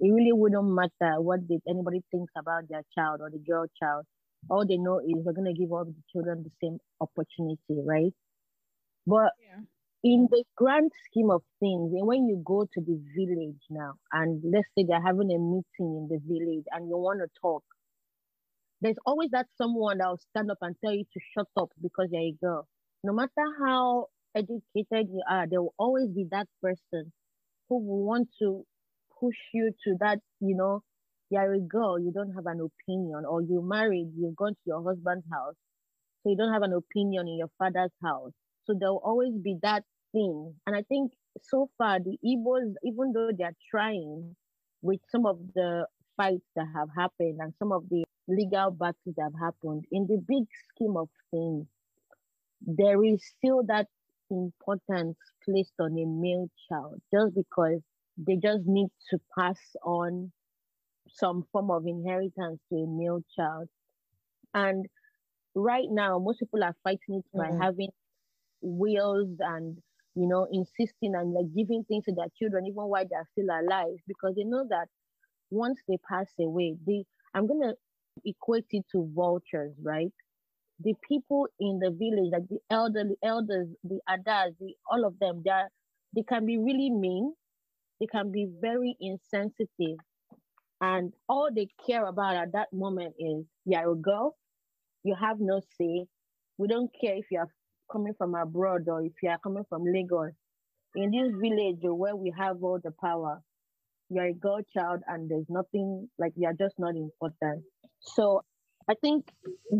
it 0.00 0.12
really 0.12 0.32
wouldn't 0.32 0.64
matter 0.64 1.20
what 1.20 1.46
did 1.48 1.60
anybody 1.68 2.02
thinks 2.10 2.32
about 2.36 2.68
their 2.68 2.82
child 2.94 3.20
or 3.20 3.30
the 3.30 3.38
girl 3.38 3.66
child. 3.82 4.04
All 4.48 4.64
they 4.66 4.76
know 4.76 5.00
is 5.00 5.24
we're 5.24 5.32
gonna 5.32 5.52
give 5.54 5.72
all 5.72 5.84
the 5.84 5.94
children 6.12 6.44
the 6.44 6.50
same 6.62 6.78
opportunity, 7.00 7.82
right? 7.84 8.14
But 9.06 9.32
yeah. 9.42 9.62
in 10.04 10.28
the 10.30 10.44
grand 10.56 10.92
scheme 11.06 11.30
of 11.30 11.42
things, 11.58 11.92
and 11.92 12.06
when 12.06 12.28
you 12.28 12.40
go 12.44 12.64
to 12.64 12.80
the 12.80 13.00
village 13.16 13.62
now, 13.70 13.94
and 14.12 14.40
let's 14.44 14.68
say 14.76 14.84
they're 14.86 15.02
having 15.02 15.32
a 15.32 15.38
meeting 15.38 15.64
in 15.96 16.08
the 16.08 16.20
village 16.24 16.64
and 16.70 16.88
you 16.88 16.96
want 16.96 17.20
to 17.20 17.28
talk, 17.40 17.64
there's 18.80 18.98
always 19.04 19.30
that 19.30 19.46
someone 19.56 19.98
that 19.98 20.08
will 20.08 20.20
stand 20.30 20.50
up 20.50 20.58
and 20.60 20.76
tell 20.84 20.92
you 20.92 21.04
to 21.12 21.20
shut 21.34 21.48
up 21.56 21.70
because 21.82 22.08
you're 22.12 22.22
a 22.22 22.36
girl. 22.40 22.68
No 23.02 23.12
matter 23.12 23.44
how 23.64 24.06
educated 24.36 25.08
you 25.10 25.22
are, 25.28 25.46
there 25.48 25.62
will 25.62 25.74
always 25.78 26.08
be 26.08 26.26
that 26.30 26.46
person 26.62 27.12
who 27.68 27.78
will 27.78 28.04
want 28.04 28.28
to 28.40 28.64
push 29.20 29.36
you 29.52 29.72
to 29.84 29.96
that, 30.00 30.18
you 30.40 30.56
know, 30.56 30.82
you're 31.30 31.54
a 31.54 31.60
girl, 31.60 31.98
you 31.98 32.12
don't 32.12 32.32
have 32.32 32.46
an 32.46 32.60
opinion, 32.60 33.24
or 33.28 33.42
you're 33.42 33.62
married, 33.62 34.12
you've 34.16 34.36
gone 34.36 34.54
to 34.54 34.60
your 34.66 34.82
husband's 34.82 35.26
house, 35.30 35.54
so 36.22 36.30
you 36.30 36.36
don't 36.36 36.52
have 36.52 36.62
an 36.62 36.72
opinion 36.72 37.28
in 37.28 37.36
your 37.36 37.50
father's 37.58 37.92
house. 38.02 38.32
So 38.64 38.74
there 38.78 38.90
will 38.90 39.02
always 39.04 39.34
be 39.42 39.56
that 39.62 39.84
thing. 40.12 40.54
And 40.66 40.76
I 40.76 40.82
think 40.82 41.12
so 41.42 41.70
far, 41.78 42.00
the 42.00 42.18
Igbos, 42.24 42.74
even 42.84 43.12
though 43.12 43.30
they're 43.36 43.56
trying 43.70 44.34
with 44.82 45.00
some 45.10 45.26
of 45.26 45.38
the 45.54 45.86
fights 46.16 46.46
that 46.56 46.66
have 46.74 46.88
happened 46.96 47.38
and 47.40 47.52
some 47.58 47.72
of 47.72 47.88
the 47.90 48.04
legal 48.26 48.70
battles 48.70 49.14
that 49.16 49.22
have 49.22 49.40
happened, 49.40 49.84
in 49.92 50.06
the 50.06 50.22
big 50.26 50.44
scheme 50.70 50.96
of 50.96 51.08
things, 51.30 51.66
there 52.60 53.04
is 53.04 53.22
still 53.38 53.62
that 53.66 53.86
importance 54.30 55.16
placed 55.44 55.72
on 55.80 55.92
a 55.98 56.04
male 56.04 56.48
child 56.68 57.00
just 57.14 57.34
because 57.34 57.80
they 58.18 58.36
just 58.36 58.66
need 58.66 58.88
to 59.10 59.18
pass 59.38 59.58
on 59.84 60.32
some 61.08 61.44
form 61.52 61.70
of 61.70 61.86
inheritance 61.86 62.60
to 62.68 62.76
a 62.76 62.86
male 62.86 63.22
child. 63.36 63.68
And 64.54 64.86
right 65.54 65.88
now, 65.88 66.18
most 66.18 66.40
people 66.40 66.62
are 66.62 66.74
fighting 66.84 67.16
it 67.20 67.24
by 67.34 67.48
mm-hmm. 67.48 67.62
having 67.62 67.88
wills 68.60 69.36
and 69.38 69.78
you 70.16 70.26
know 70.26 70.46
insisting 70.50 71.14
and 71.14 71.32
like 71.32 71.46
giving 71.56 71.84
things 71.84 72.04
to 72.04 72.12
their 72.12 72.26
children 72.36 72.66
even 72.66 72.82
while 72.82 73.04
they're 73.08 73.28
still 73.32 73.46
alive 73.46 73.94
because 74.08 74.34
they 74.34 74.42
know 74.42 74.66
that 74.68 74.88
once 75.50 75.78
they 75.88 75.96
pass 76.08 76.26
away, 76.40 76.76
they 76.86 77.04
I'm 77.34 77.46
gonna 77.46 77.74
equate 78.24 78.66
it 78.70 78.84
to 78.92 79.10
vultures, 79.14 79.72
right? 79.82 80.12
The 80.80 80.94
people 81.08 81.48
in 81.58 81.78
the 81.78 81.90
village, 81.90 82.30
like 82.32 82.48
the 82.48 82.58
elderly 82.70 83.16
elders, 83.22 83.68
the 83.84 84.00
adas, 84.08 84.54
the 84.60 84.74
all 84.90 85.04
of 85.04 85.18
them, 85.18 85.42
they 85.44 85.50
are 85.50 85.68
they 86.14 86.22
can 86.22 86.46
be 86.46 86.58
really 86.58 86.90
mean 86.90 87.34
they 88.00 88.06
can 88.06 88.30
be 88.30 88.48
very 88.60 88.96
insensitive. 89.00 89.98
And 90.80 91.12
all 91.28 91.48
they 91.54 91.68
care 91.86 92.06
about 92.06 92.36
at 92.36 92.52
that 92.52 92.72
moment 92.72 93.14
is 93.18 93.44
you're 93.64 93.92
a 93.92 93.96
girl, 93.96 94.36
you 95.04 95.14
have 95.14 95.40
no 95.40 95.60
say. 95.78 96.06
We 96.56 96.68
don't 96.68 96.90
care 97.00 97.16
if 97.16 97.26
you're 97.30 97.48
coming 97.90 98.14
from 98.16 98.34
abroad 98.34 98.88
or 98.88 99.02
if 99.02 99.12
you 99.22 99.30
are 99.30 99.38
coming 99.38 99.64
from 99.68 99.84
Lagos. 99.84 100.32
In 100.94 101.10
this 101.10 101.32
village 101.40 101.78
where 101.82 102.16
we 102.16 102.32
have 102.36 102.62
all 102.62 102.78
the 102.82 102.92
power, 103.00 103.42
you're 104.10 104.26
a 104.26 104.34
girl 104.34 104.60
child 104.72 105.00
and 105.06 105.30
there's 105.30 105.46
nothing 105.48 106.08
like 106.18 106.32
you're 106.36 106.54
just 106.54 106.78
not 106.78 106.94
important. 106.96 107.64
So 108.00 108.42
I 108.88 108.94
think 109.02 109.28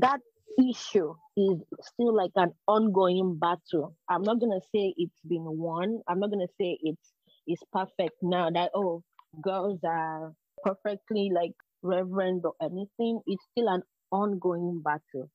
that 0.01 0.21
issue 0.59 1.15
is 1.37 1.63
still 1.81 2.15
like 2.15 2.33
an 2.37 2.53
ongoing 2.67 3.39
battle. 3.39 3.97
I'm 4.09 4.23
not 4.23 4.41
gonna 4.41 4.61
say 4.75 4.95
it's 4.97 5.21
been 5.27 5.45
won. 5.45 6.01
I'm 6.09 6.21
not 6.21 6.31
gonna 6.31 6.49
say 6.61 6.79
it's 6.83 7.13
is 7.49 7.61
perfect 7.73 8.17
now 8.23 8.51
that 8.51 8.71
oh 8.75 9.03
girls 9.43 9.81
are 9.85 10.33
perfectly 10.65 11.31
like 11.35 11.53
reverend 11.83 12.43
or 12.45 12.55
anything 12.63 13.21
it's 13.27 13.45
still 13.53 13.69
an 13.69 13.83
ongoing 14.11 14.83
battle 14.85 15.31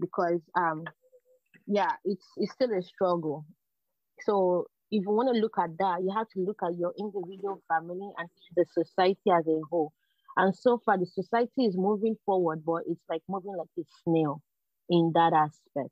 because 0.00 0.40
um 0.56 0.84
yeah 1.66 1.92
it's 2.04 2.26
it's 2.36 2.52
still 2.52 2.72
a 2.72 2.82
struggle 2.82 3.44
so 4.22 4.66
if 4.90 5.02
you 5.02 5.10
want 5.10 5.34
to 5.34 5.40
look 5.40 5.56
at 5.58 5.76
that, 5.78 6.02
you 6.02 6.12
have 6.16 6.28
to 6.30 6.40
look 6.40 6.60
at 6.62 6.76
your 6.78 6.92
individual 6.98 7.60
family 7.68 8.10
and 8.18 8.28
the 8.56 8.64
society 8.72 9.30
as 9.32 9.46
a 9.48 9.60
whole. 9.70 9.92
And 10.36 10.54
so 10.54 10.80
far, 10.84 10.98
the 10.98 11.06
society 11.06 11.66
is 11.66 11.76
moving 11.76 12.16
forward, 12.24 12.64
but 12.64 12.82
it's 12.86 13.02
like 13.08 13.22
moving 13.28 13.56
like 13.56 13.68
a 13.78 13.82
snail 14.02 14.42
in 14.88 15.12
that 15.14 15.32
aspect. 15.32 15.90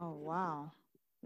Oh, 0.00 0.12
wow. 0.12 0.70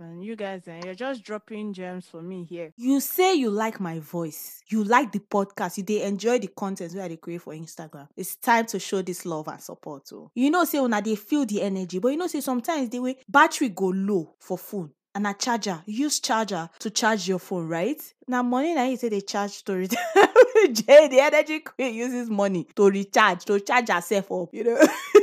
And 0.00 0.24
you 0.24 0.36
guys, 0.36 0.62
eh, 0.68 0.80
you're 0.84 0.94
just 0.94 1.24
dropping 1.24 1.72
gems 1.72 2.06
for 2.06 2.22
me 2.22 2.44
here. 2.44 2.72
You 2.76 3.00
say 3.00 3.34
you 3.34 3.50
like 3.50 3.80
my 3.80 3.98
voice. 3.98 4.62
You 4.68 4.84
like 4.84 5.12
the 5.12 5.18
podcast. 5.18 5.76
You 5.78 5.82
they 5.82 6.02
enjoy 6.02 6.38
the 6.38 6.48
content 6.48 6.94
where 6.94 7.08
they 7.08 7.16
create 7.16 7.42
for 7.42 7.52
Instagram. 7.52 8.08
It's 8.16 8.36
time 8.36 8.66
to 8.66 8.78
show 8.78 9.02
this 9.02 9.26
love 9.26 9.48
and 9.48 9.60
support 9.60 10.06
too. 10.06 10.30
You 10.34 10.50
know, 10.50 10.64
say 10.64 10.80
when 10.80 11.02
they 11.02 11.16
feel 11.16 11.46
the 11.46 11.62
energy, 11.62 11.98
but 11.98 12.08
you 12.08 12.16
know, 12.16 12.26
say 12.26 12.40
sometimes 12.40 12.90
the 12.90 13.00
way 13.00 13.16
battery 13.28 13.70
go 13.70 13.86
low 13.86 14.34
for 14.38 14.56
phone 14.56 14.92
and 15.14 15.26
a 15.26 15.34
charger. 15.34 15.82
Use 15.86 16.20
charger 16.20 16.68
to 16.78 16.90
charge 16.90 17.26
your 17.26 17.38
phone, 17.40 17.66
right? 17.66 18.00
Now 18.28 18.42
money 18.42 18.74
now 18.74 18.84
you 18.84 18.96
say 18.96 19.08
they 19.08 19.20
charge 19.20 19.50
storage. 19.50 19.90
Jay, 20.72 21.08
the 21.08 21.20
energy 21.20 21.60
queen 21.60 21.94
uses 21.94 22.30
money 22.30 22.66
to 22.76 22.88
recharge, 22.88 23.44
to 23.46 23.58
charge 23.60 23.88
herself 23.88 24.30
up, 24.30 24.48
you 24.52 24.64
know. 24.64 24.78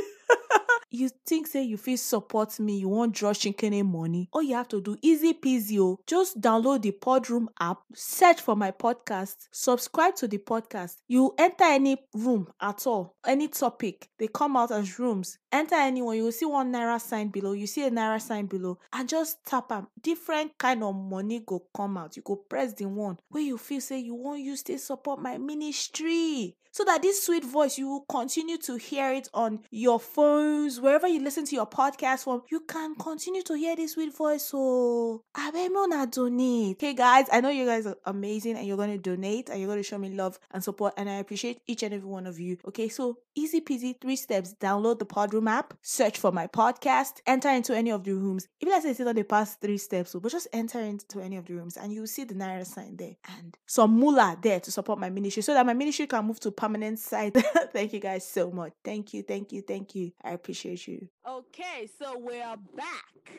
you 0.90 1.10
think 1.26 1.46
say 1.46 1.62
you 1.62 1.76
fit 1.76 1.98
support 1.98 2.58
me 2.60 2.78
you 2.78 2.88
wan 2.88 3.10
draw 3.10 3.32
shikini 3.32 3.84
money 3.84 4.28
all 4.32 4.42
you 4.42 4.54
have 4.54 4.68
to 4.68 4.80
do 4.80 4.96
easy 5.02 5.32
peasy 5.34 5.78
o 5.78 5.98
just 6.06 6.40
download 6.40 6.82
the 6.82 6.92
podroom 6.92 7.46
app 7.60 7.78
search 7.94 8.40
for 8.40 8.56
my 8.56 8.70
podcast 8.70 9.48
subscribe 9.50 10.14
to 10.14 10.28
the 10.28 10.38
podcast. 10.38 10.96
You 11.08 11.34
enter 11.38 11.64
any 11.64 11.96
room 12.14 12.48
at 12.60 12.86
all 12.86 13.16
any 13.26 13.48
topic 13.48 14.08
they 14.18 14.28
come 14.28 14.56
out 14.56 14.70
as 14.70 14.98
rooms. 14.98 15.38
Enter 15.52 15.76
anyone 15.76 16.16
you 16.16 16.30
see 16.30 16.46
one 16.46 16.72
naira 16.72 17.00
sign 17.00 17.28
below 17.28 17.52
you 17.52 17.66
see 17.66 17.84
a 17.84 17.90
naira 17.90 18.20
sign 18.20 18.46
below 18.46 18.78
and 18.92 19.08
just 19.08 19.44
tap 19.44 19.72
am. 19.72 19.86
Different 20.00 20.56
kind 20.58 20.82
of 20.82 20.94
money 20.94 21.42
go 21.44 21.64
come 21.74 21.96
out 21.96 22.16
you 22.16 22.22
go 22.22 22.36
press 22.36 22.74
the 22.74 22.86
one 22.86 23.18
wey 23.30 23.42
you 23.42 23.58
feel 23.58 23.80
say 23.80 23.98
you 23.98 24.14
wan 24.14 24.38
use 24.40 24.62
take 24.62 24.78
support 24.78 25.20
my 25.20 25.38
ministry. 25.38 26.56
So 26.72 26.84
that 26.84 27.00
this 27.00 27.24
sweet 27.24 27.42
voice 27.44 27.78
you 27.78 27.88
will 27.88 28.04
continue 28.08 28.58
to 28.58 28.76
hear 28.76 29.10
it 29.12 29.28
on 29.32 29.60
your 29.70 29.98
phones 29.98 30.78
wherever 30.86 31.08
you 31.08 31.20
listen 31.20 31.44
to 31.44 31.56
your 31.56 31.66
podcast 31.66 32.22
from 32.22 32.42
you 32.48 32.60
can 32.60 32.94
continue 32.94 33.42
to 33.42 33.54
hear 33.54 33.74
this 33.74 33.92
sweet 33.92 34.16
voice 34.16 34.44
so 34.44 35.22
I 35.34 35.50
abemona 35.50 36.08
donate 36.10 36.80
hey 36.80 36.94
guys 36.94 37.26
i 37.32 37.40
know 37.40 37.50
you 37.50 37.66
guys 37.66 37.86
are 37.86 37.96
amazing 38.04 38.56
and 38.56 38.66
you're 38.66 38.76
to 38.76 38.98
donate 38.98 39.48
and 39.48 39.60
you're 39.60 39.74
to 39.74 39.82
show 39.82 39.98
me 39.98 40.10
love 40.10 40.38
and 40.52 40.62
support 40.62 40.94
and 40.96 41.10
i 41.10 41.14
appreciate 41.14 41.58
each 41.66 41.82
and 41.82 41.92
every 41.92 42.08
one 42.08 42.26
of 42.26 42.38
you 42.38 42.56
okay 42.68 42.88
so 42.88 43.18
easy 43.34 43.60
peasy 43.60 44.00
three 44.00 44.16
steps 44.16 44.54
download 44.60 45.00
the 45.00 45.06
podroom 45.06 45.50
app 45.50 45.74
search 45.82 46.18
for 46.18 46.30
my 46.30 46.46
podcast 46.46 47.14
enter 47.26 47.50
into 47.50 47.76
any 47.76 47.90
of 47.90 48.04
the 48.04 48.12
rooms 48.12 48.46
even 48.60 48.72
as 48.72 48.86
i 48.86 48.92
say 48.92 49.04
on 49.04 49.16
the 49.16 49.24
past 49.24 49.60
three 49.60 49.78
steps 49.78 50.14
but 50.14 50.30
just 50.30 50.46
enter 50.52 50.78
into 50.80 51.20
any 51.20 51.36
of 51.36 51.44
the 51.46 51.54
rooms 51.54 51.76
and 51.76 51.92
you'll 51.92 52.06
see 52.06 52.22
the 52.22 52.34
naira 52.34 52.64
sign 52.64 52.96
there 52.96 53.16
and 53.36 53.56
some 53.66 53.90
moolah 53.90 54.36
there 54.40 54.60
to 54.60 54.70
support 54.70 54.98
my 54.98 55.10
ministry 55.10 55.42
so 55.42 55.52
that 55.52 55.66
my 55.66 55.74
ministry 55.74 56.06
can 56.06 56.24
move 56.24 56.38
to 56.40 56.50
permanent 56.50 56.98
site. 56.98 57.36
thank 57.72 57.92
you 57.92 58.00
guys 58.00 58.26
so 58.26 58.50
much. 58.50 58.72
Thank 58.84 59.14
you, 59.14 59.22
thank 59.22 59.52
you, 59.52 59.62
thank 59.62 59.94
you. 59.94 60.12
I 60.22 60.32
appreciate 60.32 60.65
you. 60.74 61.08
Okay, 61.28 61.88
so 61.98 62.18
we're 62.18 62.56
back. 62.76 63.32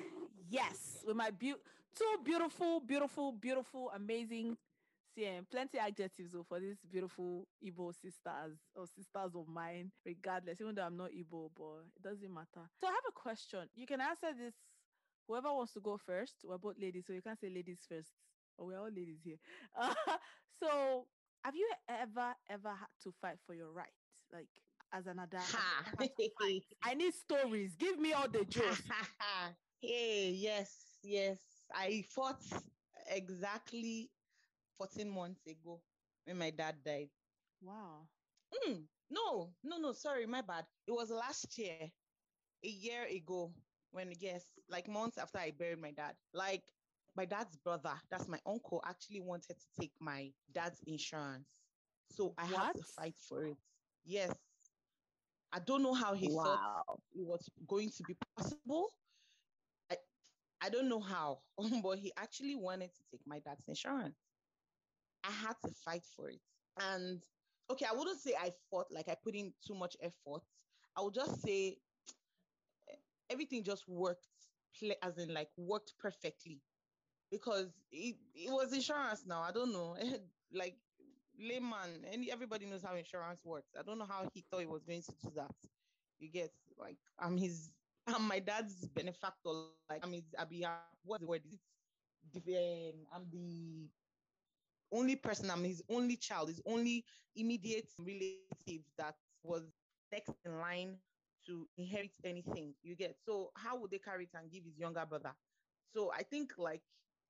Yes, 0.49 1.03
with 1.05 1.15
my 1.15 1.29
be- 1.31 1.53
two 1.97 2.15
beautiful, 2.23 2.79
beautiful, 2.79 3.31
beautiful, 3.33 3.91
amazing 3.95 4.57
CM. 5.17 5.49
Plenty 5.49 5.77
adjectives 5.79 6.31
though, 6.31 6.45
for 6.47 6.59
these 6.59 6.77
beautiful 6.89 7.47
Igbo 7.65 7.93
sisters 7.93 8.57
or 8.75 8.85
sisters 8.87 9.35
of 9.35 9.47
mine, 9.47 9.91
regardless, 10.05 10.61
even 10.61 10.75
though 10.75 10.83
I'm 10.83 10.97
not 10.97 11.11
Igbo, 11.11 11.49
but 11.57 11.85
it 11.95 12.03
doesn't 12.03 12.33
matter. 12.33 12.67
So 12.79 12.87
I 12.87 12.91
have 12.91 13.07
a 13.09 13.11
question. 13.11 13.67
You 13.75 13.85
can 13.85 14.01
answer 14.01 14.27
this. 14.37 14.53
Whoever 15.27 15.51
wants 15.53 15.73
to 15.73 15.81
go 15.81 15.97
first, 15.97 16.35
we're 16.45 16.57
both 16.57 16.75
ladies, 16.79 17.05
so 17.05 17.13
you 17.13 17.21
can't 17.21 17.39
say 17.39 17.49
ladies 17.49 17.79
first. 17.89 18.09
Oh, 18.57 18.65
we're 18.67 18.79
all 18.79 18.85
ladies 18.89 19.19
here. 19.23 19.35
Uh, 19.77 19.93
so 20.63 21.05
have 21.43 21.55
you 21.55 21.69
ever 21.89 22.33
ever 22.49 22.69
had 22.69 22.91
to 23.03 23.13
fight 23.21 23.37
for 23.45 23.53
your 23.53 23.71
rights 23.71 24.25
like 24.33 24.49
as 24.93 25.07
an 25.07 25.19
adult 25.19 25.43
i 26.83 26.93
need 26.93 27.13
stories. 27.13 27.75
Give 27.75 27.99
me 27.99 28.13
all 28.13 28.27
the 28.29 28.45
jokes. 28.45 28.81
Hey 29.81 30.31
yes 30.31 30.73
yes. 31.03 31.39
I 31.73 32.03
fought 32.09 32.41
exactly 33.09 34.09
14 34.77 35.09
months 35.09 35.45
ago 35.47 35.81
when 36.25 36.37
my 36.37 36.49
dad 36.49 36.75
died. 36.83 37.09
Wow. 37.61 38.07
Mm, 38.67 38.83
no 39.09 39.53
no 39.63 39.77
no 39.77 39.91
sorry 39.93 40.25
my 40.25 40.41
bad. 40.41 40.65
It 40.87 40.91
was 40.91 41.11
last 41.11 41.57
year 41.57 41.91
a 42.63 42.67
year 42.67 43.03
ago 43.03 43.53
when 43.91 44.13
yes 44.19 44.45
like 44.69 44.87
months 44.87 45.17
after 45.17 45.37
i 45.39 45.51
buried 45.51 45.79
my 45.81 45.91
dad. 45.91 46.15
Like 46.33 46.63
my 47.15 47.25
dad's 47.25 47.55
brother, 47.57 47.93
that's 48.09 48.27
my 48.27 48.39
uncle, 48.45 48.81
actually 48.85 49.21
wanted 49.21 49.57
to 49.59 49.65
take 49.81 49.91
my 49.99 50.31
dad's 50.53 50.81
insurance. 50.85 51.47
So 52.11 52.33
I 52.37 52.45
what? 52.45 52.65
had 52.67 52.75
to 52.75 52.83
fight 52.83 53.15
for 53.27 53.45
it. 53.45 53.57
Yes. 54.05 54.31
I 55.51 55.59
don't 55.59 55.83
know 55.83 55.93
how 55.93 56.13
he 56.13 56.29
wow. 56.29 56.45
thought 56.45 56.61
it 57.13 57.25
was 57.25 57.49
going 57.67 57.91
to 57.91 58.03
be 58.03 58.15
possible. 58.37 58.89
I 59.91 59.97
I 60.61 60.69
don't 60.69 60.89
know 60.89 61.01
how, 61.01 61.43
but 61.83 61.99
he 61.99 62.11
actually 62.17 62.55
wanted 62.55 62.93
to 62.93 63.03
take 63.11 63.21
my 63.25 63.39
dad's 63.39 63.67
insurance. 63.67 64.17
I 65.23 65.31
had 65.31 65.55
to 65.65 65.71
fight 65.73 66.05
for 66.05 66.29
it. 66.29 66.41
And 66.79 67.21
okay, 67.69 67.85
I 67.89 67.93
wouldn't 67.95 68.19
say 68.19 68.33
I 68.39 68.51
fought 68.69 68.87
like 68.91 69.09
I 69.09 69.15
put 69.15 69.35
in 69.35 69.53
too 69.65 69.75
much 69.75 69.95
effort. 70.01 70.43
I 70.95 71.01
would 71.01 71.13
just 71.13 71.41
say 71.41 71.79
everything 73.29 73.63
just 73.63 73.87
worked 73.87 74.27
as 75.01 75.17
in 75.17 75.33
like 75.33 75.49
worked 75.57 75.93
perfectly 75.99 76.61
because 77.31 77.81
it, 77.91 78.17
it 78.35 78.51
was 78.51 78.73
insurance 78.73 79.25
now. 79.25 79.41
I 79.41 79.51
don't 79.51 79.71
know. 79.73 79.97
like 80.53 80.79
layman, 81.39 82.05
any 82.11 82.31
everybody 82.31 82.65
knows 82.65 82.83
how 82.83 82.95
insurance 82.95 83.43
works. 83.45 83.75
I 83.77 83.83
don't 83.83 83.97
know 83.99 84.05
how 84.05 84.27
he 84.33 84.43
thought 84.49 84.59
he 84.61 84.65
was 84.65 84.83
going 84.83 85.01
to 85.03 85.11
do 85.23 85.31
that. 85.35 85.55
You 86.19 86.29
get 86.29 86.51
like 86.77 86.97
I'm 87.19 87.37
his 87.37 87.71
I'm 88.07 88.27
my 88.27 88.39
dad's 88.39 88.87
benefactor. 88.87 89.49
Like 89.49 89.71
I 89.75 89.79
mean 89.79 89.91
I'll 90.09 90.13
be 90.13 90.35
what's 90.77 90.93
the 90.93 90.99
word? 90.99 91.43
Is 92.25 92.35
it 92.45 92.93
um, 92.93 93.07
I'm 93.13 93.27
the 93.31 93.89
only 94.91 95.15
person, 95.15 95.49
I'm 95.49 95.63
his 95.63 95.83
only 95.89 96.15
child, 96.17 96.49
his 96.49 96.61
only 96.65 97.05
immediate 97.35 97.89
relative 97.99 98.83
that 98.97 99.15
was 99.43 99.73
next 100.11 100.31
in 100.45 100.59
line 100.59 100.97
to 101.45 101.67
inherit 101.77 102.11
anything. 102.23 102.73
You 102.81 102.95
get 102.95 103.17
so 103.25 103.51
how 103.55 103.77
would 103.77 103.91
they 103.91 103.99
carry 103.99 104.25
it 104.25 104.31
and 104.33 104.49
give 104.51 104.63
his 104.65 104.77
younger 104.77 105.05
brother? 105.05 105.33
So 105.93 106.11
I 106.11 106.23
think 106.23 106.53
like 106.57 106.81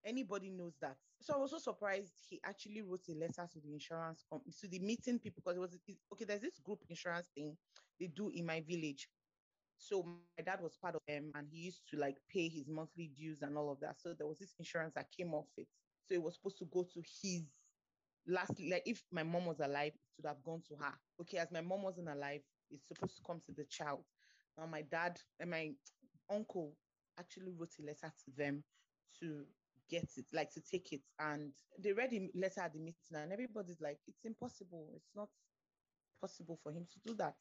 anybody 0.05 0.49
knows 0.49 0.73
that. 0.81 0.95
So 1.21 1.33
I 1.33 1.37
was 1.37 1.51
so 1.51 1.57
surprised 1.57 2.13
he 2.29 2.39
actually 2.45 2.81
wrote 2.81 3.05
a 3.09 3.13
letter 3.13 3.47
to 3.51 3.59
the 3.59 3.73
insurance 3.73 4.23
company, 4.29 4.53
to 4.61 4.67
the 4.67 4.79
meeting 4.79 5.19
people, 5.19 5.41
because 5.43 5.57
it 5.57 5.61
was 5.61 5.77
okay. 6.13 6.25
There's 6.25 6.41
this 6.41 6.59
group 6.63 6.79
insurance 6.89 7.27
thing 7.35 7.57
they 7.99 8.07
do 8.07 8.29
in 8.33 8.45
my 8.45 8.61
village. 8.61 9.09
So 9.79 10.03
my 10.03 10.43
dad 10.43 10.59
was 10.61 10.77
part 10.81 10.95
of 10.95 11.01
them, 11.07 11.31
and 11.35 11.47
he 11.51 11.59
used 11.59 11.83
to 11.91 11.97
like 11.97 12.17
pay 12.31 12.47
his 12.47 12.67
monthly 12.67 13.11
dues 13.15 13.41
and 13.41 13.57
all 13.57 13.71
of 13.71 13.79
that. 13.81 13.99
So 13.99 14.13
there 14.17 14.27
was 14.27 14.39
this 14.39 14.55
insurance 14.59 14.93
that 14.95 15.11
came 15.15 15.33
off 15.33 15.47
it. 15.57 15.67
So 16.05 16.15
it 16.15 16.23
was 16.23 16.35
supposed 16.35 16.57
to 16.59 16.65
go 16.65 16.83
to 16.83 17.01
his 17.21 17.43
last, 18.27 18.53
like 18.59 18.83
if 18.85 19.03
my 19.11 19.23
mom 19.23 19.45
was 19.45 19.59
alive, 19.59 19.93
it 19.93 20.21
would 20.21 20.27
have 20.27 20.43
gone 20.43 20.61
to 20.69 20.75
her. 20.83 20.93
Okay, 21.21 21.37
as 21.37 21.51
my 21.51 21.61
mom 21.61 21.83
wasn't 21.83 22.09
alive, 22.09 22.41
it's 22.71 22.87
supposed 22.87 23.15
to 23.17 23.23
come 23.25 23.39
to 23.45 23.51
the 23.51 23.65
child. 23.65 24.03
Now 24.57 24.65
my 24.65 24.81
dad 24.81 25.19
and 25.39 25.51
my 25.51 25.71
uncle 26.31 26.73
actually 27.19 27.51
wrote 27.57 27.73
a 27.79 27.85
letter 27.85 28.11
to 28.25 28.31
them 28.37 28.63
to 29.19 29.43
get 29.89 30.09
it, 30.17 30.25
like 30.33 30.51
to 30.51 30.61
take 30.61 30.91
it. 30.93 31.01
And 31.19 31.51
they 31.79 31.93
read 31.93 32.11
the 32.11 32.29
letter 32.35 32.61
at 32.61 32.73
the 32.73 32.79
meeting, 32.79 33.15
and 33.15 33.31
everybody's 33.31 33.81
like, 33.81 33.99
it's 34.07 34.25
impossible. 34.25 34.89
It's 34.95 35.11
not 35.15 35.29
possible 36.21 36.59
for 36.63 36.71
him 36.71 36.85
to 36.91 36.99
do 37.09 37.15
that. 37.17 37.35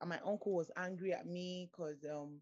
And 0.00 0.10
my 0.10 0.18
uncle 0.26 0.54
was 0.54 0.70
angry 0.76 1.12
at 1.12 1.26
me 1.26 1.70
because 1.70 2.04
um, 2.10 2.40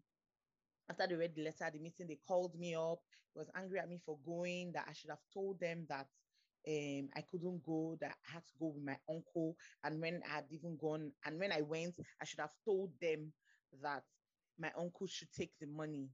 after 0.89 1.07
they 1.07 1.15
read 1.15 1.35
the 1.35 1.43
letter 1.43 1.65
at 1.65 1.73
the 1.73 1.79
meeting, 1.79 2.07
they 2.07 2.19
called 2.27 2.57
me 2.57 2.75
up. 2.75 2.99
Was 3.35 3.49
angry 3.55 3.79
at 3.79 3.89
me 3.89 3.99
for 4.05 4.17
going, 4.25 4.71
that 4.73 4.87
I 4.89 4.93
should 4.93 5.11
have 5.11 5.19
told 5.33 5.59
them 5.59 5.85
that 5.87 6.07
um, 6.67 7.09
I 7.15 7.21
couldn't 7.29 7.63
go, 7.63 7.97
that 8.01 8.15
I 8.27 8.33
had 8.33 8.45
to 8.47 8.53
go 8.59 8.67
with 8.75 8.83
my 8.83 8.97
uncle. 9.09 9.55
And 9.83 10.01
when 10.01 10.21
I 10.29 10.35
had 10.35 10.45
even 10.51 10.77
gone, 10.81 11.11
and 11.25 11.39
when 11.39 11.51
I 11.51 11.61
went, 11.61 11.95
I 12.21 12.25
should 12.25 12.39
have 12.39 12.53
told 12.65 12.91
them 13.01 13.31
that 13.81 14.03
my 14.59 14.71
uncle 14.77 15.07
should 15.07 15.31
take 15.31 15.51
the 15.59 15.67
money 15.67 16.09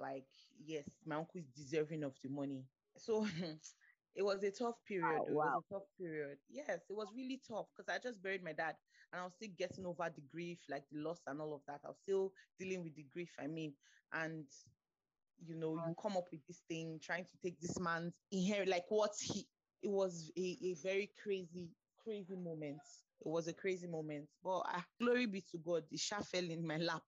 like 0.00 0.26
yes 0.64 0.84
my 1.06 1.16
uncle 1.16 1.40
is 1.40 1.46
deserving 1.56 2.04
of 2.04 2.14
the 2.22 2.28
money. 2.28 2.64
So 2.96 3.26
it 4.16 4.22
was 4.22 4.42
a 4.42 4.50
tough 4.50 4.76
period 4.86 5.20
oh, 5.20 5.26
wow. 5.28 5.28
it 5.28 5.34
was 5.34 5.62
a 5.70 5.74
tough 5.74 5.88
period. 6.00 6.38
Yes 6.50 6.80
it 6.88 6.96
was 6.96 7.08
really 7.16 7.40
tough 7.48 7.66
because 7.76 7.92
i 7.92 7.98
just 8.02 8.22
buried 8.22 8.44
my 8.44 8.52
dad 8.52 8.74
and 9.12 9.20
i 9.20 9.24
was 9.24 9.34
still 9.34 9.50
getting 9.58 9.86
over 9.86 10.10
the 10.14 10.22
grief 10.32 10.60
like 10.68 10.84
the 10.90 10.98
loss 10.98 11.20
and 11.26 11.40
all 11.40 11.54
of 11.54 11.62
that. 11.66 11.80
I 11.84 11.88
was 11.88 11.98
still 12.02 12.32
dealing 12.58 12.82
with 12.82 12.96
the 12.96 13.06
grief 13.12 13.32
i 13.40 13.46
mean. 13.46 13.72
And 14.12 14.46
you 15.46 15.54
know 15.54 15.74
you 15.86 15.94
come 16.00 16.16
up 16.16 16.24
with 16.32 16.44
this 16.46 16.62
thing 16.68 16.98
trying 17.02 17.24
to 17.24 17.30
take 17.42 17.60
this 17.60 17.78
man's 17.78 18.14
inherit 18.32 18.68
like 18.68 18.84
what 18.88 19.12
he 19.20 19.46
it 19.82 19.90
was 19.90 20.30
a, 20.36 20.56
a 20.64 20.74
very 20.82 21.10
crazy 21.22 21.70
crazy 22.02 22.36
moment. 22.36 22.80
It 23.20 23.28
was 23.28 23.48
a 23.48 23.52
crazy 23.52 23.86
moment. 23.86 24.28
But 24.42 24.60
uh, 24.60 24.80
glory 25.00 25.26
be 25.26 25.42
to 25.52 25.58
god 25.58 25.84
the 25.90 25.98
sha 25.98 26.20
fell 26.20 26.44
in 26.44 26.66
my 26.66 26.78
lap 26.78 27.02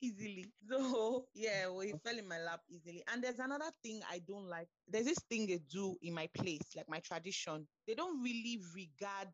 easily. 0.00 0.52
So 0.70 1.26
yeah, 1.34 1.66
well, 1.68 1.80
he 1.80 1.92
fell 2.04 2.18
in 2.18 2.28
my 2.28 2.38
lap 2.40 2.60
easily. 2.68 3.02
And 3.12 3.22
there's 3.22 3.38
another 3.38 3.70
thing 3.82 4.00
I 4.10 4.20
don't 4.26 4.46
like. 4.48 4.68
There's 4.86 5.06
this 5.06 5.18
thing 5.30 5.46
they 5.46 5.60
do 5.70 5.96
in 6.02 6.14
my 6.14 6.28
place, 6.34 6.62
like 6.76 6.88
my 6.88 7.00
tradition. 7.00 7.66
They 7.86 7.94
don't 7.94 8.22
really 8.22 8.60
regard 8.74 9.28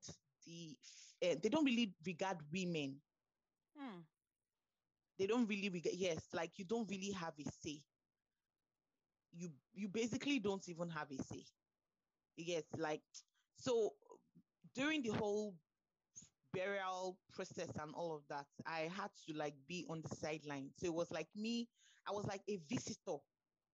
the. 0.46 0.76
Uh, 1.24 1.36
they 1.42 1.48
don't 1.48 1.64
really 1.64 1.94
regard 2.06 2.38
women. 2.52 3.00
Hmm. 3.78 4.00
They 5.18 5.26
don't 5.26 5.46
really 5.48 5.70
regard. 5.70 5.96
Yes, 5.96 6.28
like 6.32 6.56
you 6.56 6.64
don't 6.64 6.88
really 6.88 7.10
have 7.10 7.34
a 7.40 7.50
say. 7.50 7.82
You 9.32 9.50
you 9.74 9.88
basically 9.88 10.38
don't 10.38 10.66
even 10.68 10.88
have 10.90 11.10
a 11.10 11.22
say. 11.22 11.44
Yes, 12.36 12.64
like 12.78 13.02
so 13.56 13.94
during 14.74 15.02
the 15.02 15.10
whole 15.10 15.54
burial 16.54 17.18
process 17.34 17.70
and 17.80 17.94
all 17.94 18.14
of 18.16 18.22
that, 18.28 18.46
I 18.66 18.90
had 18.96 19.10
to 19.26 19.34
like 19.36 19.54
be 19.68 19.86
on 19.90 20.02
the 20.02 20.14
sideline. 20.16 20.70
So 20.78 20.86
it 20.86 20.94
was 20.94 21.10
like 21.10 21.28
me, 21.36 21.68
I 22.08 22.12
was 22.12 22.26
like 22.26 22.42
a 22.48 22.58
visitor 22.68 23.18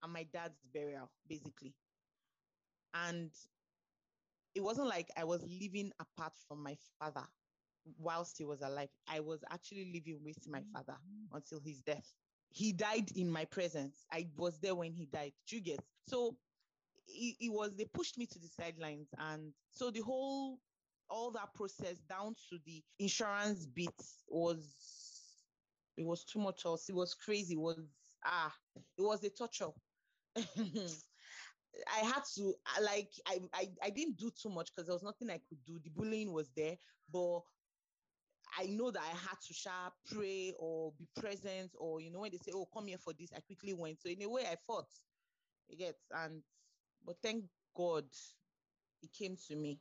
at 0.03 0.09
my 0.09 0.23
dad's 0.33 0.59
burial, 0.73 1.11
basically. 1.29 1.75
And 2.93 3.31
it 4.55 4.61
wasn't 4.61 4.87
like 4.87 5.09
I 5.17 5.23
was 5.23 5.43
living 5.61 5.91
apart 5.99 6.33
from 6.47 6.63
my 6.63 6.75
father 6.99 7.25
whilst 7.97 8.37
he 8.37 8.45
was 8.45 8.61
alive. 8.61 8.89
I 9.07 9.19
was 9.21 9.43
actually 9.51 9.91
living 9.93 10.19
with 10.23 10.37
my 10.47 10.63
father 10.73 10.97
until 11.33 11.59
his 11.65 11.81
death. 11.81 12.13
He 12.49 12.73
died 12.73 13.11
in 13.15 13.31
my 13.31 13.45
presence. 13.45 14.05
I 14.11 14.27
was 14.37 14.59
there 14.59 14.75
when 14.75 14.93
he 14.93 15.05
died. 15.05 15.33
You 15.49 15.61
get? 15.61 15.79
So 16.07 16.37
it, 17.07 17.35
it 17.41 17.49
was 17.53 17.75
they 17.77 17.85
pushed 17.93 18.17
me 18.17 18.27
to 18.27 18.39
the 18.39 18.47
sidelines 18.47 19.09
and 19.19 19.53
so 19.71 19.91
the 19.91 20.01
whole 20.01 20.59
all 21.11 21.31
that 21.31 21.53
process 21.53 21.99
down 22.09 22.35
to 22.49 22.59
the 22.65 22.83
insurance 22.99 23.65
bits 23.67 24.23
was 24.29 24.75
it 25.97 26.05
was 26.05 26.23
too 26.25 26.39
much 26.39 26.65
else. 26.65 26.89
It 26.89 26.95
was 26.95 27.13
crazy. 27.13 27.55
It 27.55 27.59
was 27.59 27.79
ah, 28.25 28.53
it 28.97 29.01
was 29.01 29.23
a 29.23 29.29
torture. 29.29 29.71
I 30.35 31.99
had 31.99 32.23
to 32.35 32.53
like 32.81 33.11
I, 33.27 33.39
I 33.53 33.69
I 33.83 33.89
didn't 33.89 34.17
do 34.17 34.31
too 34.31 34.49
much 34.49 34.71
because 34.73 34.87
there 34.87 34.95
was 34.95 35.03
nothing 35.03 35.29
I 35.29 35.39
could 35.49 35.63
do. 35.65 35.79
The 35.79 35.89
bullying 35.89 36.33
was 36.33 36.49
there, 36.55 36.77
but 37.11 37.41
I 38.57 38.65
know 38.67 38.91
that 38.91 39.01
I 39.01 39.15
had 39.17 39.37
to 39.47 39.53
sharp 39.53 39.93
pray 40.05 40.53
or 40.59 40.93
be 40.97 41.07
present, 41.15 41.71
or 41.79 42.01
you 42.01 42.11
know, 42.11 42.19
when 42.21 42.31
they 42.31 42.37
say, 42.37 42.51
Oh, 42.53 42.67
come 42.73 42.87
here 42.87 42.97
for 42.97 43.13
this, 43.13 43.31
I 43.35 43.39
quickly 43.41 43.73
went. 43.73 44.01
So 44.01 44.09
in 44.09 44.21
a 44.21 44.29
way 44.29 44.45
I 44.45 44.55
fought. 44.67 44.89
It 45.69 45.77
gets 45.79 46.03
and 46.11 46.43
but 47.05 47.17
thank 47.23 47.45
God 47.75 48.05
it 49.01 49.11
came 49.13 49.37
to 49.47 49.55
me. 49.55 49.79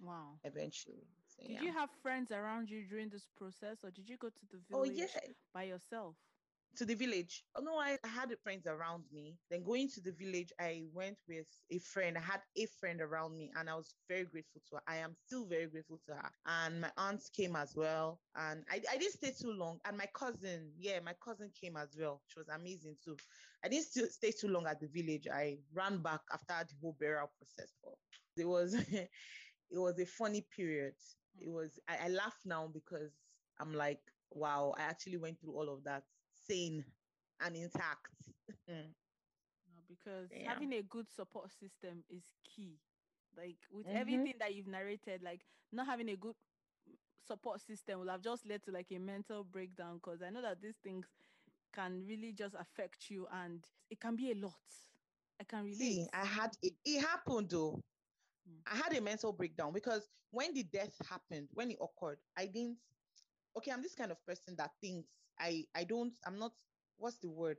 Wow. 0.00 0.40
Eventually. 0.44 1.08
So, 1.26 1.42
did 1.46 1.52
yeah. 1.52 1.60
you 1.60 1.72
have 1.72 1.90
friends 2.02 2.32
around 2.32 2.70
you 2.70 2.86
during 2.86 3.08
this 3.10 3.26
process 3.36 3.84
or 3.84 3.90
did 3.90 4.08
you 4.08 4.16
go 4.16 4.30
to 4.30 4.46
the 4.46 4.58
Oh 4.72 4.84
village 4.84 4.94
yeah. 4.94 5.06
by 5.52 5.64
yourself? 5.64 6.16
to 6.76 6.84
the 6.84 6.94
village. 6.94 7.44
Oh 7.56 7.62
no, 7.62 7.76
I, 7.78 7.98
I 8.04 8.08
had 8.08 8.32
friends 8.38 8.66
around 8.66 9.04
me. 9.12 9.36
Then 9.50 9.64
going 9.64 9.88
to 9.90 10.00
the 10.00 10.12
village, 10.12 10.52
I 10.58 10.84
went 10.92 11.18
with 11.28 11.46
a 11.70 11.78
friend. 11.78 12.16
I 12.16 12.20
had 12.20 12.40
a 12.56 12.66
friend 12.66 13.00
around 13.00 13.36
me, 13.36 13.50
and 13.56 13.68
I 13.68 13.74
was 13.74 13.94
very 14.08 14.24
grateful 14.24 14.62
to 14.70 14.76
her. 14.76 14.82
I 14.86 14.96
am 14.96 15.14
still 15.14 15.46
very 15.46 15.66
grateful 15.66 15.98
to 16.06 16.14
her. 16.14 16.30
And 16.46 16.80
my 16.82 16.90
aunts 16.96 17.28
came 17.28 17.56
as 17.56 17.74
well. 17.76 18.20
And 18.36 18.64
I, 18.70 18.80
I 18.90 18.96
didn't 18.98 19.12
stay 19.14 19.32
too 19.32 19.52
long. 19.52 19.80
And 19.84 19.96
my 19.98 20.06
cousin, 20.14 20.72
yeah, 20.78 21.00
my 21.00 21.14
cousin 21.22 21.50
came 21.60 21.76
as 21.76 21.96
well. 21.98 22.22
She 22.26 22.38
was 22.38 22.48
amazing 22.48 22.96
too. 23.04 23.16
I 23.64 23.68
didn't 23.68 23.86
still 23.86 24.06
stay 24.06 24.32
too 24.32 24.48
long 24.48 24.66
at 24.66 24.80
the 24.80 24.88
village. 24.88 25.26
I 25.32 25.58
ran 25.74 26.02
back 26.02 26.20
after 26.32 26.54
the 26.68 26.76
whole 26.80 26.96
burial 26.98 27.30
process. 27.36 27.74
But 27.82 27.94
it 28.36 28.46
was 28.48 28.74
it 29.70 29.78
was 29.78 29.98
a 29.98 30.06
funny 30.06 30.42
period. 30.42 30.94
It 31.40 31.50
was 31.50 31.78
I, 31.88 32.06
I 32.06 32.08
laugh 32.08 32.40
now 32.44 32.68
because 32.68 33.20
I'm 33.58 33.74
like, 33.74 34.00
wow, 34.30 34.74
I 34.76 34.82
actually 34.82 35.18
went 35.18 35.40
through 35.40 35.54
all 35.54 35.68
of 35.72 35.84
that 35.84 36.04
sane 36.32 36.84
and 37.40 37.56
intact. 37.56 38.30
No, 39.68 39.80
because 39.88 40.30
Yeah. 40.30 40.44
having 40.44 40.72
a 40.72 40.82
good 40.82 41.08
support 41.08 41.50
system 41.50 42.04
is 42.08 42.24
key. 42.44 42.78
Like 43.36 43.58
with 43.70 43.86
Mhm. 43.86 44.30
everything 44.30 44.34
that 44.38 44.54
you've 44.54 44.66
narrated, 44.68 45.22
like 45.22 45.44
not 45.72 45.86
having 45.86 46.08
a 46.10 46.16
good 46.16 46.36
support 47.20 47.60
system 47.60 48.00
will 48.00 48.08
have 48.08 48.22
just 48.22 48.46
led 48.46 48.62
to 48.64 48.72
like 48.72 48.90
a 48.92 48.98
mental 48.98 49.44
breakdown. 49.44 49.96
Because 49.96 50.22
I 50.22 50.30
know 50.30 50.42
that 50.42 50.60
these 50.60 50.76
things 50.76 51.14
can 51.72 52.04
really 52.06 52.32
just 52.32 52.54
affect 52.54 53.10
you, 53.10 53.26
and 53.32 53.66
it 53.90 54.00
can 54.00 54.16
be 54.16 54.32
a 54.32 54.34
lot. 54.34 54.60
I 55.40 55.44
can 55.44 55.64
relate. 55.64 55.98
See, 55.98 56.08
I 56.12 56.24
had 56.24 56.56
it, 56.62 56.74
it 56.84 57.00
happened 57.00 57.50
though. 57.50 57.82
Mm. 58.50 58.60
I 58.66 58.76
had 58.76 58.96
a 58.96 59.00
mental 59.00 59.32
breakdown 59.32 59.72
because 59.72 60.08
when 60.30 60.54
the 60.54 60.62
death 60.64 60.94
happened, 61.08 61.48
when 61.52 61.70
it 61.70 61.78
occurred, 61.80 62.18
I 62.36 62.46
didn't. 62.46 62.78
Okay, 63.56 63.72
I'm 63.72 63.82
this 63.82 63.94
kind 63.94 64.12
of 64.12 64.24
person 64.26 64.54
that 64.58 64.70
thinks 64.80 65.08
I 65.38 65.64
I 65.74 65.84
don't. 65.84 66.12
I'm 66.26 66.38
not. 66.38 66.52
What's 66.98 67.18
the 67.18 67.30
word? 67.30 67.58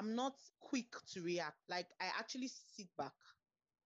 I'm 0.00 0.14
not 0.14 0.34
quick 0.60 0.92
to 1.12 1.22
react. 1.22 1.58
Like 1.68 1.88
I 2.00 2.06
actually 2.18 2.48
sit 2.48 2.88
back, 2.98 3.12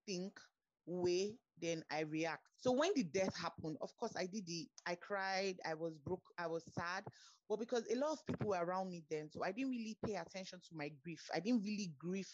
think, 0.07 0.39
weigh, 0.87 1.37
then 1.61 1.85
I 1.91 2.01
react. 2.01 2.49
So 2.57 2.73
when 2.73 2.91
the 2.95 3.05
death 3.05 3.37
happened, 3.37 3.79
of 3.81 3.97
course 3.97 4.13
I 4.17 4.27
did 4.27 4.45
it. 4.49 4.69
I 4.87 4.97
cried. 4.97 5.57
I 5.67 5.75
was 5.75 5.97
broke. 5.99 6.25
I 6.39 6.47
was 6.47 6.65
sad. 6.75 7.05
But 7.49 7.61
because 7.61 7.85
a 7.91 7.97
lot 7.97 8.13
of 8.13 8.27
people 8.27 8.49
were 8.51 8.65
around 8.65 8.91
me 8.91 9.05
then, 9.11 9.31
so 9.31 9.45
I 9.45 9.53
didn't 9.53 9.73
really 9.73 9.97
pay 10.05 10.17
attention 10.17 10.61
to 10.61 10.77
my 10.77 10.91
grief. 11.03 11.29
I 11.35 11.41
didn't 11.41 11.63
really 11.65 11.93
grieve. 11.99 12.29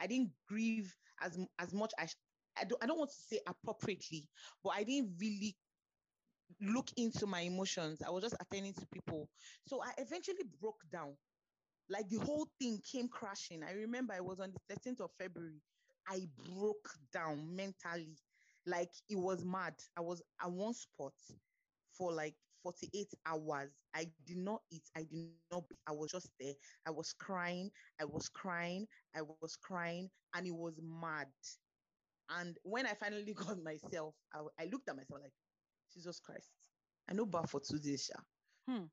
I 0.00 0.06
didn't 0.06 0.30
grieve 0.48 0.94
as 1.20 1.38
as 1.58 1.72
much 1.72 1.92
as 1.98 2.14
I 2.60 2.64
don't. 2.64 2.82
I 2.82 2.86
don't 2.86 2.98
want 2.98 3.10
to 3.10 3.16
say 3.16 3.40
appropriately, 3.46 4.26
but 4.62 4.70
I 4.70 4.84
didn't 4.84 5.14
really 5.20 5.56
look 6.60 6.90
into 6.96 7.26
my 7.26 7.40
emotions. 7.40 8.02
I 8.06 8.10
was 8.10 8.22
just 8.22 8.36
attending 8.40 8.74
to 8.74 8.86
people. 8.92 9.28
So 9.66 9.82
I 9.82 9.92
eventually 9.98 10.44
broke 10.60 10.82
down. 10.92 11.14
Like 11.90 12.08
the 12.08 12.18
whole 12.18 12.48
thing 12.60 12.80
came 12.90 13.08
crashing. 13.08 13.62
I 13.62 13.72
remember 13.72 14.14
I 14.14 14.20
was 14.20 14.40
on 14.40 14.52
the 14.52 14.74
13th 14.74 15.00
of 15.00 15.10
February. 15.18 15.60
I 16.08 16.26
broke 16.54 16.90
down 17.12 17.54
mentally. 17.54 18.16
Like 18.66 18.90
it 19.08 19.16
was 19.16 19.44
mad. 19.44 19.74
I 19.96 20.00
was 20.00 20.22
at 20.42 20.50
one 20.50 20.74
spot 20.74 21.12
for 21.92 22.12
like 22.12 22.34
48 22.62 23.12
hours. 23.26 23.70
I 23.94 24.06
did 24.26 24.38
not 24.38 24.62
eat. 24.70 24.84
I 24.96 25.00
did 25.02 25.28
not. 25.50 25.64
I 25.86 25.92
was 25.92 26.10
just 26.12 26.30
there. 26.40 26.54
I 26.86 26.90
was 26.90 27.12
crying. 27.12 27.70
I 28.00 28.04
was 28.04 28.28
crying. 28.28 28.86
I 29.16 29.22
was 29.40 29.56
crying. 29.56 30.10
And 30.34 30.46
it 30.46 30.54
was 30.54 30.78
mad. 30.82 31.28
And 32.30 32.56
when 32.62 32.86
I 32.86 32.94
finally 32.94 33.34
got 33.34 33.62
myself, 33.62 34.14
I, 34.32 34.40
I 34.60 34.66
looked 34.66 34.88
at 34.88 34.96
myself 34.96 35.20
like, 35.22 35.32
Jesus 35.92 36.20
Christ. 36.20 36.50
I 37.08 37.14
know 37.14 37.24
bar 37.26 37.46
for 37.46 37.60
two 37.60 37.78
days, 37.78 38.10
Sha. 38.10 38.20
Hmm. 38.70 38.84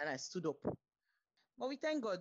And 0.00 0.10
I 0.10 0.16
stood 0.16 0.46
up. 0.46 0.56
But 1.58 1.68
we 1.68 1.76
thank 1.76 2.02
God. 2.02 2.20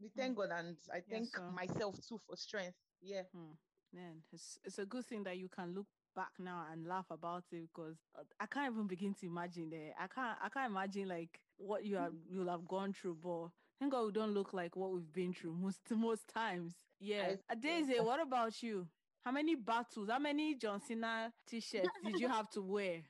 We 0.00 0.08
thank 0.16 0.36
God, 0.36 0.50
and 0.52 0.76
I 0.92 1.00
thank 1.08 1.28
sir. 1.28 1.50
myself 1.54 1.96
too 2.06 2.18
for 2.26 2.36
strength. 2.36 2.76
Yeah. 3.00 3.22
Hmm. 3.34 3.52
Man, 3.92 4.22
it's 4.32 4.58
it's 4.64 4.78
a 4.78 4.84
good 4.84 5.04
thing 5.06 5.24
that 5.24 5.38
you 5.38 5.48
can 5.48 5.74
look 5.74 5.86
back 6.14 6.32
now 6.38 6.66
and 6.70 6.86
laugh 6.86 7.06
about 7.10 7.44
it 7.52 7.62
because 7.72 7.96
uh, 8.18 8.22
I 8.38 8.46
can't 8.46 8.72
even 8.72 8.86
begin 8.86 9.14
to 9.14 9.26
imagine 9.26 9.70
it. 9.72 9.94
I 9.98 10.06
can't 10.08 10.36
I 10.42 10.48
can't 10.48 10.70
imagine 10.70 11.08
like 11.08 11.40
what 11.56 11.84
you 11.84 11.96
have 11.96 12.12
you'll 12.28 12.50
have 12.50 12.66
gone 12.68 12.92
through, 12.92 13.16
but 13.22 13.48
thank 13.78 13.92
God 13.92 14.06
we 14.06 14.12
don't 14.12 14.34
look 14.34 14.52
like 14.52 14.76
what 14.76 14.92
we've 14.92 15.12
been 15.12 15.32
through 15.32 15.54
most 15.54 15.80
most 15.90 16.28
times. 16.28 16.74
Yeah. 17.00 17.36
I- 17.48 17.54
Daisy, 17.54 17.94
what 18.00 18.20
about 18.20 18.62
you? 18.62 18.86
How 19.24 19.30
many 19.32 19.54
battles, 19.54 20.08
how 20.10 20.18
many 20.18 20.54
John 20.56 20.80
Cena 20.80 21.32
t-shirts 21.46 21.88
did 22.04 22.18
you 22.18 22.28
have 22.28 22.50
to 22.50 22.62
wear? 22.62 23.02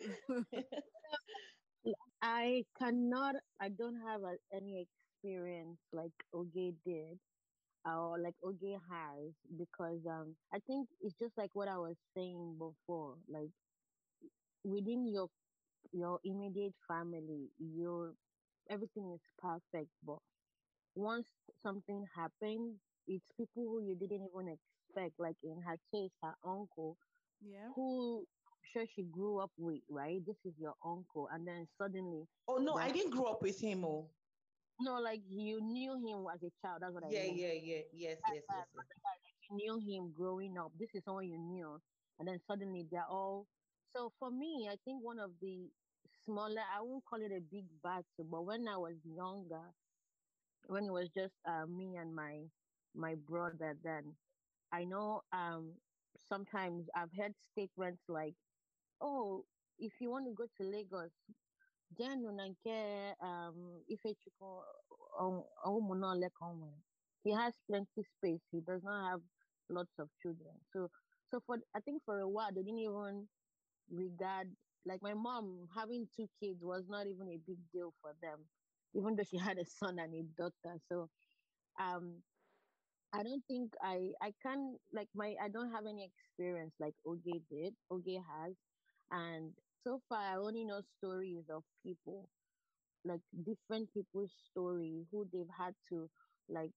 I 2.22 2.64
cannot, 2.78 3.36
I 3.60 3.68
don't 3.68 4.00
have 4.06 4.22
a, 4.22 4.36
any 4.54 4.86
experience 4.86 5.78
like 5.92 6.12
Oge 6.34 6.74
did 6.84 7.18
or 7.86 8.18
like 8.20 8.34
Oge 8.44 8.78
has 8.90 9.32
because 9.58 10.00
um 10.08 10.36
I 10.54 10.58
think 10.66 10.88
it's 11.02 11.16
just 11.20 11.36
like 11.38 11.50
what 11.54 11.68
I 11.68 11.78
was 11.78 11.96
saying 12.16 12.56
before. 12.58 13.16
Like 13.28 13.50
within 14.64 15.06
your 15.06 15.28
your 15.92 16.18
immediate 16.24 16.74
family, 16.88 17.50
your 17.58 18.14
everything 18.70 19.12
is 19.14 19.20
perfect, 19.38 19.90
but 20.06 20.18
once 20.94 21.26
something 21.62 22.04
happens, 22.16 22.76
it's 23.08 23.24
people 23.36 23.64
who 23.64 23.82
you 23.82 23.96
didn't 23.96 24.28
even 24.34 24.48
expect. 24.92 25.18
Like 25.18 25.36
in 25.42 25.60
her 25.62 25.76
case, 25.92 26.10
her 26.22 26.34
uncle, 26.44 26.96
yeah. 27.40 27.68
who 27.74 28.24
sure 28.72 28.84
she 28.94 29.02
grew 29.04 29.38
up 29.38 29.50
with, 29.58 29.80
right? 29.90 30.20
This 30.26 30.36
is 30.44 30.54
your 30.58 30.74
uncle, 30.84 31.28
and 31.32 31.46
then 31.46 31.66
suddenly, 31.78 32.24
Oh 32.48 32.56
no, 32.58 32.74
I 32.74 32.90
didn't 32.90 33.10
grow 33.10 33.24
up 33.24 33.42
with 33.42 33.60
him. 33.60 33.84
Oh, 33.84 34.10
no, 34.80 34.98
like 35.00 35.20
you 35.28 35.60
knew 35.60 35.94
him 35.94 36.26
as 36.32 36.42
a 36.42 36.50
child. 36.60 36.82
That's 36.82 36.92
what 36.94 37.04
I 37.04 37.10
yeah, 37.10 37.22
mean. 37.24 37.38
yeah, 37.38 37.52
yeah, 37.52 37.82
yes, 37.92 38.18
yes, 38.28 38.42
yes, 38.48 38.66
yes. 38.74 38.84
You 39.50 39.56
knew 39.56 39.78
him 39.78 40.12
growing 40.16 40.56
up. 40.58 40.72
This 40.78 40.88
is 40.94 41.04
someone 41.04 41.28
you 41.28 41.38
knew, 41.38 41.80
and 42.18 42.28
then 42.28 42.40
suddenly 42.48 42.86
they're 42.90 43.06
all. 43.08 43.46
So 43.94 44.12
for 44.18 44.30
me, 44.30 44.68
I 44.70 44.76
think 44.84 45.02
one 45.04 45.18
of 45.18 45.30
the 45.40 45.68
smaller, 46.24 46.62
I 46.74 46.80
won't 46.80 47.04
call 47.04 47.20
it 47.20 47.32
a 47.32 47.40
big 47.40 47.66
battle, 47.82 48.24
but 48.30 48.44
when 48.44 48.66
I 48.68 48.76
was 48.76 48.94
younger, 49.04 49.62
when 50.68 50.84
it 50.84 50.92
was 50.92 51.08
just 51.16 51.34
uh, 51.48 51.66
me 51.66 51.96
and 51.96 52.14
my 52.14 52.48
my 52.94 53.14
brother, 53.28 53.76
then 53.82 54.14
I 54.72 54.84
know 54.84 55.22
um 55.32 55.74
sometimes 56.28 56.88
I've 56.96 57.12
heard 57.16 57.34
statements 57.52 58.02
like, 58.08 58.34
"Oh, 59.00 59.44
if 59.78 59.92
you 60.00 60.10
want 60.10 60.26
to 60.26 60.34
go 60.34 60.46
to 60.58 60.64
Lagos, 60.64 61.12
Jen 61.98 62.22
Nunanke 62.24 63.14
um 63.22 63.82
Ifechukwu 63.90 64.62
um, 65.20 65.42
he 67.24 67.32
has 67.32 67.54
plenty 67.68 68.02
space. 68.02 68.42
He 68.50 68.60
does 68.60 68.82
not 68.82 69.10
have 69.10 69.20
lots 69.70 69.92
of 69.98 70.08
children. 70.22 70.54
So 70.72 70.90
so 71.30 71.40
for 71.46 71.58
I 71.74 71.80
think 71.80 72.02
for 72.04 72.20
a 72.20 72.28
while 72.28 72.50
they 72.54 72.62
didn't 72.62 72.80
even 72.80 73.28
regard 73.90 74.48
like 74.86 75.02
my 75.02 75.14
mom 75.14 75.68
having 75.76 76.08
two 76.16 76.28
kids 76.40 76.60
was 76.62 76.84
not 76.88 77.06
even 77.06 77.28
a 77.28 77.38
big 77.46 77.58
deal 77.72 77.94
for 78.02 78.14
them, 78.22 78.40
even 78.94 79.16
though 79.16 79.24
she 79.24 79.38
had 79.38 79.58
a 79.58 79.66
son 79.66 79.98
and 79.98 80.14
a 80.14 80.22
daughter. 80.36 80.78
So 80.88 81.08
um 81.80 82.22
I 83.12 83.22
don't 83.22 83.44
think 83.46 83.74
I 83.82 84.12
I 84.20 84.32
can 84.42 84.78
like 84.92 85.08
my 85.14 85.34
I 85.42 85.48
don't 85.48 85.70
have 85.72 85.86
any 85.86 86.04
experience 86.04 86.74
like 86.80 86.94
Oge 87.06 87.34
did. 87.50 87.74
Oge 87.90 88.16
has. 88.32 88.54
And 89.10 89.52
so 89.82 90.00
far 90.08 90.18
I 90.20 90.36
only 90.36 90.64
know 90.64 90.80
stories 90.98 91.48
of 91.50 91.64
people, 91.82 92.28
like 93.04 93.20
different 93.44 93.92
people's 93.92 94.32
story, 94.50 95.06
who 95.10 95.28
they've 95.32 95.54
had 95.58 95.74
to 95.90 96.10
like 96.48 96.72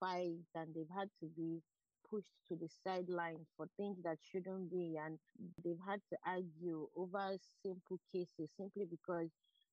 fight 0.00 0.46
and 0.54 0.74
they've 0.74 0.94
had 0.96 1.08
to 1.20 1.26
be 1.36 1.62
pushed 2.10 2.36
to 2.48 2.56
the 2.56 2.68
sidelines 2.68 3.48
for 3.56 3.68
things 3.76 3.98
that 4.02 4.18
shouldn't 4.22 4.70
be 4.70 4.96
and 5.02 5.18
they've 5.64 5.84
had 5.86 6.00
to 6.10 6.16
argue 6.26 6.88
over 6.96 7.36
simple 7.62 7.98
cases 8.12 8.50
simply 8.56 8.84
because 8.86 9.30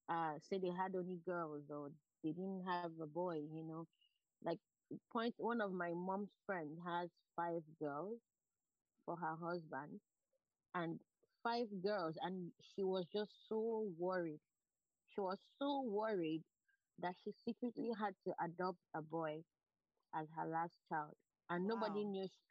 uh 0.10 0.34
say 0.40 0.58
they 0.60 0.72
had 0.72 0.96
only 0.96 1.20
girls 1.26 1.64
or 1.70 1.90
they 2.24 2.32
didn't 2.32 2.64
have 2.66 2.86
a 2.94 3.00
boy 3.08 3.32
you 3.42 3.64
know 3.64 3.80
like 4.38 4.54
point 5.12 5.36
one 5.38 5.62
of 5.62 5.72
my 5.72 5.94
mom's 5.94 6.34
friends 6.46 6.80
has 6.86 7.10
five 7.36 7.64
girls 7.80 8.22
for 9.06 9.18
her 9.18 9.36
husband 9.36 10.02
and 10.74 11.00
five 11.44 11.68
girls 11.82 12.18
and 12.22 12.54
she 12.62 12.84
was 12.84 13.08
just 13.14 13.32
so 13.48 13.82
worried. 13.98 14.42
She 15.08 15.22
was 15.22 15.40
so 15.60 15.82
worried 15.84 16.44
that 17.00 17.16
she 17.18 17.32
secretly 17.32 17.92
had 17.98 18.16
to 18.26 18.36
adopt 18.44 18.80
a 18.94 19.02
boy 19.02 19.44
as 20.14 20.30
her 20.36 20.46
last 20.48 20.76
child. 20.90 21.18
And 21.50 21.68
nobody 21.68 22.06
knew 22.06 22.28
she 22.28 22.42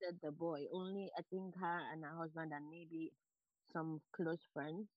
adopted 0.00 0.20
the 0.22 0.32
boy 0.32 0.66
only 0.72 1.10
i 1.16 1.22
think 1.22 1.54
her 1.56 1.78
and 1.92 2.04
her 2.04 2.16
husband 2.16 2.52
and 2.52 2.68
maybe 2.68 3.12
some 3.72 4.00
close 4.12 4.44
friends. 4.52 4.88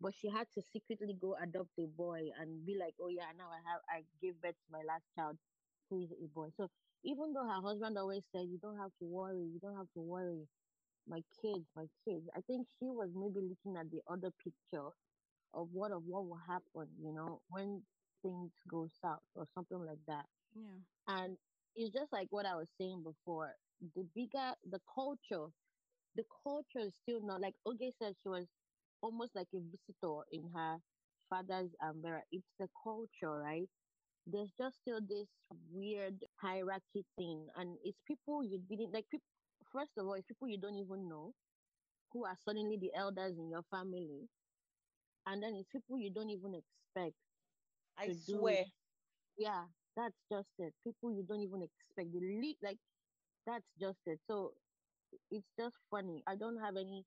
But 0.00 0.14
she 0.14 0.28
had 0.30 0.50
to 0.52 0.62
secretly 0.62 1.14
go 1.14 1.36
adopt 1.36 1.78
a 1.78 1.86
boy 1.86 2.30
and 2.36 2.66
be 2.66 2.74
like, 2.76 2.96
oh 3.00 3.08
yeah, 3.08 3.32
now 3.32 3.50
I 3.50 3.60
have 3.70 3.82
I 3.88 4.06
gave 4.20 4.40
birth 4.40 4.56
to 4.64 4.70
my 4.72 4.82
last 4.82 5.04
child, 5.14 5.38
who 5.90 6.02
is 6.04 6.10
a 6.12 6.28
boy. 6.34 6.48
So 6.56 6.68
even 7.04 7.34
though 7.34 7.46
her 7.46 7.62
husband 7.62 7.98
always 7.98 8.22
said, 8.34 8.46
you 8.48 8.58
don't 8.62 8.78
have 8.78 8.92
to 9.00 9.06
worry, 9.06 9.42
you 9.42 9.60
don't 9.62 9.76
have 9.76 9.90
to 9.94 10.00
worry, 10.00 10.48
my 11.08 11.22
kids, 11.42 11.66
my 11.76 11.86
kids. 12.06 12.26
I 12.36 12.40
think 12.46 12.68
she 12.78 12.86
was 12.86 13.10
maybe 13.14 13.40
looking 13.46 13.78
at 13.80 13.90
the 13.90 14.00
other 14.10 14.30
picture 14.44 14.90
of 15.54 15.68
what 15.72 15.92
of 15.92 16.04
what 16.06 16.26
will 16.26 16.40
happen, 16.48 16.88
you 17.02 17.12
know, 17.14 17.40
when 17.48 17.82
things 18.22 18.52
go 18.70 18.88
south 19.02 19.20
or 19.34 19.46
something 19.54 19.78
like 19.78 19.98
that. 20.08 20.26
Yeah. 20.54 20.78
And 21.08 21.36
it's 21.76 21.94
just 21.94 22.12
like 22.12 22.28
what 22.30 22.46
I 22.46 22.56
was 22.56 22.68
saying 22.80 23.04
before. 23.04 23.54
The 23.96 24.04
bigger 24.14 24.54
the 24.70 24.80
culture, 24.94 25.48
the 26.16 26.24
culture 26.44 26.80
is 26.86 26.92
still 27.02 27.20
not 27.26 27.40
like 27.40 27.54
Oge 27.66 27.92
said 28.02 28.14
she 28.22 28.28
was 28.28 28.46
almost 29.02 29.32
like 29.34 29.48
a 29.54 29.60
visitor 29.60 30.20
in 30.32 30.50
her 30.54 30.78
father's 31.30 31.70
umbrella. 31.82 32.22
It's 32.32 32.46
the 32.58 32.68
culture, 32.84 33.40
right? 33.40 33.68
There's 34.26 34.52
just 34.58 34.76
still 34.78 35.00
this 35.06 35.28
weird 35.50 36.24
hierarchy 36.40 37.04
thing, 37.16 37.48
and 37.56 37.78
it's 37.82 38.00
people 38.06 38.42
you 38.44 38.58
didn't 38.68 38.92
like. 38.92 39.08
People, 39.10 39.26
first 39.72 39.92
of 39.98 40.06
all, 40.06 40.14
it's 40.14 40.26
people 40.26 40.48
you 40.48 40.58
don't 40.60 40.78
even 40.78 41.08
know 41.08 41.34
who 42.12 42.24
are 42.26 42.36
suddenly 42.36 42.78
the 42.78 42.94
elders 42.94 43.38
in 43.38 43.50
your 43.50 43.64
family, 43.70 44.28
and 45.26 45.42
then 45.42 45.54
it's 45.56 45.68
people 45.70 45.98
you 45.98 46.12
don't 46.12 46.30
even 46.30 46.54
expect. 46.54 47.16
I 47.96 48.10
swear. 48.10 48.64
Yeah, 49.36 49.68
that's 49.96 50.16
just 50.32 50.50
it. 50.58 50.74
People 50.84 51.12
you 51.12 51.24
don't 51.26 51.42
even 51.42 51.62
expect. 51.62 52.12
The 52.12 52.20
le- 52.20 52.66
like 52.66 52.80
that's 53.46 53.66
just 53.80 54.00
it. 54.06 54.20
So 54.26 54.54
it's 55.30 55.48
just 55.58 55.76
funny. 55.90 56.22
I 56.26 56.36
don't 56.36 56.58
have 56.58 56.76
any 56.76 57.04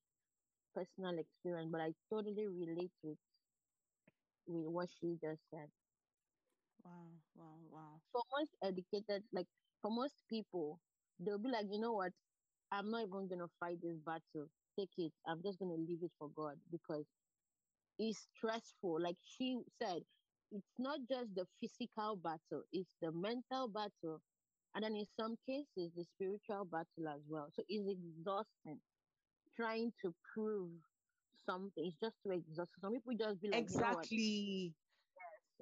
personal 0.73 1.19
experience, 1.19 1.71
but 1.71 1.81
I 1.81 1.93
totally 2.09 2.47
relate 2.47 2.93
with 3.03 3.19
with 4.45 4.67
what 4.67 4.89
she 4.91 5.17
just 5.21 5.41
said. 5.49 5.69
Wow. 6.83 7.11
Wow. 7.35 7.59
Wow. 7.69 8.01
For 8.11 8.21
most 8.37 8.55
educated, 8.63 9.23
like 9.31 9.47
for 9.81 9.91
most 9.91 10.15
people, 10.29 10.79
they'll 11.19 11.39
be 11.39 11.49
like, 11.49 11.67
you 11.69 11.79
know 11.79 11.93
what? 11.93 12.13
I'm 12.71 12.89
not 12.91 13.03
even 13.03 13.27
gonna 13.27 13.49
fight 13.59 13.81
this 13.81 13.97
battle. 13.99 14.49
Take 14.77 14.91
it. 14.97 15.13
I'm 15.27 15.41
just 15.43 15.59
gonna 15.59 15.75
leave 15.75 16.03
it 16.03 16.11
for 16.17 16.29
God 16.29 16.59
because 16.71 17.07
it's 17.99 18.27
stressful. 18.35 19.01
Like 19.01 19.17
she 19.21 19.57
said, 19.81 20.03
it's 20.51 20.73
not 20.79 20.99
just 21.09 21.35
the 21.35 21.45
physical 21.59 22.15
battle, 22.17 22.63
it's 22.71 22.95
the 23.01 23.11
mental 23.11 23.67
battle. 23.67 24.21
And 24.75 24.83
then 24.83 24.95
in 24.95 25.05
some 25.05 25.37
cases, 25.47 25.93
the 25.95 26.03
spiritual 26.03 26.65
battle 26.65 27.07
as 27.09 27.21
well. 27.27 27.49
So 27.51 27.63
it's 27.67 27.87
exhausting 27.89 28.81
trying 29.55 29.91
to 30.01 30.13
prove 30.33 30.71
something. 31.45 31.85
It's 31.85 31.97
just 31.99 32.17
too 32.23 32.31
exhausting. 32.31 32.81
Some 32.81 32.93
people 32.93 33.13
just 33.17 33.41
be 33.41 33.49
like, 33.49 33.65
you 33.69 33.79
know 33.79 33.99
exactly. 33.99 34.75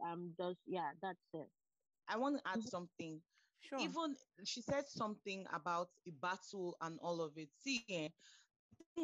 I'm 0.03 0.33
just 0.37 0.61
yeah, 0.65 0.91
that's 1.01 1.27
it. 1.33 1.49
I 2.07 2.17
want 2.17 2.37
to 2.37 2.47
add 2.47 2.61
Mhm. 2.61 2.71
something. 2.71 3.21
Sure. 3.59 3.95
Even 3.95 4.15
she 4.45 4.61
said 4.61 4.87
something 4.87 5.45
about 5.53 5.89
the 6.05 6.11
battle 6.11 6.75
and 6.81 6.99
all 7.01 7.21
of 7.21 7.37
it. 7.37 7.49
See, 7.53 7.83
eh, 7.89 8.09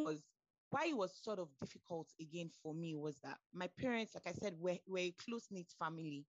was 0.04 0.24
why 0.70 0.86
it 0.88 0.98
was 0.98 1.16
sort 1.24 1.40
of 1.40 1.50
difficult 1.60 2.08
again 2.20 2.50
for 2.62 2.74
me 2.74 2.96
was 2.96 3.20
that 3.22 3.38
my 3.54 3.68
parents, 3.80 4.16
like 4.16 4.28
I 4.28 4.34
said, 4.34 4.54
were, 4.60 4.78
were 4.88 5.00
a 5.00 5.12
close 5.12 5.48
knit 5.52 5.72
family. 5.80 6.26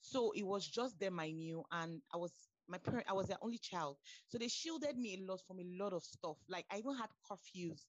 So 0.00 0.32
it 0.32 0.42
was 0.44 0.66
just 0.66 0.98
them 1.00 1.18
I 1.20 1.30
knew, 1.30 1.64
and 1.70 2.02
I 2.12 2.16
was 2.18 2.32
my 2.68 2.78
parent, 2.78 3.06
I 3.08 3.14
was 3.14 3.28
their 3.28 3.38
only 3.42 3.58
child. 3.58 3.98
So 4.26 4.38
they 4.38 4.48
shielded 4.48 4.96
me 4.98 5.14
a 5.14 5.24
lot 5.30 5.40
from 5.46 5.60
a 5.60 5.64
lot 5.64 5.92
of 5.92 6.02
stuff. 6.04 6.38
Like 6.48 6.66
I 6.70 6.78
even 6.78 6.94
had 6.96 7.10
curfews 7.28 7.86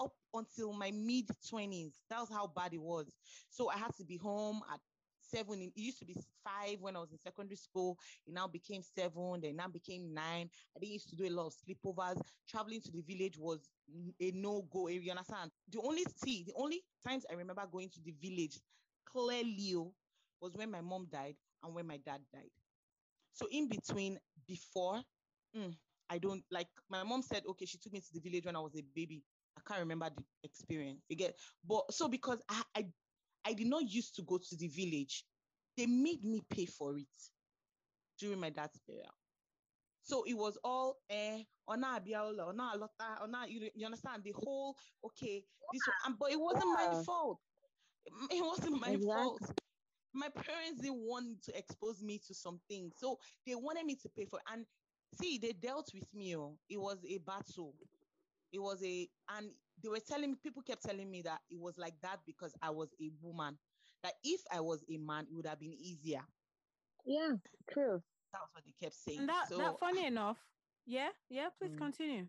up 0.00 0.12
until 0.34 0.72
my 0.72 0.90
mid 0.90 1.26
20s. 1.48 2.02
That 2.10 2.20
was 2.20 2.30
how 2.30 2.46
bad 2.48 2.74
it 2.74 2.80
was. 2.82 3.16
So 3.50 3.70
I 3.70 3.76
had 3.78 3.94
to 3.96 4.04
be 4.04 4.16
home 4.16 4.62
at 4.72 4.80
seven. 5.30 5.60
It 5.60 5.72
used 5.74 5.98
to 6.00 6.04
be 6.06 6.16
five 6.44 6.80
when 6.80 6.96
I 6.96 7.00
was 7.00 7.12
in 7.12 7.18
secondary 7.18 7.56
school. 7.56 7.98
It 8.26 8.34
now 8.34 8.46
became 8.46 8.82
seven, 8.82 9.40
then 9.42 9.56
now 9.56 9.68
became 9.68 10.12
nine. 10.14 10.48
I 10.76 10.80
didn't 10.80 10.92
used 10.94 11.10
to 11.10 11.16
do 11.16 11.26
a 11.26 11.30
lot 11.30 11.46
of 11.46 11.54
sleepovers. 11.54 12.20
Traveling 12.48 12.80
to 12.82 12.92
the 12.92 13.02
village 13.02 13.38
was 13.38 13.68
a 14.20 14.30
no-go 14.32 14.86
area. 14.86 15.00
You 15.00 15.10
understand? 15.12 15.50
The 15.70 15.80
only 15.82 16.04
see, 16.24 16.44
the 16.46 16.54
only 16.56 16.82
times 17.06 17.24
I 17.30 17.34
remember 17.34 17.62
going 17.70 17.90
to 17.90 18.00
the 18.04 18.14
village 18.20 18.58
clearly 19.06 19.74
oh, 19.76 19.92
was 20.40 20.56
when 20.56 20.70
my 20.70 20.80
mom 20.80 21.06
died 21.10 21.36
and 21.62 21.74
when 21.74 21.86
my 21.86 21.98
dad 21.98 22.20
died. 22.32 22.50
So 23.32 23.46
in 23.50 23.68
between, 23.68 24.18
before, 24.46 25.02
mm, 25.56 25.74
I 26.08 26.18
don't 26.18 26.42
like 26.50 26.68
my 26.88 27.02
mom 27.02 27.22
said, 27.22 27.42
okay, 27.48 27.66
she 27.66 27.78
took 27.78 27.92
me 27.92 28.00
to 28.00 28.12
the 28.14 28.20
village 28.20 28.46
when 28.46 28.56
I 28.56 28.60
was 28.60 28.74
a 28.76 28.82
baby. 28.94 29.22
I 29.58 29.60
can't 29.66 29.80
remember 29.80 30.08
the 30.14 30.22
experience. 30.44 31.00
Get, 31.10 31.36
but 31.66 31.92
so 31.92 32.08
because 32.08 32.38
I, 32.48 32.62
I 32.76 32.86
I 33.46 33.52
did 33.54 33.68
not 33.68 33.88
used 33.88 34.16
to 34.16 34.22
go 34.22 34.38
to 34.38 34.56
the 34.56 34.68
village, 34.68 35.24
they 35.76 35.86
made 35.86 36.24
me 36.24 36.42
pay 36.50 36.66
for 36.66 36.98
it 36.98 37.06
during 38.18 38.40
my 38.40 38.50
dad's 38.50 38.78
burial. 38.86 39.14
So 40.02 40.24
it 40.24 40.34
was 40.34 40.58
all 40.64 40.96
eh, 41.08 41.42
ona 41.68 42.00
abiola, 42.00 42.48
ona 42.48 42.72
alota, 42.74 43.22
ona 43.22 43.46
you, 43.48 43.70
you 43.74 43.86
understand 43.86 44.22
the 44.24 44.32
whole 44.32 44.76
okay, 45.04 45.44
this 45.72 45.82
one, 46.04 46.16
but 46.18 46.30
it 46.32 46.40
wasn't 46.40 46.72
my 46.72 47.02
fault. 47.04 47.40
It 48.30 48.44
wasn't 48.44 48.80
my 48.80 48.90
Exactly. 48.90 49.06
fault 49.06 49.40
my 50.16 50.28
parents 50.30 50.80
didn't 50.80 51.00
want 51.00 51.42
to 51.42 51.56
expose 51.56 52.02
me 52.02 52.18
to 52.26 52.34
some 52.34 52.58
things. 52.68 52.94
So 52.96 53.18
they 53.46 53.54
wanted 53.54 53.84
me 53.84 53.96
to 53.96 54.08
pay 54.08 54.24
for 54.24 54.38
it. 54.38 54.44
And 54.52 54.66
see, 55.20 55.38
they 55.38 55.52
dealt 55.52 55.90
with 55.94 56.12
me. 56.14 56.36
Oh. 56.36 56.58
It 56.68 56.78
was 56.78 57.04
a 57.08 57.18
battle. 57.18 57.74
It 58.52 58.60
was 58.60 58.82
a, 58.84 59.08
and 59.28 59.50
they 59.82 59.88
were 59.88 60.00
telling 60.00 60.30
me, 60.32 60.36
people 60.42 60.62
kept 60.62 60.82
telling 60.82 61.10
me 61.10 61.22
that 61.22 61.40
it 61.50 61.58
was 61.58 61.78
like 61.78 62.00
that 62.02 62.20
because 62.26 62.54
I 62.62 62.70
was 62.70 62.94
a 63.00 63.10
woman. 63.20 63.58
That 64.02 64.14
if 64.24 64.40
I 64.52 64.60
was 64.60 64.84
a 64.90 64.96
man, 64.98 65.26
it 65.30 65.34
would 65.34 65.46
have 65.46 65.60
been 65.60 65.72
easier. 65.74 66.22
Yeah, 67.04 67.36
true. 67.68 68.02
That's 68.32 68.44
what 68.54 68.64
they 68.64 68.72
kept 68.72 68.94
saying. 68.94 69.20
And 69.20 69.28
that, 69.28 69.48
so, 69.48 69.58
that 69.58 69.78
funny 69.78 70.06
enough. 70.06 70.38
Yeah. 70.84 71.10
Yeah. 71.28 71.50
Please 71.50 71.72
Mm. 71.72 71.76
continue. 71.76 72.28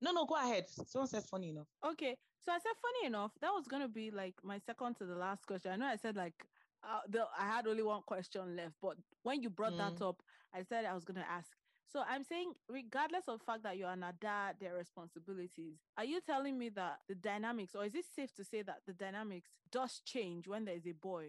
no, 0.00 0.12
no, 0.12 0.26
go 0.26 0.34
ahead. 0.36 0.68
Someone 0.68 1.06
says 1.08 1.26
funny 1.26 1.50
enough. 1.50 1.68
Okay, 1.84 2.16
so 2.40 2.52
I 2.52 2.58
said, 2.58 2.72
funny 2.80 3.06
enough, 3.06 3.32
that 3.40 3.50
was 3.52 3.66
gonna 3.68 3.88
be 3.88 4.10
like 4.10 4.42
my 4.44 4.58
second 4.58 4.96
to 4.96 5.06
the 5.06 5.14
last 5.16 5.46
question. 5.46 5.72
I 5.72 5.76
know 5.76 5.86
I 5.86 5.96
said 5.96 6.16
like 6.16 6.46
uh, 6.82 7.00
the, 7.08 7.26
I 7.38 7.46
had 7.46 7.66
only 7.66 7.82
one 7.82 8.02
question 8.02 8.56
left, 8.56 8.76
but 8.80 8.96
when 9.22 9.42
you 9.42 9.50
brought 9.50 9.76
that 9.78 10.00
up, 10.02 10.22
I 10.52 10.62
said 10.62 10.84
I 10.84 10.94
was 10.94 11.04
gonna 11.04 11.26
ask. 11.28 11.56
So 11.92 12.02
I'm 12.08 12.24
saying, 12.24 12.52
regardless 12.70 13.24
of 13.28 13.38
the 13.38 13.44
fact 13.44 13.62
that 13.64 13.76
you're 13.76 13.90
an 13.90 14.02
ada, 14.02 14.54
their 14.58 14.74
responsibilities, 14.74 15.76
are 15.98 16.04
you 16.06 16.20
telling 16.24 16.58
me 16.58 16.70
that 16.70 17.00
the 17.06 17.14
dynamics, 17.14 17.74
or 17.74 17.84
is 17.84 17.94
it 17.94 18.06
safe 18.16 18.34
to 18.36 18.44
say 18.44 18.62
that 18.62 18.78
the 18.86 18.94
dynamics 18.94 19.50
does 19.70 20.00
change 20.04 20.48
when 20.48 20.64
there 20.64 20.74
is 20.76 20.86
a 20.86 20.92
boy, 20.92 21.26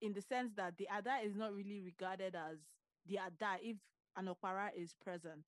in 0.00 0.12
the 0.12 0.22
sense 0.22 0.52
that 0.56 0.76
the 0.78 0.86
ada 0.96 1.16
is 1.24 1.34
not 1.34 1.52
really 1.52 1.80
regarded 1.80 2.36
as 2.36 2.58
the 3.06 3.16
ada 3.18 3.56
if 3.62 3.76
an 4.16 4.26
opara 4.28 4.68
is 4.76 4.94
present? 5.02 5.42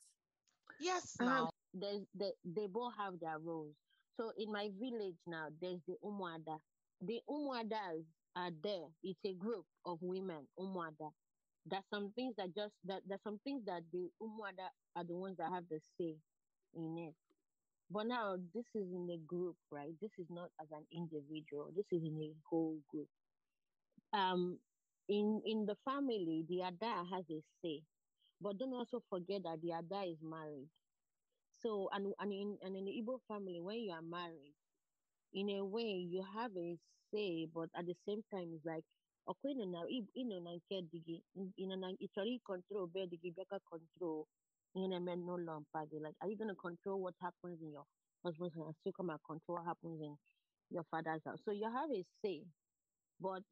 Yes, 0.81 1.17
Um, 1.21 1.27
now. 1.27 1.51
there's 1.73 2.03
they, 2.13 2.33
they 2.45 2.67
both 2.67 2.95
have 2.99 3.21
their 3.21 3.39
roles. 3.39 3.77
So 4.17 4.33
in 4.37 4.51
my 4.51 4.71
village 4.81 5.19
now, 5.27 5.49
there's 5.61 5.81
the 5.87 5.95
Umuada. 6.05 6.59
the 7.01 7.21
Umuadas 7.31 8.05
are 8.35 8.51
there. 8.63 8.89
It's 9.05 9.21
a 9.25 9.35
group 9.35 9.67
of 9.85 9.99
women, 10.03 10.49
Umuada. 10.59 11.11
There's 11.67 11.89
some 11.91 12.13
things 12.13 12.37
that 12.39 12.55
just 12.55 12.75
that 12.87 13.03
there's 13.07 13.23
some 13.25 13.41
things 13.45 13.65
that 13.67 13.83
the 13.93 14.11
Umuada 14.23 14.71
are 14.97 15.05
the 15.05 15.17
ones 15.17 15.39
that 15.39 15.53
have 15.53 15.69
the 15.71 15.81
say 15.99 16.17
in 16.75 16.99
it. 16.99 17.15
But 17.91 18.09
now 18.09 18.37
this 18.55 18.67
is 18.75 18.91
in 18.93 19.09
a 19.13 19.19
group, 19.27 19.57
right? 19.71 19.95
This 20.01 20.13
is 20.19 20.29
not 20.31 20.51
as 20.61 20.69
an 20.73 20.87
individual. 20.93 21.71
This 21.77 21.87
is 21.93 22.03
in 22.05 22.21
a 22.23 22.35
whole 22.51 22.81
group. 22.91 23.09
Um, 24.13 24.59
in 25.09 25.43
in 25.47 25.67
the 25.67 25.77
family, 25.85 26.45
the 26.49 26.63
Ada 26.63 27.05
has 27.13 27.31
a 27.31 27.43
say, 27.63 27.83
but 28.41 28.59
don't 28.59 28.75
also 28.75 29.03
forget 29.11 29.43
that 29.45 29.61
the 29.63 29.73
Ada 29.73 30.05
is 30.11 30.19
married. 30.23 30.71
So 31.63 31.89
and 31.93 32.15
and 32.21 32.33
in 32.33 32.59
and 32.63 32.77
in 32.77 32.85
the 32.87 33.03
Igbo 33.03 33.21
family, 33.29 33.61
when 33.61 33.79
you 33.81 33.93
are 33.93 34.03
married, 34.03 34.55
in 35.35 35.51
a 35.51 35.65
way 35.65 36.07
you 36.11 36.25
have 36.35 36.53
a 36.57 36.77
say, 37.13 37.47
but 37.53 37.71
at 37.77 37.87
the 37.87 37.95
same 38.07 38.23
time, 38.33 38.53
it's 38.55 38.65
like 38.67 38.85
okay, 39.29 39.55
no, 39.55 39.65
na 39.67 39.85
ino 40.15 40.41
na 40.41 40.51
nke 40.57 40.83
digi, 40.93 41.23
ino 41.59 41.77
na 41.77 41.93
ichori 42.01 42.41
control 42.47 42.87
be 42.89 43.07
digi 43.07 43.35
beka 43.35 43.61
control. 43.71 44.27
You 44.75 44.89
know, 44.89 44.99
no 44.99 45.37
lumpa. 45.37 45.87
Like, 46.01 46.15
are 46.21 46.29
you 46.29 46.37
gonna 46.37 46.55
control 46.55 47.03
what 47.03 47.15
happens 47.21 47.61
in 47.63 47.73
your 47.73 47.87
husband's 48.25 48.55
house? 48.57 48.75
Still 48.81 48.93
come 48.97 49.11
and 49.11 49.21
control 49.27 49.59
what 49.59 49.67
happens 49.67 50.01
in 50.03 50.17
your 50.71 50.85
father's 50.91 51.23
house. 51.25 51.39
So 51.45 51.53
you 51.53 51.65
have 51.71 51.91
a 51.91 52.05
say, 52.25 52.45
but 53.21 53.43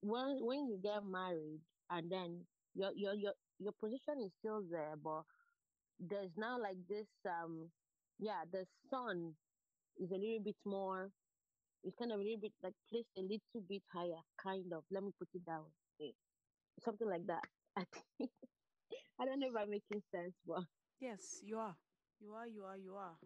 when 0.00 0.44
when 0.44 0.66
you 0.68 0.80
get 0.82 1.04
married 1.04 1.60
and 1.90 2.10
then 2.10 2.46
your 2.74 2.92
your 2.94 3.14
your 3.14 3.34
your 3.58 3.72
position 3.80 4.22
is 4.24 4.32
still 4.38 4.62
there, 4.70 4.96
but 4.96 5.24
there's 5.98 6.32
now 6.36 6.60
like 6.60 6.78
this 6.88 7.06
um 7.28 7.70
yeah, 8.18 8.44
the 8.50 8.66
son 8.90 9.34
is 9.98 10.10
a 10.10 10.14
little 10.16 10.42
bit 10.44 10.56
more 10.64 11.10
it's 11.86 11.96
kind 11.96 12.12
of 12.12 12.20
a 12.20 12.24
little 12.24 12.40
bit 12.40 12.52
like 12.62 12.74
placed 12.90 13.10
a 13.16 13.22
little 13.22 13.62
bit 13.68 13.82
higher, 13.92 14.22
kind 14.42 14.72
of. 14.74 14.84
Let 14.90 15.04
me 15.04 15.12
put 15.18 15.28
it 15.34 15.44
down. 15.46 15.66
Something 16.80 17.08
like 17.08 17.26
that. 17.26 17.44
I 17.76 17.84
think 18.18 18.30
I 19.20 19.24
don't 19.24 19.40
know 19.40 19.48
if 19.48 19.56
I'm 19.56 19.70
making 19.70 20.02
sense, 20.14 20.34
but 20.46 20.64
yes, 21.00 21.40
you 21.42 21.58
are. 21.58 21.76
You 22.20 22.32
are, 22.34 22.46
you 22.46 22.64
are, 22.64 22.76
you 22.76 22.94
are. 22.96 23.16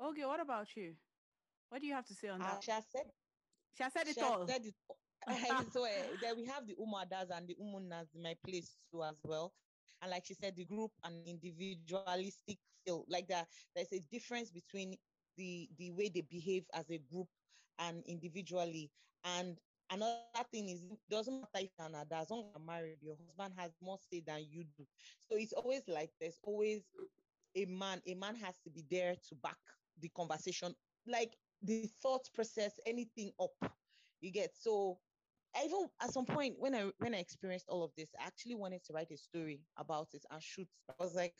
Okay, 0.00 0.24
what 0.24 0.40
about 0.40 0.66
you? 0.76 0.94
What 1.68 1.80
do 1.80 1.86
you 1.86 1.94
have 1.94 2.06
to 2.06 2.14
say 2.14 2.28
on 2.28 2.40
Uh, 2.40 2.44
that? 2.54 2.62
she 2.62 2.70
has 2.70 2.86
said, 2.90 3.06
She 3.76 3.82
has 3.82 3.92
said 3.92 4.08
it 4.08 4.14
she 4.14 4.20
all. 4.22 4.46
said 4.46 4.64
it 4.66 4.74
all. 4.88 4.98
so 5.70 5.84
uh, 5.84 6.16
then 6.20 6.36
we 6.36 6.46
have 6.46 6.66
the 6.66 6.74
umuadas 6.76 7.30
and 7.30 7.48
the 7.48 7.56
umunnas 7.56 8.14
in 8.14 8.22
my 8.22 8.34
place 8.44 8.78
too 8.90 9.02
as 9.02 9.20
well. 9.24 9.52
And 10.02 10.10
like 10.10 10.24
she 10.24 10.34
said, 10.34 10.56
the 10.56 10.64
group 10.64 10.92
and 11.04 11.26
individualistic 11.26 12.58
feel 12.84 13.04
like 13.08 13.28
that. 13.28 13.48
There's 13.74 13.92
a 13.92 14.00
difference 14.10 14.50
between 14.50 14.96
the 15.36 15.68
the 15.76 15.90
way 15.90 16.08
they 16.08 16.22
behave 16.22 16.66
as 16.72 16.90
a 16.90 16.98
group 16.98 17.28
and 17.80 18.04
individually. 18.06 18.90
And 19.24 19.58
another 19.90 20.20
thing 20.52 20.68
is, 20.68 20.82
it 20.82 21.00
doesn't 21.10 21.14
matter 21.14 21.64
if 21.64 21.70
you're 21.78 21.86
an 21.86 21.94
as 22.12 22.30
long 22.30 22.40
as 22.40 22.46
you're 22.46 22.66
married, 22.66 22.98
your 23.02 23.16
husband 23.16 23.54
has 23.58 23.72
more 23.80 23.98
say 23.98 24.22
than 24.26 24.44
you 24.48 24.64
do. 24.76 24.86
So 25.28 25.36
it's 25.36 25.52
always 25.52 25.82
like 25.88 26.10
there's 26.20 26.38
always 26.42 26.84
a 27.56 27.64
man. 27.66 28.00
A 28.06 28.14
man 28.14 28.36
has 28.36 28.58
to 28.64 28.70
be 28.70 28.84
there 28.90 29.14
to 29.28 29.34
back 29.36 29.58
the 30.00 30.08
conversation, 30.10 30.74
like 31.06 31.36
the 31.62 31.86
thought 32.02 32.28
process, 32.34 32.78
anything 32.86 33.32
up. 33.40 33.72
You 34.20 34.30
get 34.30 34.54
so 34.56 34.98
I 35.56 35.64
even 35.64 35.88
at 36.00 36.12
some 36.12 36.26
point 36.26 36.56
when 36.58 36.74
I 36.74 36.90
when 36.98 37.14
I 37.14 37.18
experienced 37.18 37.66
all 37.68 37.82
of 37.82 37.92
this, 37.96 38.10
I 38.20 38.26
actually 38.26 38.54
wanted 38.54 38.84
to 38.84 38.92
write 38.92 39.10
a 39.10 39.16
story 39.16 39.60
about 39.76 40.08
it 40.14 40.24
and 40.30 40.42
shoot. 40.42 40.68
I 40.88 40.94
was 41.02 41.14
like, 41.14 41.34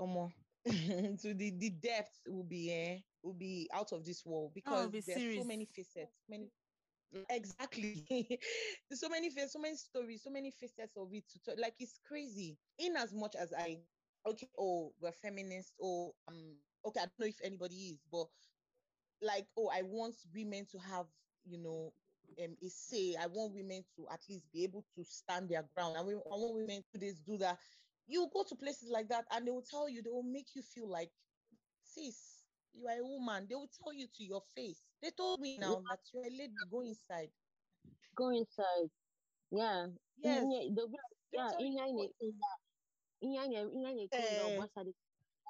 oh 0.00 0.06
more. 0.06 0.32
so 0.66 1.32
the, 1.32 1.52
the 1.58 1.70
depth 1.70 2.20
will 2.26 2.44
be 2.44 2.72
eh, 2.72 2.98
will 3.22 3.34
be 3.34 3.68
out 3.74 3.92
of 3.92 4.04
this 4.04 4.24
world 4.24 4.52
because 4.54 4.90
be 4.90 5.00
there's 5.00 5.18
serious. 5.18 5.42
so 5.42 5.44
many 5.48 5.64
facets, 5.64 6.24
many 6.28 6.50
exactly. 7.30 8.04
so 8.92 9.08
many 9.08 9.30
faces, 9.30 9.52
so 9.52 9.58
many 9.58 9.76
stories, 9.76 10.22
so 10.22 10.30
many 10.30 10.50
facets 10.50 10.96
of 10.96 11.12
it 11.12 11.24
to 11.30 11.38
talk. 11.42 11.54
Like 11.58 11.74
it's 11.78 11.98
crazy. 12.06 12.58
In 12.78 12.96
as 12.96 13.12
much 13.12 13.34
as 13.34 13.52
I 13.52 13.78
okay, 14.26 14.48
oh, 14.58 14.92
we're 15.00 15.12
feminists, 15.12 15.74
oh 15.82 16.14
um 16.28 16.56
okay, 16.86 17.00
I 17.00 17.04
don't 17.04 17.20
know 17.20 17.26
if 17.26 17.40
anybody 17.42 17.74
is, 17.74 17.98
but 18.10 18.26
like, 19.22 19.46
oh, 19.56 19.70
I 19.74 19.82
want 19.82 20.16
women 20.34 20.66
to 20.72 20.78
have, 20.78 21.06
you 21.44 21.58
know, 21.58 21.92
um, 22.42 22.56
a 22.62 22.68
say. 22.68 23.16
I 23.20 23.26
want 23.26 23.54
women 23.54 23.84
to 23.96 24.06
at 24.12 24.20
least 24.28 24.46
be 24.52 24.64
able 24.64 24.84
to 24.94 25.04
stand 25.04 25.48
their 25.48 25.64
ground. 25.74 25.96
I, 25.98 26.02
mean, 26.02 26.20
I 26.26 26.36
want 26.36 26.54
women 26.54 26.82
to 26.92 26.98
this, 26.98 27.18
do 27.20 27.36
that. 27.38 27.58
You 28.06 28.28
go 28.32 28.44
to 28.48 28.54
places 28.56 28.90
like 28.90 29.08
that 29.08 29.24
and 29.32 29.46
they 29.46 29.50
will 29.50 29.64
tell 29.68 29.88
you, 29.88 30.02
they 30.02 30.10
will 30.10 30.22
make 30.22 30.54
you 30.54 30.62
feel 30.62 30.88
like, 30.88 31.10
sis, 31.82 32.27
you 32.74 32.86
are 32.88 32.98
a 33.00 33.04
woman. 33.04 33.46
They 33.48 33.54
will 33.54 33.68
tell 33.82 33.92
you 33.92 34.06
to 34.06 34.24
your 34.24 34.42
face. 34.54 34.82
They 35.02 35.10
told 35.10 35.40
me 35.40 35.58
now 35.58 35.76
that 35.90 35.98
you're 36.12 36.24
a 36.26 36.30
lady, 36.30 36.54
go 36.70 36.80
inside. 36.82 37.30
go 38.14 38.30
inside. 38.30 38.90
Yeah. 39.50 39.86
Yes. 40.18 40.42
Inye- 40.44 40.74
they'll 40.74 40.88
be 40.88 40.98
like, 40.98 41.16
They'll 41.32 41.44
yeah, 41.44 41.50
tell 41.50 41.60
you 41.60 41.70
inye 41.70 41.82
anyị 41.82 41.94
what- 41.94 42.10
na-ekwu 42.20 42.32
that. 42.40 42.60
Inye 43.22 43.38
anyị- 43.38 43.72
inye 43.74 43.86
anyị 43.88 44.08
na-ekwu 44.10 44.18
na 44.18 44.48
Eh. 44.48 44.48
ọ 44.48 44.56
gbasara 44.56 44.92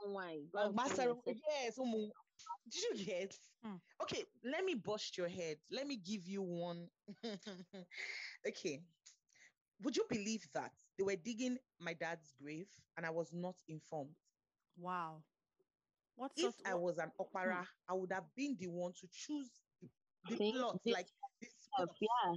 nwaanyị. 0.09 0.51
Go 0.51 0.59
and 0.59 0.75
Master, 0.75 0.97
find 0.97 1.09
yourself. 1.09 1.37
yes, 1.65 1.79
Umu. 1.79 2.11
Did 2.71 2.83
you 2.83 3.05
get? 3.05 3.39
Hmm. 3.63 3.77
Okay, 4.03 4.25
let 4.45 4.65
me 4.65 4.75
bust 4.75 5.17
your 5.19 5.29
head. 5.29 5.59
Let 5.71 5.87
me 5.87 5.97
give 5.97 6.27
you 6.29 6.43
one. 6.43 6.89
okay. 8.47 8.83
Would 9.81 9.97
you 9.97 10.05
believe 10.09 10.47
that 10.53 10.73
they 10.97 11.05
were 11.05 11.17
digging 11.17 11.59
my 11.79 11.95
dad's 11.95 12.33
grave 12.41 12.69
and 12.97 13.07
I 13.07 13.11
was 13.11 13.33
not 13.33 13.57
informed? 13.69 14.17
Wow. 14.77 15.23
What 16.19 16.33
If 16.37 16.43
sort 16.43 16.55
I 16.67 16.75
was 16.75 16.99
an 16.99 17.13
opara, 17.21 17.59
hmm. 17.59 17.63
I 17.89 17.95
would 17.95 18.11
have 18.13 18.25
been 18.37 18.57
the 18.59 18.67
one 18.67 18.93
to 19.01 19.07
choose 19.13 19.49
the, 19.81 19.89
the 20.29 20.37
See, 20.37 20.53
plot, 20.53 20.81
this 20.85 20.95
like 20.95 21.07
this 21.41 21.55
oh, 21.79 21.85
spot. 21.85 21.97
Yeah. 22.01 22.35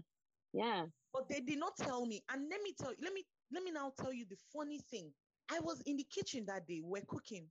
Yeah. 0.54 0.86
But 1.12 1.28
they 1.30 1.40
did 1.40 1.58
not 1.58 1.76
tell 1.78 2.06
me. 2.06 2.24
And 2.30 2.48
let 2.48 2.62
me 2.62 2.74
tell 2.80 2.92
you, 2.92 2.98
let 3.02 3.12
me 3.12 3.24
let 3.52 3.64
me 3.64 3.72
now 3.72 3.92
tell 4.00 4.14
you 4.14 4.26
the 4.30 4.38
funny 4.54 4.78
thing. 4.92 5.12
I 5.50 5.60
was 5.62 5.82
in 5.88 5.98
the 5.98 6.04
kitchen 6.04 6.46
that 6.46 6.68
day, 6.68 6.82
we're 6.84 7.02
cooking. 7.08 7.48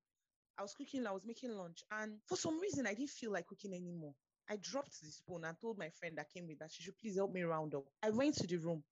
I 0.56 0.62
was 0.62 0.72
cooking, 0.74 1.04
I 1.04 1.10
was 1.10 1.24
making 1.24 1.50
lunch, 1.50 1.82
and 1.90 2.12
for 2.28 2.36
some 2.36 2.60
reason 2.60 2.86
I 2.86 2.94
didn't 2.94 3.10
feel 3.10 3.32
like 3.32 3.48
cooking 3.48 3.74
anymore. 3.74 4.14
I 4.48 4.56
dropped 4.56 5.00
the 5.02 5.10
spoon 5.10 5.44
and 5.44 5.56
told 5.60 5.78
my 5.78 5.88
friend 5.98 6.16
that 6.16 6.32
came 6.32 6.46
with 6.46 6.60
that 6.60 6.70
she 6.70 6.84
should 6.84 6.98
please 6.98 7.16
help 7.16 7.32
me 7.32 7.42
round 7.42 7.74
up. 7.74 7.84
I 8.02 8.10
went 8.10 8.36
to 8.36 8.46
the 8.46 8.58
room, 8.58 8.84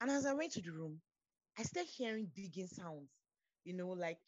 and 0.00 0.10
as 0.10 0.26
I 0.26 0.34
went 0.34 0.52
to 0.52 0.60
the 0.60 0.72
room, 0.72 1.00
I 1.58 1.62
started 1.62 1.90
hearing 1.96 2.28
digging 2.34 2.66
sounds. 2.66 3.08
You 3.64 3.74
know, 3.74 3.88
like 3.90 4.18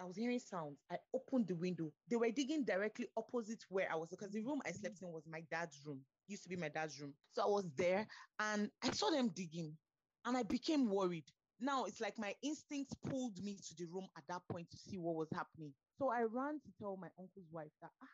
I 0.00 0.04
was 0.04 0.16
hearing 0.16 0.38
sounds. 0.38 0.78
I 0.90 0.98
opened 1.14 1.48
the 1.48 1.56
window. 1.56 1.92
They 2.08 2.16
were 2.16 2.30
digging 2.30 2.64
directly 2.64 3.08
opposite 3.16 3.64
where 3.68 3.90
I 3.90 3.96
was 3.96 4.08
because 4.10 4.30
the 4.32 4.42
room 4.42 4.60
I 4.66 4.72
slept 4.72 5.02
in 5.02 5.08
was 5.10 5.24
my 5.26 5.42
dad's 5.50 5.84
room. 5.84 6.00
Used 6.28 6.44
to 6.44 6.48
be 6.48 6.56
my 6.56 6.68
dad's 6.68 7.00
room. 7.00 7.14
So 7.32 7.42
I 7.42 7.46
was 7.46 7.70
there 7.76 8.06
and 8.38 8.70
I 8.82 8.90
saw 8.92 9.10
them 9.10 9.28
digging 9.30 9.76
and 10.24 10.36
I 10.36 10.42
became 10.44 10.88
worried. 10.88 11.26
Now 11.60 11.84
it's 11.84 12.00
like 12.00 12.18
my 12.18 12.34
instincts 12.42 12.94
pulled 13.08 13.42
me 13.42 13.56
to 13.68 13.74
the 13.76 13.86
room 13.86 14.08
at 14.16 14.24
that 14.28 14.42
point 14.50 14.70
to 14.70 14.76
see 14.78 14.98
what 14.98 15.16
was 15.16 15.28
happening. 15.34 15.72
So 15.98 16.10
I 16.10 16.22
ran 16.22 16.60
to 16.60 16.70
tell 16.78 16.96
my 16.96 17.08
uncle's 17.18 17.48
wife 17.50 17.72
that, 17.82 17.90
ah, 18.02 18.06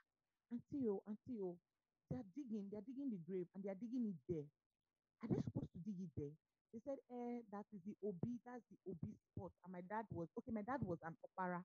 Auntie, 0.53 0.89
oh, 0.89 1.03
Auntie, 1.07 1.41
oh, 1.43 1.59
they're 2.11 2.25
digging, 2.35 2.69
they're 2.73 2.81
digging 2.87 3.11
the 3.11 3.21
grave 3.31 3.47
and 3.55 3.63
they're 3.65 3.75
digging 3.75 4.15
it 4.15 4.33
there. 4.33 4.45
Are 5.23 5.29
they 5.29 5.43
supposed 5.43 5.73
to 5.73 5.79
dig 5.85 6.01
it 6.01 6.11
there? 6.17 6.54
They 6.75 6.81
said, 6.85 6.99
eh, 7.09 7.41
that 7.55 7.65
is 7.73 7.81
the 7.87 7.97
OB, 8.05 8.41
that's 8.45 8.67
the 8.69 8.77
OB 8.91 9.15
spot. 9.33 9.53
And 9.65 9.73
my 9.73 9.83
dad 9.89 10.05
was, 10.13 10.29
okay, 10.39 10.53
my 10.53 10.67
dad 10.67 10.83
was 10.83 10.99
an 11.07 11.17
opara, 11.25 11.63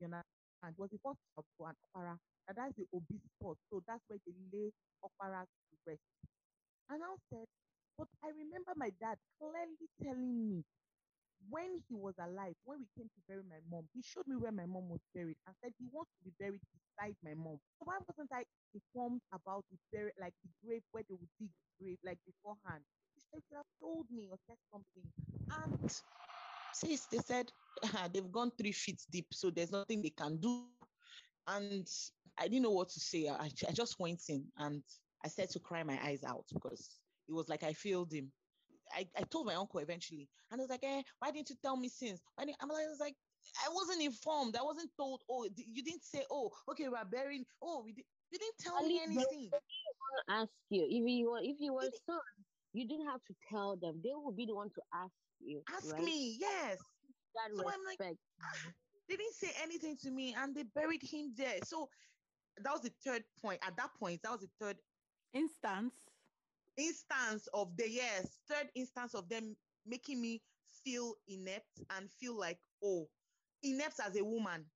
you 0.00 0.08
know, 0.08 0.22
and 0.62 0.74
was 0.78 0.90
the 0.90 1.00
first 1.04 1.20
child 1.34 1.46
for 1.58 1.70
an 1.70 1.76
opara. 1.86 2.16
And 2.48 2.56
that's 2.56 2.74
the 2.76 2.86
OB 2.94 3.20
spot. 3.36 3.58
So 3.70 3.82
that's 3.86 4.02
where 4.08 4.20
they 4.26 4.34
lay 4.52 4.72
opara 5.04 5.44
to 5.46 5.74
rest. 5.86 6.02
And 6.90 7.02
I 7.02 7.14
said, 7.30 7.46
but 7.98 8.08
I 8.24 8.28
remember 8.34 8.72
my 8.76 8.90
dad 9.00 9.18
clearly 9.38 9.88
telling 10.02 10.34
me 10.48 10.64
when 11.50 11.80
he 11.88 11.94
was 11.94 12.14
alive, 12.18 12.56
when 12.64 12.80
we 12.80 12.88
came 12.96 13.08
to 13.12 13.20
bury 13.28 13.44
my 13.44 13.60
mom, 13.70 13.84
he 13.94 14.02
showed 14.02 14.26
me 14.26 14.36
where 14.36 14.52
my 14.52 14.66
mom 14.66 14.88
was 14.88 15.00
buried 15.14 15.36
and 15.46 15.54
said 15.62 15.72
he 15.78 15.86
wants 15.92 16.10
to 16.18 16.24
be 16.24 16.32
buried 16.40 16.62
beside 16.72 17.16
my 17.22 17.34
mom. 17.36 17.60
So 17.78 17.84
why 17.86 17.98
wasn't 18.08 18.32
I 18.32 18.44
informed 18.74 19.20
about 19.32 19.64
the 19.70 19.78
bury, 19.92 20.12
like 20.20 20.34
the 20.42 20.50
grave 20.64 20.82
where 20.92 21.04
they 21.08 21.14
would 21.14 21.30
dig 21.38 21.50
the 21.52 21.84
grave, 21.84 22.00
like 22.04 22.18
beforehand? 22.24 22.84
He 23.34 23.40
should 23.48 23.56
have 23.56 23.66
told 23.80 24.06
me 24.10 24.28
or 24.30 24.38
said 24.46 24.56
something. 24.72 25.12
And 25.50 25.90
sis, 26.72 27.06
they 27.06 27.18
said 27.18 27.50
"Ah, 27.84 28.08
they've 28.12 28.30
gone 28.30 28.52
three 28.58 28.72
feet 28.72 29.00
deep, 29.10 29.26
so 29.32 29.50
there's 29.50 29.72
nothing 29.72 30.02
they 30.02 30.10
can 30.10 30.36
do. 30.38 30.68
And 31.46 31.86
I 32.38 32.44
didn't 32.48 32.62
know 32.62 32.70
what 32.70 32.88
to 32.90 33.00
say. 33.00 33.28
I, 33.28 33.50
I 33.68 33.72
just 33.72 33.98
went 33.98 34.22
in 34.28 34.44
and 34.58 34.82
I 35.24 35.28
started 35.28 35.52
to 35.52 35.60
cry 35.60 35.82
my 35.82 35.98
eyes 36.02 36.24
out 36.24 36.44
because 36.52 37.00
it 37.28 37.32
was 37.32 37.48
like 37.48 37.62
I 37.62 37.72
failed 37.72 38.12
him. 38.12 38.32
I, 38.94 39.08
I 39.16 39.22
told 39.22 39.46
my 39.46 39.54
uncle 39.54 39.80
eventually, 39.80 40.28
and 40.50 40.60
I 40.60 40.62
was 40.62 40.70
like, 40.70 40.84
eh, 40.84 41.02
why 41.18 41.30
didn't 41.30 41.50
you 41.50 41.56
tell 41.62 41.76
me 41.76 41.88
since? 41.88 42.20
Why 42.36 42.44
didn't, 42.44 42.58
I'm 42.60 42.68
like, 42.68 42.84
I 42.84 42.88
was 42.88 43.00
like, 43.00 43.16
I 43.66 43.68
wasn't 43.72 44.02
informed. 44.02 44.56
I 44.56 44.62
wasn't 44.62 44.90
told. 44.96 45.22
Oh, 45.28 45.48
d- 45.54 45.66
you 45.68 45.82
didn't 45.82 46.04
say. 46.04 46.24
Oh, 46.30 46.50
okay, 46.70 46.88
we're 46.88 47.04
burying. 47.04 47.44
Oh, 47.62 47.82
we 47.84 47.92
did. 47.92 48.04
You 48.30 48.38
didn't 48.38 48.58
tell 48.58 48.78
At 48.78 48.86
me 48.86 48.98
they- 48.98 49.02
anything. 49.04 49.50
want 49.50 50.26
to 50.28 50.32
ask 50.34 50.50
you 50.70 50.82
if 50.84 51.04
you 51.08 51.30
were 51.30 51.40
if 51.42 51.60
you 51.60 51.74
were 51.74 51.90
son, 52.06 52.20
you 52.74 52.88
didn't 52.88 53.08
have 53.08 53.24
to 53.24 53.34
tell 53.50 53.76
them. 53.76 54.00
They 54.04 54.14
will 54.14 54.32
be 54.32 54.46
the 54.46 54.54
one 54.56 54.70
to 54.70 54.82
ask 54.94 55.14
you. 55.40 55.62
Ask 55.70 55.92
right? 55.92 56.04
me. 56.04 56.36
Yes. 56.40 56.78
That 57.34 57.56
So 57.56 57.68
I'm 57.68 57.84
like, 57.84 58.00
respect. 58.00 58.18
They 59.08 59.16
didn't 59.16 59.34
say 59.34 59.52
anything 59.62 59.98
to 59.98 60.10
me, 60.10 60.34
and 60.34 60.54
they 60.56 60.64
buried 60.64 61.02
him 61.02 61.34
there. 61.36 61.60
So 61.64 61.90
that 62.58 62.72
was 62.72 62.82
the 62.82 62.92
third 63.04 63.24
point. 63.42 63.60
At 63.66 63.76
that 63.76 63.94
point, 63.98 64.22
that 64.22 64.32
was 64.32 64.40
the 64.42 64.50
third 64.60 64.78
Instance. 65.34 65.94
instance 66.76 67.48
of 67.54 67.76
the 67.76 67.88
yes, 67.90 68.38
third 68.48 68.70
instance 68.74 69.14
of 69.14 69.28
them 69.28 69.56
making 69.86 70.20
me 70.20 70.42
feel 70.84 71.14
inept 71.28 71.80
and 71.90 72.10
feel 72.12 72.38
like, 72.38 72.60
oh, 72.82 73.08
inept 73.62 74.00
as 74.04 74.16
a 74.16 74.24
woman. 74.24 74.70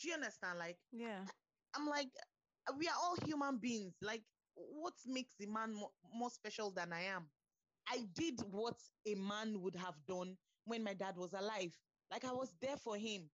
Do 0.00 0.08
you 0.08 0.14
understand? 0.14 0.58
Like, 0.58 0.78
Yeah. 0.92 1.26
I'm 1.74 1.86
like, 1.86 2.10
we 2.78 2.88
are 2.88 2.96
all 3.00 3.16
human 3.24 3.58
beings. 3.58 3.96
Like, 4.02 4.24
what 4.54 4.94
makes 5.06 5.34
the 5.38 5.46
man 5.46 5.74
more, 5.74 5.90
more 6.12 6.30
special 6.30 6.70
than 6.72 6.92
I 6.92 7.02
am? 7.02 7.30
I 7.88 8.06
did 8.14 8.40
what 8.50 8.80
a 9.06 9.14
man 9.14 9.60
would 9.62 9.76
have 9.76 9.96
done 10.06 10.36
when 10.64 10.82
my 10.84 10.94
dad 10.94 11.16
was 11.16 11.32
alive. 11.32 11.74
Like, 12.10 12.24
I 12.24 12.32
was 12.32 12.54
there 12.60 12.76
for 12.76 12.96
him. 12.96 13.30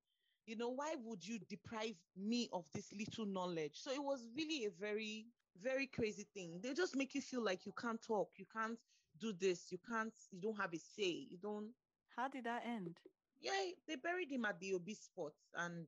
You 0.47 0.57
know, 0.57 0.71
why 0.71 0.95
would 1.05 1.27
you 1.27 1.39
deprive 1.39 1.97
me 2.17 2.49
of 2.53 2.67
this 2.73 2.93
little 2.93 3.27
knowledge? 3.27 3.77
So 3.81 3.91
it 3.93 4.03
was 4.03 4.29
really 4.37 4.65
a 4.65 4.71
very, 4.71 5.27
very 5.57 5.87
crazy 5.87 6.27
thing. 6.35 6.61
They 6.63 6.75
just 6.75 6.97
make 6.97 7.15
you 7.15 7.21
feel 7.21 7.43
like 7.45 7.65
you 7.67 7.73
can't 7.73 8.03
talk, 8.03 8.31
you 8.37 8.47
can't 8.53 8.79
do 9.19 9.33
this, 9.33 9.71
you 9.71 9.79
can't, 9.79 10.15
you 10.31 10.41
don't 10.41 10.59
have 10.61 10.75
a 10.75 10.79
say, 10.79 11.27
you 11.31 11.39
don't. 11.41 11.73
How 12.17 12.29
did 12.29 12.45
that 12.45 12.65
end? 12.67 12.99
Yeah, 13.41 13.71
they 13.87 13.97
buried 13.97 14.31
him 14.31 14.45
at 14.45 14.61
the 14.61 14.75
OB 14.75 14.95
spot 14.95 15.33
and 15.55 15.87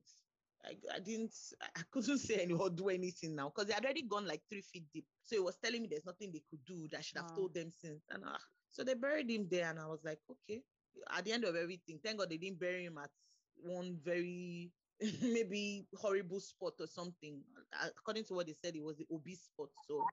I, 0.63 0.75
I 0.95 0.99
didn't, 0.99 1.33
I 1.61 1.81
couldn't 1.91 2.17
say 2.19 2.35
any 2.41 2.53
or 2.53 2.69
do 2.69 2.89
anything 2.89 3.35
now 3.35 3.49
because 3.49 3.67
they 3.67 3.73
had 3.73 3.85
already 3.85 4.03
gone 4.03 4.27
like 4.27 4.43
three 4.49 4.61
feet 4.61 4.85
deep. 4.91 5.05
So 5.23 5.35
he 5.35 5.39
was 5.41 5.57
telling 5.57 5.81
me 5.81 5.87
there's 5.89 6.05
nothing 6.05 6.31
they 6.31 6.43
could 6.49 6.65
do 6.65 6.87
that 6.91 6.99
I 6.99 7.01
should 7.01 7.17
have 7.17 7.33
Wow. 7.33 7.33
told 7.33 7.53
them 7.53 7.71
since. 7.71 8.05
And 8.09 8.23
uh, 8.25 8.37
so 8.75 8.83
they 8.83 8.95
buried 8.95 9.31
him 9.31 9.47
there, 9.49 9.69
and 9.69 9.79
I 9.79 9.87
was 9.87 10.03
like, 10.03 10.21
okay. 10.29 10.63
At 11.09 11.25
the 11.25 11.33
end 11.33 11.45
of 11.45 11.55
everything, 11.55 11.99
thank 11.99 12.19
God 12.19 12.29
they 12.29 12.37
didn't 12.37 12.59
bury 12.59 12.85
him 12.85 12.97
at 12.97 13.11
one 13.55 13.97
very 13.97 14.73
maybe 15.21 15.87
horrible 15.95 16.39
spot 16.41 16.73
or 16.81 16.87
something. 16.87 17.45
According 17.73 18.25
to 18.25 18.33
what 18.35 18.47
they 18.47 18.53
said, 18.53 18.75
it 18.75 18.83
was 18.83 18.97
the 18.97 19.07
OB 19.09 19.35
spot. 19.35 19.69
So 19.75 20.11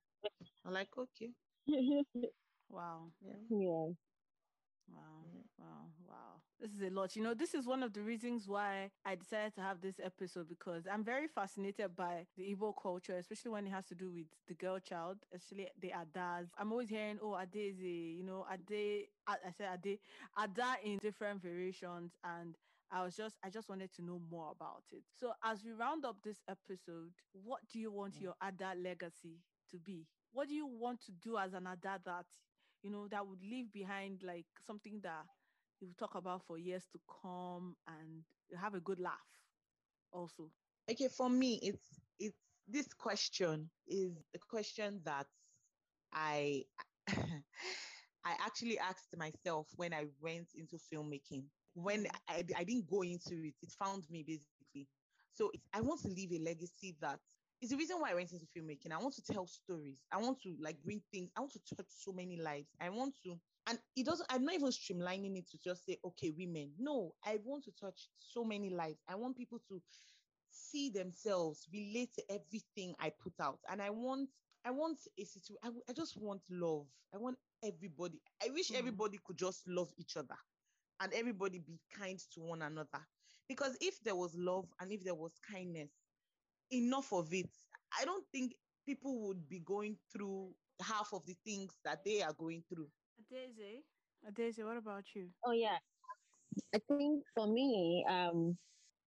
I'm 0.65 0.73
like, 0.75 0.97
okay, 0.97 1.35
Wow. 2.69 3.15
yeah. 3.21 3.43
yeah. 3.51 3.93
Wow, 4.87 5.33
Yeah. 5.33 5.43
wow, 5.59 5.95
wow. 5.99 6.42
This 6.63 6.73
is 6.75 6.83
a 6.83 6.91
lot. 6.91 7.17
You 7.17 7.25
know, 7.25 7.35
this 7.35 7.55
is 7.55 7.67
one 7.67 7.83
of 7.83 7.93
the 7.93 8.03
reasons 8.03 8.49
why 8.49 8.93
I 9.05 9.17
decided 9.17 9.55
to 9.57 9.63
have 9.63 9.81
this 9.81 9.99
episode 10.03 10.49
because 10.49 10.87
I'm 10.91 11.05
very 11.05 11.27
fascinated 11.27 11.97
by 11.97 12.27
the 12.37 12.55
Igbo 12.55 12.75
culture, 12.81 13.17
especially 13.19 13.51
when 13.51 13.67
it 13.67 13.71
has 13.71 13.87
to 13.89 13.97
do 13.97 14.13
with 14.13 14.27
the 14.47 14.55
girl 14.55 14.79
child, 14.79 15.19
especially 15.35 15.69
the 15.81 15.91
Adas. 15.91 16.51
I'm 16.57 16.73
always 16.73 16.89
hearing, 16.89 17.19
oh, 17.23 17.37
Ade 17.37 17.57
is 17.57 17.81
a, 17.81 17.85
you 17.85 18.23
know, 18.25 18.47
Ade, 18.51 19.07
I 19.27 19.35
I 19.49 19.51
said 19.59 19.81
Ade, 19.85 19.99
Ada 20.41 20.77
in 20.85 20.99
different 21.03 21.43
variations. 21.43 22.13
And 22.25 22.57
I 22.93 23.03
was 23.05 23.17
just, 23.17 23.37
I 23.45 23.51
just 23.51 23.69
wanted 23.69 23.93
to 23.97 24.03
know 24.03 24.21
more 24.31 24.53
about 24.53 24.85
it. 24.93 25.03
So 25.19 25.33
as 25.45 25.65
we 25.65 25.73
round 25.73 26.05
up 26.05 26.19
this 26.23 26.43
episode, 26.49 27.13
what 27.33 27.63
do 27.73 27.81
you 27.81 27.91
want 27.91 28.15
Mm. 28.19 28.23
your 28.23 28.35
Ada 28.43 28.75
legacy 28.81 29.41
to 29.71 29.79
be? 29.81 30.07
What 30.33 30.49
do 30.49 30.55
you 30.55 30.67
want 30.69 31.01
to 31.07 31.13
do 31.13 31.39
as 31.39 31.55
an 31.55 31.67
Ada 31.67 32.01
that 32.05 32.27
you 32.83 32.91
know, 32.91 33.07
that 33.09 33.27
would 33.27 33.43
leave 33.43 33.73
behind 33.73 34.23
like 34.25 34.47
something 34.67 35.01
that 35.03 35.25
you 35.83 35.95
talk 35.99 36.15
about 36.15 36.43
for 36.47 36.59
years 36.59 36.85
to 36.93 36.99
come 37.23 37.75
and 37.89 38.23
you 38.51 38.57
have 38.57 38.75
a 38.75 38.81
good 38.81 39.01
laugh 39.01 39.13
also. 40.13 40.51
okay 40.91 41.09
for 41.09 41.29
me 41.29 41.59
it's 41.63 42.01
it's 42.19 42.37
this 42.69 42.93
question 42.95 43.69
is 43.89 44.13
the 44.33 44.39
question 44.49 45.01
that 45.05 45.27
i 46.13 46.63
i 47.09 48.33
actually 48.45 48.79
asked 48.79 49.17
myself 49.17 49.67
when 49.77 49.93
i 49.93 50.05
went 50.21 50.49
into 50.55 50.77
filmmaking. 50.77 51.45
When 51.75 52.05
mm-hmm. 52.05 52.57
I, 52.57 52.61
I 52.61 52.65
didn't 52.65 52.89
go 52.89 53.03
into 53.03 53.35
it 53.45 53.55
it 53.63 53.73
found 53.79 54.05
me 54.11 54.23
basically. 54.27 54.87
So 55.35 55.51
it's, 55.55 55.67
i 55.73 55.81
want 55.81 56.01
to 56.03 56.09
leave 56.09 56.33
a 56.33 56.39
legacy 56.39 56.95
that 57.01 57.19
is 57.61 57.71
the 57.71 57.77
reason 57.77 57.97
why 57.99 58.11
i 58.11 58.15
went 58.15 58.33
into 58.33 58.47
filmmaking. 58.57 58.93
I 58.93 58.99
want 59.03 59.15
to 59.15 59.23
tell 59.23 59.47
stories. 59.47 59.99
I 60.13 60.19
want 60.19 60.41
to 60.43 60.55
like 60.61 60.77
bring 60.85 61.01
things 61.13 61.31
i 61.37 61.41
want 61.41 61.53
to 61.53 61.75
touch 61.75 61.87
so 61.89 62.13
many 62.13 62.37
lives. 62.37 62.69
I 62.81 62.91
want 62.91 63.15
to 63.25 63.37
and 63.69 63.79
it 63.97 64.07
doesn't 64.07 64.27
i'm 64.31 64.45
not 64.45 64.55
even 64.55 64.69
streamlining 64.69 65.39
it 65.39 65.49
to 65.51 65.59
just 65.59 65.85
say 65.87 65.99
okay 66.05 66.31
women. 66.37 66.73
No 66.79 67.15
i 67.25 67.39
want 67.45 67.65
to 67.65 67.73
touch 67.73 68.09
so 68.19 68.45
many 68.45 68.71
lives. 68.71 69.01
I 69.09 69.15
want 69.17 69.37
people 69.37 69.61
to 69.69 69.81
see 70.51 70.91
themselves 70.91 71.67
relate 71.73 72.13
to 72.15 72.23
everything 72.31 72.95
i 73.01 73.11
put 73.11 73.35
out. 73.41 73.61
And 73.71 73.81
i 73.83 73.91
want 73.91 74.31
i 74.65 74.71
want 74.71 74.99
a 75.19 75.25
situation 75.25 75.59
I, 75.89 75.93
just 75.93 76.17
want 76.17 76.43
love. 76.51 76.87
I 77.15 77.19
want 77.19 77.39
everybody 77.65 78.21
i 78.45 78.51
wish 78.51 78.71
Mhm. 78.71 78.79
everybody 78.79 79.19
could 79.25 79.39
just 79.39 79.67
love 79.69 79.93
each 79.99 80.17
other 80.17 80.37
and 81.01 81.13
everybody 81.15 81.59
be 81.59 81.81
kind 81.97 82.19
to 82.35 82.41
one 82.41 82.63
another. 82.63 83.07
Because 83.49 83.77
if 83.81 84.01
there 84.03 84.17
was 84.17 84.35
love 84.37 84.67
and 84.81 84.93
if 84.93 85.05
there 85.05 85.15
was 85.15 85.39
kindness 85.51 85.91
enough 86.73 87.13
of 87.13 87.33
it 87.33 87.51
i 88.01 88.05
don't 88.05 88.25
think 88.33 88.55
people 88.87 89.21
would 89.29 89.49
be 89.49 89.61
going 89.61 89.97
through 90.13 90.53
half 90.83 91.11
of 91.13 91.25
the 91.27 91.37
things 91.45 91.79
that 91.85 92.05
they 92.05 92.23
are 92.23 92.33
going 92.35 92.63
through 92.69 92.89
Daisy, 93.31 93.85
Daisy, 94.35 94.63
what 94.63 94.77
about 94.77 95.05
you? 95.15 95.33
Oh 95.45 95.53
yeah. 95.53 95.79
I 96.75 96.79
think 96.89 97.25
for 97.35 97.47
me, 97.47 98.05
um, 98.09 98.59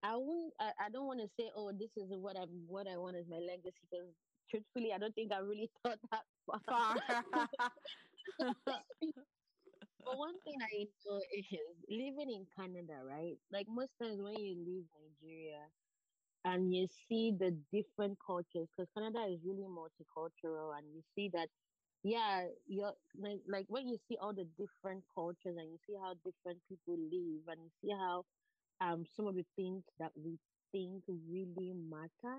I 0.03 0.15
won't. 0.15 0.53
I, 0.59 0.73
I 0.79 0.89
don't 0.89 1.07
want 1.07 1.21
to 1.21 1.27
say, 1.27 1.51
oh, 1.55 1.71
this 1.71 1.91
is 1.97 2.11
what 2.11 2.37
I'm, 2.37 2.67
what 2.67 2.87
I 2.87 2.97
want 2.97 3.17
as 3.17 3.27
my 3.27 3.37
legacy, 3.37 3.77
because 3.81 4.15
truthfully, 4.49 4.93
I 4.93 4.97
don't 4.97 5.13
think 5.13 5.31
I 5.31 5.39
really 5.39 5.69
thought 5.83 5.99
that 6.11 6.25
far. 6.45 6.61
Far. 6.67 7.49
But 10.05 10.17
one 10.17 10.39
thing 10.41 10.57
I 10.61 10.85
know 11.05 11.19
is 11.31 11.47
living 11.89 12.29
in 12.31 12.45
Canada, 12.55 13.03
right? 13.03 13.37
Like 13.51 13.67
most 13.67 13.91
times 14.01 14.21
when 14.21 14.37
you 14.39 14.55
leave 14.55 14.85
Nigeria 14.91 15.71
and 16.43 16.73
you 16.73 16.87
see 16.87 17.31
the 17.37 17.51
different 17.71 18.17
cultures, 18.25 18.69
because 18.75 18.89
Canada 18.95 19.25
is 19.25 19.41
really 19.43 19.65
multicultural, 19.65 20.77
and 20.77 20.93
you 20.93 21.01
see 21.15 21.29
that, 21.33 21.49
yeah, 22.05 22.47
you're 22.67 22.93
like, 23.17 23.41
like 23.47 23.65
when 23.69 23.87
you 23.87 23.97
see 24.07 24.17
all 24.21 24.33
the 24.33 24.45
different 24.57 25.03
cultures 25.15 25.57
and 25.57 25.71
you 25.71 25.79
see 25.87 25.95
how 26.01 26.15
different 26.25 26.59
people 26.69 26.97
live, 26.97 27.43
and 27.49 27.63
you 27.63 27.71
see 27.81 27.91
how 27.91 28.25
um 28.81 29.05
some 29.15 29.27
of 29.27 29.35
the 29.35 29.45
things 29.55 29.83
that 29.99 30.11
we 30.15 30.37
think 30.71 31.03
really 31.07 31.73
matter 31.73 32.37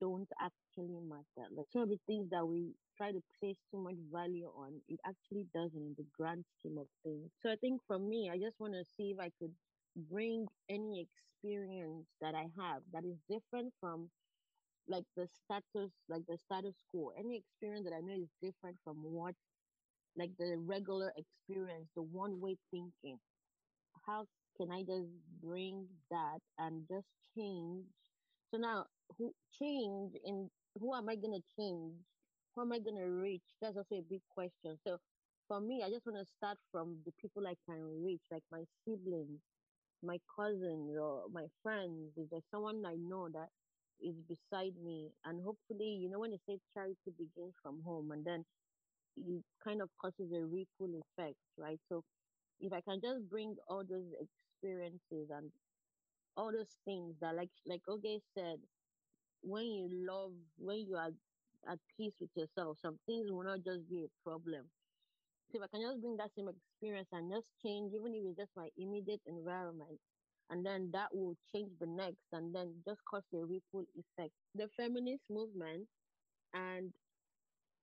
don't 0.00 0.28
actually 0.40 1.00
matter. 1.00 1.48
Like 1.50 1.66
some 1.72 1.82
of 1.82 1.88
the 1.90 2.00
things 2.06 2.30
that 2.30 2.46
we 2.46 2.74
try 2.96 3.12
to 3.12 3.22
place 3.40 3.58
too 3.70 3.78
much 3.82 3.96
value 4.12 4.48
on, 4.56 4.80
it 4.88 5.00
actually 5.06 5.46
doesn't 5.54 5.76
in 5.80 5.94
the 5.98 6.06
grand 6.16 6.44
scheme 6.58 6.78
of 6.78 6.88
things. 7.04 7.30
So 7.42 7.50
I 7.50 7.56
think 7.56 7.82
for 7.86 7.98
me, 7.98 8.30
I 8.32 8.38
just 8.38 8.60
want 8.60 8.74
to 8.74 8.84
see 8.96 9.12
if 9.12 9.20
I 9.20 9.30
could 9.40 9.54
bring 9.96 10.46
any 10.70 11.00
experience 11.08 12.06
that 12.20 12.34
I 12.34 12.46
have 12.60 12.82
that 12.92 13.04
is 13.04 13.18
different 13.28 13.72
from 13.80 14.10
like 14.90 15.06
the 15.16 15.28
status, 15.28 15.92
like 16.10 16.24
the 16.28 16.38
status 16.38 16.76
quo. 16.90 17.12
Any 17.18 17.38
experience 17.38 17.86
that 17.86 17.96
I 17.96 18.02
know 18.02 18.14
is 18.14 18.30
different 18.42 18.78
from 18.84 18.96
what 19.04 19.36
like 20.16 20.32
the 20.38 20.56
regular 20.58 21.12
experience, 21.16 21.88
the 21.96 22.02
one 22.02 22.40
way 22.40 22.56
thinking. 22.70 23.18
How 24.06 24.26
can 24.56 24.70
I 24.72 24.82
just 24.82 25.08
bring 25.42 25.86
that 26.10 26.40
and 26.58 26.86
just 26.88 27.08
change? 27.36 27.84
So 28.50 28.58
now 28.58 28.86
who 29.18 29.32
change 29.58 30.14
in 30.24 30.50
who 30.78 30.94
am 30.94 31.08
I 31.08 31.16
gonna 31.16 31.44
change? 31.58 31.94
Who 32.54 32.62
am 32.62 32.72
I 32.72 32.80
gonna 32.80 33.10
reach? 33.10 33.46
That's 33.62 33.76
also 33.76 33.96
a 33.96 34.02
big 34.10 34.22
question. 34.30 34.78
So 34.86 34.98
for 35.48 35.60
me, 35.60 35.82
I 35.84 35.90
just 35.90 36.06
want 36.06 36.18
to 36.18 36.32
start 36.38 36.58
from 36.72 36.98
the 37.06 37.12
people 37.20 37.46
I 37.46 37.56
can 37.68 37.82
reach, 38.04 38.22
like 38.30 38.44
my 38.52 38.64
siblings, 38.84 39.40
my 40.02 40.18
cousins, 40.36 40.96
or 40.98 41.24
my 41.32 41.46
friends. 41.62 42.12
If 42.16 42.30
there's 42.30 42.44
someone 42.52 42.84
I 42.86 42.96
know 42.96 43.28
that 43.30 43.48
is 44.02 44.16
beside 44.28 44.74
me, 44.82 45.10
and 45.24 45.42
hopefully, 45.42 45.98
you 46.02 46.10
know, 46.10 46.20
when 46.20 46.30
they 46.32 46.40
say 46.48 46.58
charity 46.74 47.12
begins 47.18 47.54
from 47.62 47.82
home, 47.84 48.10
and 48.12 48.24
then 48.24 48.44
it 49.16 49.44
kind 49.64 49.82
of 49.82 49.90
causes 50.00 50.32
a 50.32 50.44
ripple 50.44 51.00
effect, 51.02 51.36
right? 51.58 51.80
So 51.88 52.02
if 52.60 52.72
I 52.72 52.80
can 52.82 53.00
just 53.02 53.28
bring 53.30 53.56
all 53.68 53.84
those 53.88 54.10
experiences 54.20 55.30
and 55.30 55.50
all 56.36 56.52
those 56.52 56.76
things 56.84 57.14
that, 57.20 57.36
like, 57.36 57.50
like 57.66 57.82
Oge 57.88 58.20
said, 58.34 58.58
when 59.42 59.64
you 59.66 59.88
love, 60.08 60.32
when 60.58 60.78
you 60.88 60.96
are 60.96 61.10
at 61.70 61.78
peace 61.96 62.14
with 62.20 62.30
yourself, 62.36 62.78
some 62.80 62.98
things 63.06 63.30
will 63.30 63.44
not 63.44 63.64
just 63.64 63.88
be 63.88 64.04
a 64.04 64.12
problem. 64.28 64.64
So 65.50 65.58
if 65.58 65.64
I 65.64 65.68
can 65.68 65.82
just 65.82 66.00
bring 66.02 66.16
that 66.18 66.30
same 66.36 66.48
experience 66.48 67.08
and 67.12 67.30
just 67.32 67.46
change, 67.62 67.92
even 67.94 68.14
if 68.14 68.24
it's 68.26 68.38
just 68.38 68.56
my 68.56 68.68
immediate 68.78 69.22
environment, 69.26 70.00
and 70.50 70.64
then 70.66 70.90
that 70.92 71.08
will 71.14 71.34
change 71.54 71.70
the 71.80 71.86
next, 71.86 72.26
and 72.32 72.54
then 72.54 72.82
just 72.86 73.00
cause 73.10 73.24
a 73.34 73.38
ripple 73.38 73.84
effect. 73.96 74.34
The 74.54 74.68
feminist 74.76 75.24
movement 75.30 75.88
and 76.54 76.92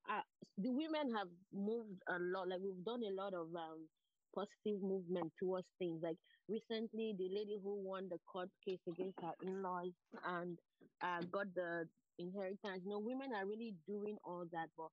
uh, 0.10 0.22
the 0.58 0.72
women 0.72 1.14
have 1.16 1.28
moved 1.54 2.02
a 2.10 2.18
lot. 2.20 2.48
Like 2.50 2.62
we've 2.64 2.84
done 2.86 3.04
a 3.04 3.14
lot 3.14 3.34
of 3.34 3.48
um 3.56 3.88
positive 4.36 4.82
movement 4.82 5.32
towards 5.40 5.68
things. 5.80 6.02
Like 6.04 6.18
recently, 6.48 7.14
the 7.18 7.30
lady 7.30 7.58
who 7.62 7.84
won 7.84 8.10
the 8.10 8.20
court 8.32 8.50
case 8.66 8.80
against 8.88 9.20
her 9.22 9.34
in-laws 9.42 9.94
and 10.26 10.58
uh, 11.04 11.22
got 11.32 11.48
the 11.56 11.86
inheritance. 12.20 12.84
You 12.84 12.92
know, 12.92 13.00
women 13.00 13.34
are 13.36 13.46
really 13.48 13.76
doing 13.88 14.18
all 14.24 14.46
that, 14.52 14.70
but 14.78 14.90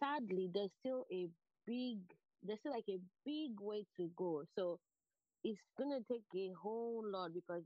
sadly, 0.00 0.50
there's 0.52 0.72
still 0.80 1.04
a 1.12 1.28
big, 1.66 1.98
there's 2.42 2.60
still 2.60 2.72
like 2.72 2.88
a 2.88 3.00
big 3.24 3.52
way 3.60 3.84
to 3.96 4.10
go. 4.16 4.44
So 4.56 4.78
it's 5.44 5.62
gonna 5.78 6.00
take 6.10 6.24
a 6.36 6.52
whole 6.62 7.02
lot 7.06 7.32
because, 7.34 7.64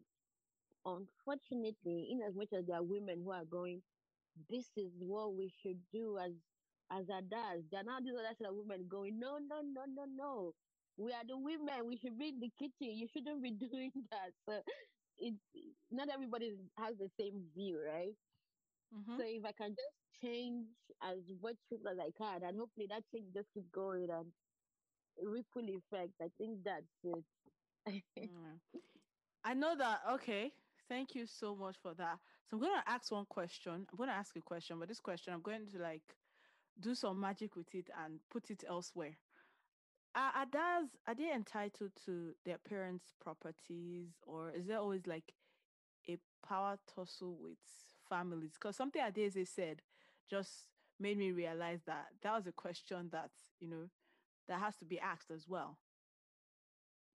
unfortunately, 0.84 2.08
in 2.10 2.22
as 2.26 2.34
much 2.34 2.52
as 2.52 2.66
there 2.66 2.76
are 2.76 2.82
women 2.82 3.22
who 3.24 3.32
are 3.32 3.44
going, 3.44 3.82
this 4.50 4.66
is 4.76 4.92
what 5.00 5.34
we 5.34 5.52
should 5.62 5.80
do 5.92 6.18
as 6.18 6.32
as 6.90 7.08
a 7.08 7.22
does. 7.22 7.64
There 7.70 7.80
are 7.80 7.84
now 7.84 8.00
these 8.00 8.14
other 8.14 8.34
set 8.38 8.48
of 8.48 8.56
women 8.56 8.86
going, 8.88 9.18
no, 9.18 9.38
no, 9.38 9.60
no, 9.62 9.84
no, 9.86 10.04
no. 10.06 10.52
We 10.96 11.12
are 11.12 11.24
the 11.26 11.36
women. 11.36 11.86
We 11.86 11.96
should 11.98 12.18
be 12.18 12.28
in 12.28 12.40
the 12.40 12.50
kitchen. 12.58 12.96
You 12.96 13.08
shouldn't 13.12 13.42
be 13.42 13.50
doing 13.70 13.92
that. 14.10 14.32
So 14.48 14.62
it's 15.18 15.38
not 15.90 16.08
everybody 16.12 16.52
has 16.78 16.96
the 16.98 17.10
same 17.18 17.44
view, 17.54 17.80
right? 17.84 18.14
Mm-hmm. 18.94 19.16
So 19.18 19.24
if 19.26 19.44
I 19.44 19.52
can 19.52 19.70
just 19.70 19.96
change 20.22 20.66
as 21.02 21.18
much 21.42 21.56
as 21.72 21.98
I 21.98 22.10
can, 22.16 22.42
and 22.44 22.58
hopefully 22.58 22.86
that 22.90 23.04
change 23.12 23.32
just 23.34 23.48
keep 23.54 23.70
going 23.72 24.08
and 24.10 24.32
ripple 25.22 25.68
effect. 25.68 26.12
I 26.20 26.28
think 26.38 26.64
that's 26.64 26.86
it. 27.04 27.24
mm. 27.90 28.58
I 29.44 29.54
know 29.54 29.76
that. 29.76 30.00
Okay. 30.14 30.52
Thank 30.88 31.14
you 31.14 31.26
so 31.26 31.54
much 31.56 31.76
for 31.82 31.94
that. 31.94 32.18
So 32.48 32.56
I'm 32.56 32.60
going 32.62 32.72
to 32.80 32.90
ask 32.90 33.10
one 33.10 33.26
question. 33.26 33.72
I'm 33.90 33.96
going 33.96 34.08
to 34.10 34.14
ask 34.16 34.36
a 34.36 34.40
question, 34.42 34.78
but 34.78 34.88
this 34.88 35.00
question 35.00 35.32
I'm 35.34 35.42
going 35.42 35.66
to 35.68 35.78
like 35.78 36.02
do 36.80 36.94
some 36.94 37.20
magic 37.20 37.56
with 37.56 37.74
it 37.74 37.90
and 38.04 38.20
put 38.30 38.50
it 38.50 38.64
elsewhere. 38.68 39.16
Are, 40.14 40.32
are, 40.36 40.82
are 41.06 41.14
they 41.14 41.32
entitled 41.32 41.92
to 42.06 42.32
their 42.44 42.58
parents' 42.58 43.12
properties, 43.20 44.08
or 44.26 44.50
is 44.50 44.66
there 44.66 44.78
always 44.78 45.06
like 45.06 45.34
a 46.08 46.18
power 46.46 46.78
tussle 46.94 47.38
with 47.40 47.58
families? 48.08 48.52
Because 48.54 48.76
something 48.76 49.02
Adeze 49.02 49.46
said 49.48 49.82
just 50.30 50.68
made 51.00 51.18
me 51.18 51.32
realize 51.32 51.80
that 51.86 52.06
that 52.22 52.34
was 52.34 52.46
a 52.46 52.52
question 52.52 53.10
that 53.12 53.30
you 53.60 53.68
know 53.68 53.88
that 54.48 54.60
has 54.60 54.76
to 54.78 54.84
be 54.86 55.00
asked 55.00 55.30
as 55.30 55.48
well. 55.48 55.78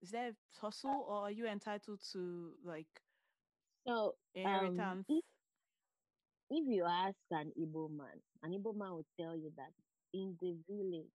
Is 0.01 0.11
there 0.11 0.29
a 0.29 0.35
tussle, 0.59 1.05
or 1.07 1.23
are 1.23 1.31
you 1.31 1.47
entitled 1.47 2.01
to 2.13 2.57
like 2.63 3.01
so 3.87 4.13
inheritance? 4.35 4.79
Um, 4.79 5.05
if, 5.09 5.25
if 6.49 6.63
you 6.67 6.85
ask 6.85 7.17
an 7.31 7.53
Igbo 7.59 7.89
man, 7.91 8.21
an 8.43 8.51
Igbo 8.53 8.75
man 8.75 8.91
will 8.93 9.07
tell 9.19 9.35
you 9.37 9.51
that 9.57 9.73
in 10.13 10.37
the 10.41 10.63
village 10.69 11.13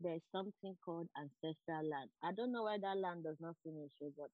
there's 0.00 0.22
something 0.34 0.76
called 0.84 1.08
ancestral 1.16 1.88
land. 1.88 2.10
I 2.22 2.32
don't 2.32 2.52
know 2.52 2.64
why 2.64 2.78
that 2.78 2.96
land 2.98 3.24
does 3.24 3.38
not 3.40 3.56
finish, 3.64 3.90
but 4.00 4.30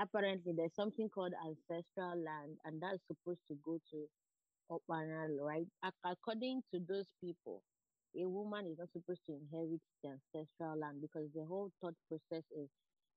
apparently 0.00 0.54
there's 0.56 0.74
something 0.74 1.10
called 1.10 1.34
ancestral 1.34 2.22
land, 2.22 2.58
and 2.64 2.82
that's 2.82 3.06
supposed 3.06 3.42
to 3.48 3.56
go 3.64 3.78
to 3.92 4.08
Okpara, 4.70 5.28
right? 5.40 5.66
According 6.04 6.62
to 6.72 6.80
those 6.80 7.06
people, 7.22 7.62
a 8.18 8.28
woman 8.28 8.66
is 8.66 8.78
not 8.78 8.90
supposed 8.90 9.22
to 9.26 9.34
inherit 9.34 9.82
the 10.02 10.10
ancestral 10.10 10.78
land 10.78 11.02
because 11.02 11.30
the 11.34 11.44
whole 11.46 11.70
thought 11.80 11.94
process 12.08 12.44
is 12.50 12.70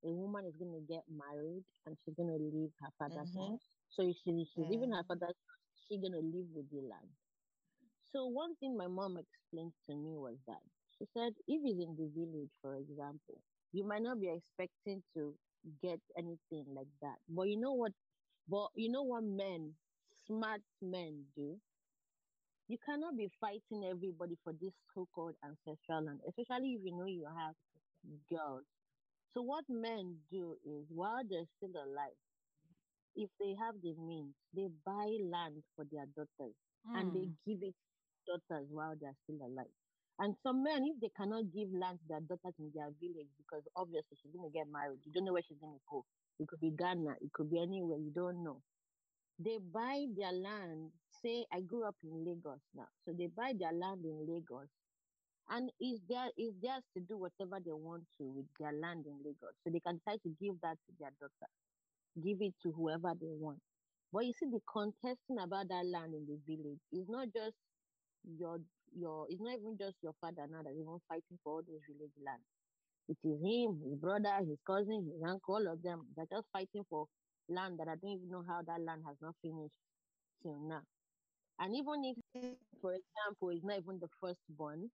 a 0.04 0.12
woman 0.12 0.46
is 0.46 0.56
going 0.56 0.74
to 0.74 0.86
get 0.88 1.04
married 1.12 1.64
and 1.86 1.98
she's 2.04 2.16
going 2.16 2.30
to 2.30 2.40
leave 2.40 2.72
her 2.82 2.92
father's 2.98 3.32
mm-hmm. 3.32 3.54
house. 3.54 3.66
So 3.90 4.08
she, 4.08 4.46
she's 4.48 4.66
yeah. 4.66 4.70
leaving 4.70 4.92
her 4.92 5.04
father's 5.08 5.36
house, 5.36 5.66
she's 5.88 6.00
going 6.00 6.14
to 6.14 6.24
live 6.24 6.48
with 6.56 6.70
the 6.72 6.82
land. 6.88 7.10
So 8.12 8.26
one 8.26 8.56
thing 8.58 8.78
my 8.78 8.88
mom 8.88 9.18
explained 9.18 9.74
to 9.90 9.96
me 9.96 10.18
was 10.18 10.38
that 10.48 10.62
she 10.98 11.06
said, 11.14 11.34
if 11.48 11.62
it's 11.64 11.80
in 11.80 11.96
the 11.96 12.10
village, 12.16 12.50
for 12.62 12.76
example, 12.76 13.40
you 13.72 13.88
might 13.88 14.02
not 14.02 14.20
be 14.20 14.30
expecting 14.30 15.02
to 15.14 15.34
get 15.82 16.00
anything 16.18 16.66
like 16.74 16.92
that. 17.02 17.16
But 17.30 17.44
you 17.44 17.60
know 17.60 17.74
what? 17.74 17.92
But 18.50 18.70
you 18.76 18.92
know 18.92 19.04
what 19.04 19.24
men, 19.24 19.74
smart 20.26 20.62
men 20.82 21.24
do? 21.36 21.58
You 22.68 22.78
cannot 22.86 23.18
be 23.18 23.30
fighting 23.40 23.86
everybody 23.90 24.38
for 24.44 24.54
this 24.54 24.74
so-called 24.94 25.36
ancestral 25.44 26.06
land, 26.06 26.20
especially 26.28 26.74
if 26.74 26.82
you 26.84 26.98
know 26.98 27.06
you 27.06 27.26
have 27.26 27.56
girls. 28.30 28.66
So 29.34 29.42
what 29.42 29.66
men 29.70 30.18
do 30.32 30.58
is 30.66 30.86
while 30.90 31.22
they're 31.28 31.50
still 31.58 31.76
alive, 31.76 32.18
if 33.16 33.30
they 33.40 33.54
have 33.60 33.76
the 33.82 33.94
means, 34.00 34.34
they 34.56 34.68
buy 34.86 35.08
land 35.22 35.62
for 35.76 35.86
their 35.92 36.06
daughters 36.16 36.56
mm. 36.88 36.98
and 36.98 37.14
they 37.14 37.28
hmm. 37.28 37.38
give 37.46 37.60
it 37.62 37.76
daughters 38.26 38.68
while 38.70 38.96
they're 39.00 39.18
still 39.26 39.42
alive. 39.46 39.74
And 40.20 40.36
some 40.44 40.64
men, 40.64 40.84
if 40.84 41.00
they 41.00 41.12
cannot 41.16 41.52
give 41.56 41.72
land 41.72 42.00
to 42.00 42.06
their 42.08 42.22
daughters 42.22 42.56
in 42.60 42.72
their 42.76 42.92
village, 43.00 43.32
because 43.40 43.64
obviously 43.76 44.18
she's 44.20 44.36
going 44.36 44.52
to 44.52 44.54
get 44.54 44.68
married, 44.68 45.00
you 45.06 45.12
don't 45.12 45.26
know 45.26 45.34
where 45.34 45.46
she's 45.48 45.62
going 45.62 45.80
to 45.80 45.86
go. 45.90 46.04
It 46.40 46.48
could 46.48 46.60
be 46.60 46.72
Ghana, 46.76 47.20
it 47.22 47.32
could 47.34 47.50
be 47.50 47.62
anywhere, 47.62 47.98
you 47.98 48.12
don't 48.14 48.44
know. 48.44 48.62
They 49.40 49.58
buy 49.74 50.06
their 50.18 50.34
land. 50.34 50.92
Say, 51.24 51.46
I 51.52 51.62
grew 51.62 51.88
up 51.88 51.96
in 52.04 52.26
Lagos 52.26 52.60
now. 52.76 52.88
So 53.06 53.14
they 53.18 53.28
buy 53.28 53.54
their 53.58 53.72
land 53.72 54.04
in 54.04 54.28
Lagos. 54.28 54.68
And 55.50 55.72
it's, 55.80 56.02
their, 56.10 56.30
it's 56.38 56.56
theirs 56.62 56.84
to 56.98 57.02
do 57.04 57.18
whatever 57.18 57.60
they 57.64 57.74
want 57.74 58.04
to 58.20 58.26
with 58.26 58.48
their 58.60 58.74
land 58.74 59.06
in 59.08 59.18
Lagos. 59.24 59.56
So 59.64 59.72
they 59.72 59.82
can 59.82 60.00
try 60.04 60.16
to 60.18 60.30
give 60.42 60.56
that 60.64 60.78
to 60.88 60.92
their 61.00 61.12
daughter, 61.20 61.50
give 62.24 62.42
it 62.42 62.56
to 62.64 62.72
whoever 62.74 63.14
they 63.20 63.30
want. 63.32 63.60
But 64.14 64.26
you 64.26 64.34
see, 64.34 64.48
the 64.52 64.62
contesting 64.72 65.40
about 65.40 65.70
that 65.70 65.86
land 65.86 66.14
in 66.16 66.26
the 66.28 66.40
village 66.48 66.82
is 66.94 67.08
not 67.10 67.28
just 67.36 67.56
your 68.40 68.60
your 68.96 69.28
it's 69.30 69.42
not 69.42 69.56
even 69.60 69.78
just 69.80 69.96
your 70.04 70.14
father 70.22 70.48
now 70.50 70.62
that's 70.64 70.76
even 70.76 71.00
fighting 71.10 71.40
for 71.44 71.56
all 71.56 71.64
those 71.68 71.82
village 71.90 72.14
land. 72.26 72.42
It 73.10 73.18
is 73.24 73.40
him, 73.42 73.82
his 73.86 74.00
brother, 74.00 74.34
his 74.48 74.58
cousin, 74.68 75.12
his 75.14 75.22
uncle, 75.28 75.56
all 75.56 75.74
of 75.74 75.82
them. 75.84 76.08
They're 76.16 76.26
just 76.32 76.48
fighting 76.54 76.86
for 76.90 77.08
land 77.50 77.80
that 77.80 77.88
I 77.90 77.96
don't 78.02 78.18
even 78.18 78.30
know 78.32 78.44
how 78.48 78.62
that 78.66 78.82
land 78.82 79.04
has 79.08 79.18
not 79.22 79.36
finished 79.44 79.76
till 80.44 80.60
now. 80.68 80.82
And 81.60 81.76
even 81.76 82.04
if, 82.06 82.18
for 82.82 82.94
example, 82.94 83.50
he's 83.50 83.64
not 83.64 83.80
even 83.80 84.00
the 84.00 84.10
firstborn, 84.22 84.90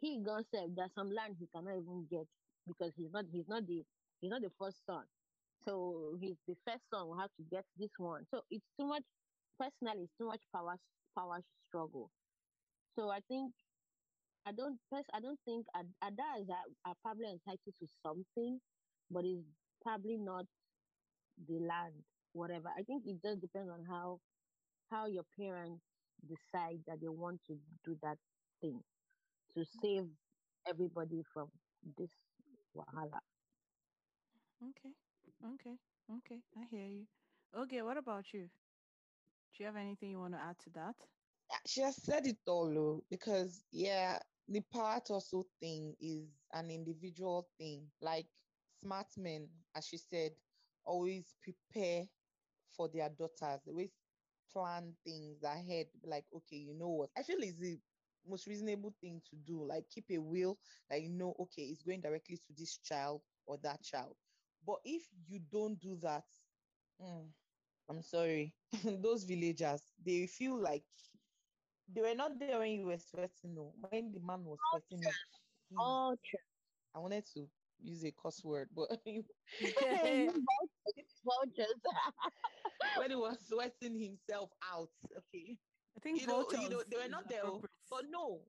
he 0.00 0.22
God 0.24 0.44
said 0.54 0.74
there's 0.76 0.94
some 0.94 1.10
land 1.10 1.36
he 1.38 1.48
cannot 1.54 1.76
even 1.78 2.06
get 2.10 2.26
because 2.66 2.92
he's 2.96 3.10
not 3.12 3.26
he's 3.32 3.48
not 3.48 3.66
the 3.66 3.84
he's 4.20 4.30
not 4.30 4.42
the 4.42 4.50
first 4.58 4.84
son. 4.86 5.06
So 5.64 6.16
he's 6.20 6.36
the 6.46 6.56
first 6.66 6.84
son 6.92 7.08
will 7.08 7.20
have 7.20 7.30
to 7.38 7.44
get 7.50 7.64
this 7.76 7.90
one. 7.98 8.24
So 8.26 8.42
it's 8.50 8.66
too 8.78 8.86
much 8.86 9.04
personally, 9.58 10.04
it's 10.04 10.14
too 10.18 10.26
much 10.26 10.42
power 10.54 10.76
power 11.18 11.40
struggle. 11.68 12.10
So 12.98 13.10
I 13.10 13.20
think 13.28 13.54
I 14.46 14.52
don't 14.52 14.80
I 15.12 15.20
don't 15.20 15.40
think 15.44 15.66
Ada 15.76 16.40
is 16.40 16.48
are 16.84 16.94
probably 17.02 17.30
entitled 17.32 17.74
to 17.80 17.88
something, 18.02 18.60
but 19.10 19.24
it's 19.24 19.46
probably 19.82 20.18
not 20.18 20.46
the 21.38 21.60
land, 21.60 22.04
whatever. 22.32 22.68
I 22.68 22.82
think 22.84 23.04
it 23.06 23.22
just 23.22 23.40
depends 23.40 23.70
on 23.70 23.84
how 23.84 24.20
how 24.90 25.06
your 25.06 25.24
parents 25.38 25.84
decide 26.26 26.84
that 26.86 27.00
they 27.00 27.08
want 27.08 27.40
to 27.48 27.60
do 27.84 27.98
that 28.02 28.18
thing 28.60 28.82
to 29.56 29.64
save 29.64 30.08
everybody 30.66 31.22
from 31.34 31.50
this 31.98 32.12
wahala. 32.76 33.20
Okay. 34.62 34.92
Okay. 35.54 35.78
Okay. 36.18 36.42
I 36.56 36.64
hear 36.64 36.86
you. 36.86 37.06
Okay, 37.56 37.82
what 37.82 37.98
about 37.98 38.32
you? 38.32 38.50
Do 39.54 39.62
you 39.62 39.66
have 39.66 39.76
anything 39.76 40.10
you 40.10 40.20
want 40.20 40.34
to 40.34 40.40
add 40.40 40.58
to 40.60 40.70
that? 40.70 40.96
Ah, 41.50 41.60
she 41.66 41.80
has 41.82 41.96
said 42.02 42.26
it 42.26 42.38
all, 42.46 42.72
though, 42.72 43.04
because 43.10 43.64
yeah, 43.72 44.18
the 44.48 44.60
part 44.62 45.10
also 45.10 45.44
thing 45.60 45.94
is 46.00 46.28
an 46.52 46.70
individual 46.70 47.48
thing. 47.58 47.90
Like 48.00 48.26
smart 48.82 49.08
men, 49.16 49.48
as 49.74 49.86
she 49.86 49.98
said, 49.98 50.32
always 50.84 51.34
prepare 51.42 52.08
for 52.70 52.88
their 52.88 53.10
daughters. 53.10 53.62
They 53.64 53.70
always 53.72 53.94
plan 54.52 54.96
things 55.04 55.42
ahead. 55.42 55.86
Like, 56.04 56.26
okay, 56.34 56.56
you 56.56 56.74
know 56.74 56.88
what? 56.88 57.10
I 57.16 57.22
feel 57.22 57.42
is 57.42 57.58
the 57.58 57.78
most 58.28 58.46
reasonable 58.46 58.94
thing 59.00 59.20
to 59.30 59.36
do. 59.36 59.64
Like, 59.64 59.88
keep 59.90 60.04
a 60.10 60.18
will. 60.18 60.58
Like, 60.90 61.02
you 61.02 61.10
know, 61.10 61.34
okay, 61.40 61.62
it's 61.62 61.82
going 61.82 62.00
directly 62.00 62.36
to 62.36 62.52
this 62.56 62.78
child 62.78 63.22
or 63.46 63.58
that 63.62 63.82
child. 63.82 64.16
But 64.66 64.78
if 64.84 65.02
you 65.28 65.40
don't 65.50 65.78
do 65.78 65.96
that, 66.02 66.24
mm, 67.00 67.26
I'm 67.88 68.02
sorry, 68.02 68.54
those 68.84 69.24
villagers, 69.24 69.92
they 70.04 70.26
feel 70.26 70.60
like 70.60 70.84
they 71.88 72.02
were 72.02 72.14
not 72.14 72.38
there 72.38 72.58
when 72.58 72.72
you 72.72 72.86
were 72.86 72.98
sweating. 72.98 73.54
No, 73.54 73.72
when 73.80 74.06
the 74.06 74.14
man 74.20 74.44
was 74.44 74.62
sweating. 74.62 75.14
Oh, 75.78 76.16
true. 76.24 76.38
I 76.94 76.98
wanted 76.98 77.24
to 77.34 77.48
use 77.80 78.04
a 78.04 78.12
cuss 78.12 78.44
word, 78.44 78.68
but 78.74 78.88
when 82.94 83.10
he 83.10 83.16
was 83.16 83.38
sweating 83.46 83.98
himself 83.98 84.50
out. 84.62 84.90
Okay. 85.16 85.58
I 85.96 86.00
think 86.00 86.20
you 86.20 86.26
know, 86.26 86.46
you 86.52 86.68
know 86.68 86.82
they 86.90 86.96
were 86.96 87.08
not 87.08 87.28
there, 87.28 87.42
but 87.90 88.04
no, 88.10 88.40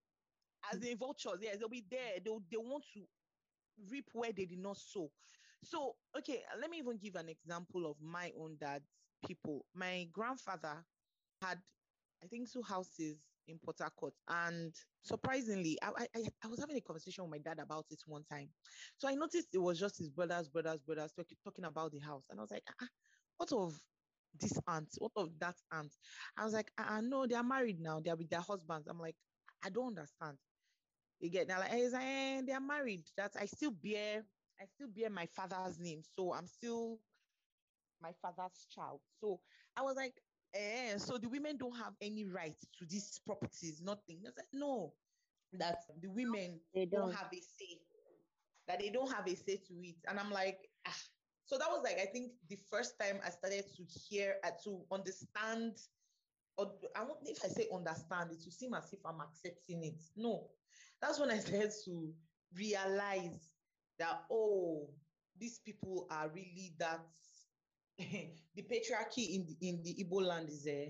as 0.71 0.81
in 0.83 0.97
vultures, 0.97 1.39
yes, 1.41 1.57
they'll 1.57 1.69
be 1.69 1.85
there. 1.89 2.19
They 2.23 2.31
they 2.51 2.57
want 2.57 2.83
to 2.93 3.01
reap 3.89 4.09
where 4.13 4.31
they 4.31 4.45
did 4.45 4.59
not 4.59 4.77
sow. 4.77 5.09
So 5.63 5.95
okay, 6.17 6.43
let 6.59 6.69
me 6.69 6.77
even 6.79 6.97
give 6.97 7.15
an 7.15 7.29
example 7.29 7.89
of 7.89 7.95
my 8.01 8.31
own 8.39 8.57
dad's 8.59 8.89
people. 9.25 9.65
My 9.73 10.07
grandfather 10.11 10.83
had, 11.41 11.59
I 12.23 12.27
think, 12.27 12.51
two 12.51 12.61
houses 12.61 13.17
in 13.47 13.57
Port 13.59 13.77
Harcourt. 13.79 14.13
And 14.27 14.73
surprisingly, 15.03 15.77
I, 15.81 16.05
I, 16.15 16.21
I, 16.43 16.47
was 16.47 16.59
having 16.59 16.77
a 16.77 16.81
conversation 16.81 17.23
with 17.23 17.31
my 17.31 17.37
dad 17.37 17.59
about 17.61 17.85
it 17.89 18.01
one 18.05 18.23
time. 18.29 18.49
So 18.97 19.07
I 19.07 19.15
noticed 19.15 19.47
it 19.53 19.59
was 19.59 19.79
just 19.79 19.97
his 19.97 20.09
brothers, 20.09 20.49
brothers, 20.49 20.81
brothers 20.81 21.13
talking 21.43 21.65
about 21.65 21.91
the 21.91 21.99
house. 21.99 22.25
And 22.29 22.39
I 22.39 22.43
was 22.43 22.51
like, 22.51 22.63
ah, 22.81 22.87
what 23.37 23.51
of 23.51 23.79
this 24.33 24.59
aunt? 24.67 24.89
What 24.99 25.11
of 25.15 25.39
that 25.39 25.55
aunt? 25.71 25.95
I 26.37 26.43
was 26.45 26.53
like, 26.53 26.71
I 26.77 26.97
ah, 26.97 27.01
know 27.01 27.23
ah, 27.23 27.27
they're 27.27 27.43
married 27.43 27.79
now. 27.79 27.99
They're 27.99 28.15
with 28.15 28.29
their 28.29 28.41
husbands. 28.41 28.87
I'm 28.87 28.99
like, 28.99 29.17
I 29.63 29.69
don't 29.69 29.87
understand. 29.87 30.37
You 31.19 31.29
get 31.31 31.47
now 31.47 31.59
like, 31.59 31.71
like 31.71 31.93
eh, 32.03 32.41
they're 32.45 32.61
married. 32.61 33.05
That 33.17 33.31
I 33.39 33.45
still 33.45 33.71
bear, 33.71 34.23
I 34.59 34.65
still 34.65 34.87
bear 34.87 35.09
my 35.09 35.25
father's 35.27 35.79
name. 35.79 36.03
So 36.03 36.33
I'm 36.33 36.47
still 36.47 36.99
my 38.01 38.13
father's 38.21 38.67
child. 38.69 39.01
So 39.19 39.41
I 39.75 39.81
was 39.81 39.95
like, 39.95 40.21
eh, 40.53 40.97
so 40.97 41.17
the 41.17 41.29
women 41.29 41.57
don't 41.57 41.75
have 41.77 41.95
any 42.01 42.25
right 42.25 42.57
to 42.79 42.85
these 42.85 43.19
properties, 43.25 43.81
nothing. 43.81 44.23
I 44.27 44.31
said, 44.31 44.45
no, 44.53 44.93
that 45.53 45.79
the 46.01 46.09
women 46.09 46.61
They 46.73 46.85
don't 46.85 47.09
don't. 47.09 47.13
have 47.13 47.29
a 47.33 47.41
say, 47.41 47.79
that 48.67 48.79
they 48.79 48.89
don't 48.89 49.11
have 49.11 49.27
a 49.27 49.35
say 49.35 49.57
to 49.57 49.73
it. 49.83 49.95
And 50.07 50.19
I'm 50.19 50.31
like. 50.31 50.66
So 51.47 51.57
that 51.57 51.69
was 51.69 51.81
like, 51.83 51.97
I 51.97 52.05
think 52.11 52.33
the 52.49 52.57
first 52.69 52.99
time 52.99 53.19
I 53.25 53.29
started 53.29 53.63
to 53.77 53.83
hear, 53.85 54.35
uh, 54.43 54.51
to 54.65 54.83
understand, 54.91 55.77
or 56.57 56.73
I 56.93 57.03
won't, 57.03 57.19
if 57.25 57.39
I 57.43 57.47
say 57.47 57.67
understand, 57.73 58.31
it 58.31 58.41
will 58.43 58.51
seem 58.51 58.73
as 58.73 58.91
if 58.91 58.99
I'm 59.05 59.21
accepting 59.21 59.83
it. 59.85 60.03
No, 60.17 60.49
that's 61.01 61.19
when 61.19 61.31
I 61.31 61.37
started 61.39 61.71
to 61.85 62.13
realize 62.53 63.53
that, 63.97 64.25
oh, 64.29 64.89
these 65.39 65.59
people 65.59 66.07
are 66.11 66.29
really 66.29 66.75
that, 66.79 67.07
the 67.97 68.63
patriarchy 68.63 69.35
in 69.35 69.45
the, 69.47 69.57
in 69.69 69.81
the 69.83 69.95
Igbo 70.03 70.21
land 70.27 70.49
is 70.49 70.65
there. 70.65 70.89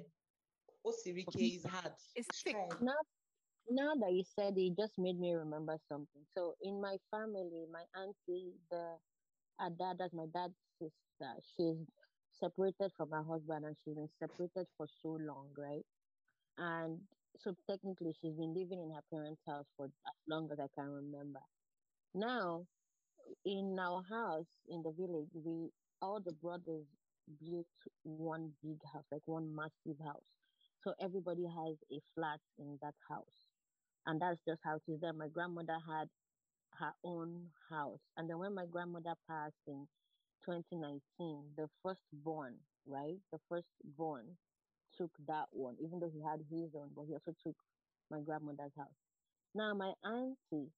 Osirike 0.83 1.55
is 1.57 1.65
hard, 1.65 1.93
It's 2.15 2.27
thick. 2.43 2.55
strong. 2.55 2.69
Now, 2.81 2.93
now 3.69 3.93
that 3.95 4.11
you 4.11 4.23
said 4.23 4.57
it, 4.57 4.61
it 4.61 4.77
just 4.77 4.93
made 4.97 5.19
me 5.19 5.33
remember 5.33 5.77
something. 5.87 6.23
So 6.35 6.55
in 6.63 6.81
my 6.81 6.97
family, 7.11 7.65
my 7.71 7.83
auntie, 7.95 8.53
the 8.71 8.95
Ada, 9.61 9.95
that's 9.99 10.13
my 10.13 10.25
dad's 10.33 10.55
sister, 10.79 11.33
she's 11.55 11.77
separated 12.31 12.91
from 12.97 13.11
her 13.11 13.23
husband 13.23 13.65
and 13.65 13.75
she's 13.83 13.95
been 13.95 14.09
separated 14.19 14.67
for 14.77 14.87
so 15.01 15.17
long, 15.19 15.53
right? 15.57 15.85
And 16.57 17.01
so 17.37 17.55
technically 17.69 18.13
she's 18.21 18.35
been 18.35 18.53
living 18.53 18.81
in 18.81 18.91
her 18.93 19.03
parents' 19.11 19.41
house 19.47 19.67
for 19.77 19.85
as 19.87 20.15
long 20.27 20.49
as 20.51 20.59
I 20.59 20.67
can 20.75 20.89
remember. 20.89 21.41
Now, 22.13 22.65
in 23.45 23.77
our 23.79 24.03
house 24.03 24.47
in 24.69 24.83
the 24.83 24.91
village, 24.91 25.29
we 25.33 25.71
all 26.01 26.21
the 26.21 26.33
brothers 26.33 26.85
built 27.39 27.67
one 28.03 28.53
big 28.63 28.79
house, 28.93 29.05
like 29.11 29.23
one 29.25 29.55
massive 29.55 29.99
house. 30.03 30.29
So 30.83 30.93
everybody 31.01 31.45
has 31.45 31.77
a 31.91 31.99
flat 32.15 32.39
in 32.59 32.77
that 32.81 32.95
house. 33.09 33.49
And 34.05 34.21
that's 34.21 34.39
just 34.47 34.61
how 34.63 34.77
it 34.77 34.91
is 34.91 35.01
there. 35.01 35.13
My 35.13 35.27
grandmother 35.29 35.77
had 35.87 36.07
her 36.79 36.93
own 37.03 37.51
house. 37.69 38.01
And 38.17 38.29
then 38.29 38.39
when 38.39 38.53
my 38.55 38.65
grandmother 38.65 39.15
passed 39.27 39.61
in 39.67 39.87
2019, 40.45 41.53
the 41.57 41.67
firstborn, 41.83 42.55
right? 42.85 43.17
The 43.31 43.39
firstborn 43.49 44.37
took 44.97 45.11
that 45.27 45.47
one, 45.51 45.77
even 45.81 45.99
though 45.99 46.09
he 46.09 46.21
had 46.21 46.41
his 46.49 46.75
own, 46.75 46.91
but 46.95 47.05
he 47.07 47.13
also 47.13 47.33
took 47.43 47.55
my 48.09 48.21
grandmother's 48.21 48.75
house. 48.77 48.95
Now, 49.53 49.73
my 49.73 49.93
auntie, 50.03 50.71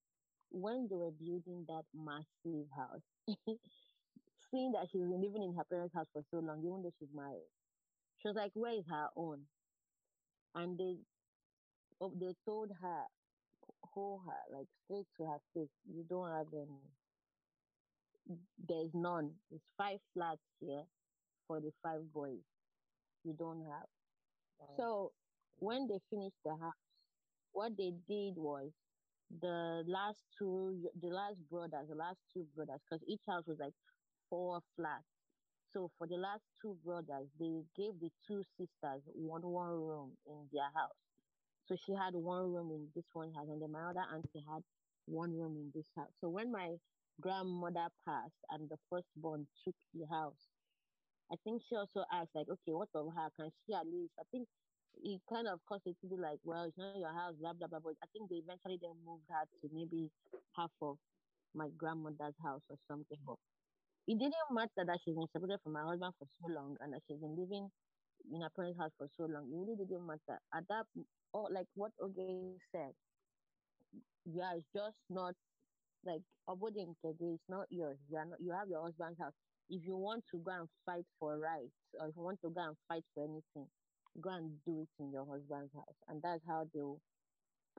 when 0.52 0.88
they 0.89 0.95
were 0.95 1.12
building 1.12 1.66
that 1.68 1.86
massive 1.93 2.68
house, 2.76 3.04
seeing 4.52 4.72
that 4.74 4.88
she's 4.91 5.02
been 5.02 5.22
living 5.22 5.43
in 5.43 5.56
her 5.56 5.64
parents' 5.66 5.93
house 5.95 6.08
for 6.14 6.24
so 6.32 6.39
long, 6.39 6.60
even 6.66 6.82
though 6.84 6.91
she's 7.00 7.14
married, 7.14 7.50
she 8.18 8.28
was 8.28 8.36
like, 8.38 8.52
Where 8.56 8.74
is 8.74 8.86
her 8.89 9.10
own? 9.16 9.47
And 10.56 10.78
they 10.78 10.97
oh, 12.02 12.14
they 12.20 12.34
told 12.45 12.72
her, 12.82 13.04
hold 13.93 14.21
her, 14.27 14.57
like 14.57 14.67
straight 14.85 15.07
to 15.17 15.25
her 15.25 15.39
face, 15.53 15.69
you 15.85 16.05
don't 16.09 16.29
have 16.31 16.47
any. 16.53 16.81
There's 18.57 18.91
none. 18.93 19.31
It's 19.51 19.63
five 19.77 19.99
flats 20.13 20.41
here 20.59 20.83
for 21.47 21.61
the 21.61 21.71
five 21.83 22.01
boys. 22.13 22.43
You 23.23 23.33
don't 23.37 23.61
have. 23.65 23.87
Wow. 24.59 24.67
So 24.77 25.13
when 25.57 25.87
they 25.87 25.99
finished 26.09 26.37
the 26.45 26.55
house, 26.57 26.73
what 27.51 27.77
they 27.77 27.91
did 28.07 28.35
was 28.37 28.71
the 29.29 29.83
last 29.87 30.19
two, 30.37 30.89
the 31.01 31.09
last 31.09 31.37
brothers, 31.49 31.87
the 31.89 31.95
last 31.95 32.19
two 32.33 32.47
brothers, 32.55 32.81
because 32.89 33.03
each 33.07 33.21
house 33.27 33.43
was 33.47 33.57
like 33.59 33.73
four 34.29 34.61
flats. 34.75 35.05
So 35.73 35.91
for 35.97 36.07
the 36.07 36.17
last 36.17 36.43
two 36.61 36.77
brothers, 36.83 37.29
they 37.39 37.61
gave 37.75 37.99
the 37.99 38.11
two 38.27 38.43
sisters 38.57 39.03
one 39.13 39.43
one 39.43 39.69
room 39.71 40.17
in 40.27 40.49
their 40.51 40.69
house. 40.75 41.09
So 41.70 41.78
she 41.86 41.93
had 41.93 42.17
one 42.17 42.49
room 42.51 42.74
in 42.74 42.89
this 42.95 43.05
one 43.13 43.30
house, 43.38 43.45
and 43.45 43.61
then 43.61 43.72
my 43.72 43.93
other 43.93 44.01
auntie 44.09 44.41
had 44.49 44.65
one 45.05 45.38
room 45.38 45.53
in 45.53 45.70
this 45.70 45.86
house. 45.95 46.09
So 46.20 46.28
when 46.28 46.51
my 46.51 46.74
grandmother 47.22 47.93
passed 48.01 48.41
and 48.49 48.65
the 48.74 48.78
firstborn 48.89 49.45
took 49.63 49.78
the 49.93 50.09
house, 50.09 50.49
I 51.32 51.38
think 51.45 51.61
she 51.70 51.78
also 51.78 52.09
asked, 52.09 52.34
like, 52.34 52.49
okay, 52.49 52.74
what 52.74 52.89
of 52.97 53.13
her? 53.13 53.30
Can 53.38 53.53
she 53.53 53.78
at 53.78 53.86
least? 53.86 54.17
I 54.17 54.26
think 54.34 54.49
it 55.05 55.22
kind 55.30 55.45
of 55.45 55.61
caused 55.70 55.86
it 55.86 55.93
to 56.01 56.09
be 56.09 56.17
like, 56.17 56.41
well, 56.41 56.65
it's 56.65 56.78
not 56.78 56.97
your 56.97 57.13
house, 57.13 57.38
blah 57.38 57.53
blah 57.53 57.70
blah. 57.70 57.86
But 57.86 58.01
I 58.01 58.09
think 58.17 58.34
they 58.34 58.41
eventually 58.41 58.82
then 58.82 58.97
moved 59.05 59.30
her 59.30 59.45
to 59.45 59.70
maybe 59.70 60.09
half 60.57 60.74
of 60.82 60.97
my 61.53 61.70
grandmother's 61.78 62.34
house 62.41 62.65
or 62.74 62.82
something. 62.89 63.22
But 63.30 63.38
it 64.09 64.17
didn't 64.17 64.49
matter 64.49 64.89
that 64.89 64.97
she's 65.05 65.13
been 65.13 65.30
separated 65.30 65.61
from 65.61 65.78
my 65.78 65.86
husband 65.86 66.17
for 66.17 66.26
so 66.41 66.49
long 66.49 66.82
and 66.82 66.97
that 66.97 67.05
she's 67.05 67.22
been 67.22 67.38
living 67.38 67.70
in 68.32 68.41
a 68.41 68.49
parents' 68.55 68.80
house 68.80 68.91
for 68.97 69.07
so 69.17 69.26
long. 69.26 69.49
It 69.51 69.57
really 69.57 69.86
didn't 69.86 70.07
matter. 70.07 70.39
At 70.53 70.67
that, 70.70 70.86
or 71.34 71.49
like 71.51 71.67
what 71.76 71.91
Oge 72.01 72.57
said, 72.72 72.93
yeah, 74.26 74.53
it's 74.55 74.67
just 74.76 74.97
not 75.09 75.36
like 76.05 76.22
Obodi 76.47 76.86
Nkege, 76.86 77.36
it's 77.36 77.49
not 77.49 77.65
yours. 77.70 77.97
You 78.09 78.17
are 78.17 78.26
not. 78.26 78.39
You 78.39 78.53
have 78.53 78.70
your 78.70 78.84
husband's 78.84 79.20
house. 79.20 79.34
If 79.70 79.86
you 79.86 79.97
want 79.97 80.24
to 80.32 80.39
go 80.39 80.51
and 80.51 80.67
fight 80.86 81.05
for 81.20 81.38
rights, 81.38 81.76
or 81.99 82.07
if 82.07 82.15
you 82.15 82.24
want 82.24 82.39
to 82.43 82.49
go 82.49 82.61
and 82.61 82.76
fight 82.88 83.03
for 83.13 83.24
anything, 83.24 83.67
go 84.22 84.30
and 84.32 84.51
do 84.65 84.82
it 84.82 84.89
in 85.03 85.11
your 85.11 85.26
husband's 85.26 85.74
house, 85.74 85.97
and 86.07 86.22
that's 86.24 86.41
how 86.47 86.65
they'll 86.74 86.99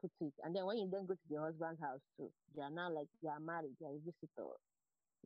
put 0.01 0.11
it. 0.20 0.34
And 0.45 0.55
then 0.55 0.66
when 0.66 0.78
you 0.78 0.88
then 0.91 1.07
go 1.07 1.14
to 1.14 1.28
your 1.30 1.47
husband's 1.47 1.80
house 1.80 2.01
too, 2.16 2.30
they 2.55 2.62
are 2.62 2.70
now 2.70 2.91
like 2.93 3.09
you 3.22 3.28
are 3.28 3.41
married, 3.41 3.74
you 3.80 3.86
are 3.86 3.95
a 3.95 3.99
visitor, 3.99 4.55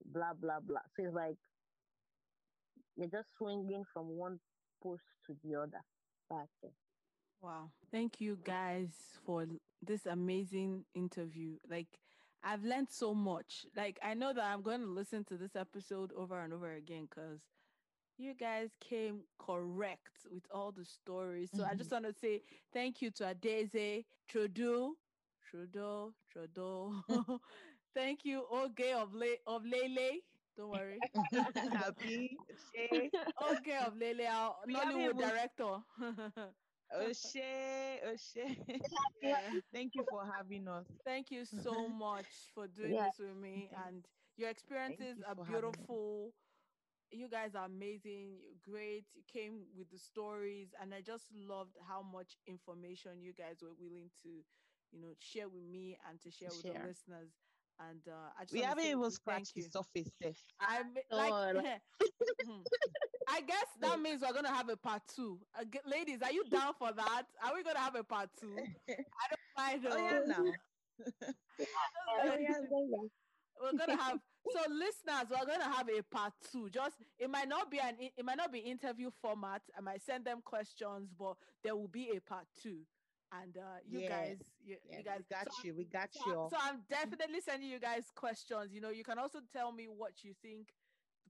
blah 0.07 0.33
blah 0.35 0.61
blah. 0.61 0.85
So 0.97 1.05
it's 1.05 1.15
like 1.15 1.37
you're 2.97 3.09
just 3.13 3.29
swinging 3.37 3.85
from 3.93 4.07
one 4.17 4.39
post 4.85 5.05
to 5.27 5.37
the 5.43 5.57
other. 5.57 5.81
Back 6.31 6.49
there. 6.63 6.71
Wow. 7.43 7.71
Thank 7.91 8.21
you 8.21 8.39
guys 8.45 8.91
for 9.27 9.47
this 9.83 10.07
amazing 10.07 10.85
interview. 10.95 11.57
Like 11.69 11.89
I've 12.43 12.65
learned 12.65 12.89
so 12.91 13.15
much. 13.15 13.67
Like 13.77 13.99
I 14.03 14.15
know 14.15 14.33
that 14.33 14.45
I'm 14.45 14.63
going 14.63 14.81
to 14.81 14.87
listen 14.87 15.25
to 15.25 15.37
this 15.37 15.57
episode 15.57 16.13
over 16.17 16.41
and 16.41 16.53
over 16.53 16.75
again 16.75 17.09
cuz 17.11 17.41
you 18.17 18.35
guys 18.35 18.71
came 18.81 19.23
correct 19.39 20.27
with 20.31 20.45
all 20.53 20.73
the 20.73 20.85
stories. 20.85 21.51
So 21.55 21.65
I 21.65 21.75
just 21.75 21.91
mm-hmm. 21.91 22.05
want 22.05 22.15
to 22.15 22.21
say 22.21 22.43
thank 22.73 23.03
you 23.03 23.11
to 23.13 23.35
Adaeze, 23.35 24.05
Trudeau, 24.29 24.95
Trudeau, 25.51 26.15
Trudeau. 26.31 26.95
thank 27.95 28.25
you, 28.25 28.45
Oge 28.51 28.93
of 28.95 29.15
Le- 29.15 29.43
of 29.47 29.65
Lele. 29.65 30.21
Don't 30.57 30.71
worry. 30.71 31.05
Happy, 31.73 32.41
Shay, 32.75 33.11
Oge 33.41 33.69
of 33.87 33.97
Lele, 33.97 34.27
our 34.27 34.55
We 34.65 34.79
haven't 34.79 35.03
Nollywood 35.03 35.19
director. 35.19 35.79
Oshay, 36.93 38.01
Oshay. 38.07 38.57
Yeah. 39.21 39.41
Thank 39.73 39.95
you 39.95 40.05
for 40.09 40.25
having 40.37 40.69
us. 40.69 40.87
Thank 41.05 41.31
you 41.31 41.45
so 41.45 41.89
much 41.89 42.51
for 42.55 42.67
doing 42.69 42.95
Yeah. 42.95 43.05
this 43.05 43.19
with 43.19 43.37
me. 43.37 43.71
And 43.87 44.07
your 44.37 44.51
experiences 44.51 45.19
you 45.19 45.25
are 45.27 45.35
for 45.35 45.45
having 45.45 45.79
me. 45.79 45.89
beautiful. 45.91 46.35
You 47.11 47.29
guys 47.29 47.55
are 47.55 47.67
amazing. 47.67 48.39
You're 48.41 48.61
great. 48.63 49.07
You 49.15 49.23
came 49.27 49.67
with 49.77 49.91
the 49.91 49.99
stories, 49.99 50.75
and 50.81 50.95
I 50.95 51.01
just 51.03 51.33
loved 51.35 51.77
how 51.89 52.03
much 52.03 52.37
information 52.47 53.23
you 53.23 53.33
guys 53.33 53.59
were 53.63 53.75
willing 53.79 54.11
to, 54.23 54.29
you 54.93 55.01
know, 55.01 55.15
share 55.19 55.49
with 55.49 55.63
me 55.65 55.99
and 56.09 56.21
to 56.23 56.31
share 56.31 56.55
with 56.55 56.67
the 56.67 56.75
listeners. 56.75 57.31
And 57.81 58.01
uh, 58.09 58.31
I 58.39 58.43
just 58.45 58.53
We 58.53 58.61
haven't 58.61 58.85
even 58.87 59.11
scratched 59.11 59.55
the 59.55 59.63
you. 59.63 59.69
surface. 59.71 60.11
Seth. 60.23 60.43
I 60.61 60.79
m- 60.81 60.95
like. 61.11 61.33
Oh, 61.33 61.53
like- 61.55 61.81
Mhm. 62.47 62.63
I 63.29 63.41
guess 63.41 63.67
that 63.81 64.01
means 64.01 64.21
we're 64.23 64.33
gonna 64.35 64.53
have 64.55 64.69
a 64.69 64.77
part 64.77 65.03
two. 65.15 65.39
Uh, 65.59 65.65
g- 65.65 65.81
ladies, 65.87 66.21
are 66.23 66.31
you 66.33 66.45
down 66.45 66.75
for 66.79 66.93
that? 66.93 67.23
Are 67.43 67.55
we 67.55 67.63
gonna 67.63 67.79
have 67.79 67.95
a 67.97 68.05
part 68.05 68.29
two? 68.39 68.55
I 68.89 69.27
don't 69.31 69.57
mind. 69.57 69.87
Oh 69.91 69.97
yeah, 69.97 70.21
though. 70.21 70.43
now. 70.45 70.53
Oh, 71.59 72.25
yeah, 72.25 72.37
yeah, 72.39 72.49
yeah. 72.61 73.09
we're 73.61 73.79
gonna 73.79 73.97
have 74.03 74.19
so 74.53 74.61
listeners 74.71 75.27
we're 75.31 75.47
gonna 75.47 75.73
have 75.73 75.89
a 75.89 76.03
part 76.15 76.33
two 76.53 76.69
just 76.69 76.97
it 77.19 77.31
might 77.31 77.49
not 77.49 77.71
be 77.71 77.79
an 77.79 77.95
it 77.99 78.25
might 78.25 78.37
not 78.37 78.53
be 78.53 78.59
interview 78.59 79.11
format 79.23 79.63
i 79.77 79.81
might 79.81 80.03
send 80.03 80.25
them 80.25 80.41
questions 80.45 81.09
but 81.19 81.35
there 81.63 81.75
will 81.77 81.89
be 81.89 82.11
a 82.17 82.21
part 82.21 82.45
two 82.63 82.81
and 83.43 83.57
uh 83.57 83.79
you 83.87 84.01
Yeah, 84.01 84.09
guys 84.09 84.39
you, 84.65 84.77
Yeah, 84.89 84.99
you 84.99 85.05
guys 85.05 85.23
we 85.29 85.35
got 85.37 85.47
so 85.53 85.57
I'm- 85.59 85.67
you. 85.67 85.75
We 85.75 85.85
got 85.85 86.09
so, 86.13 86.21
you. 86.27 86.33
I- 86.33 86.37
all. 86.37 86.51
so 86.51 86.57
i'm 86.61 86.81
definitely 86.89 87.41
sending 87.41 87.69
you 87.71 87.81
guys 87.81 88.11
questions. 88.15 88.73
You 88.73 88.81
know 88.81 88.91
you 88.91 89.05
can 89.05 89.19
also 89.19 89.41
tell 89.53 89.73
me 89.73 89.87
what 89.89 90.23
you 90.25 90.35
think 90.43 90.69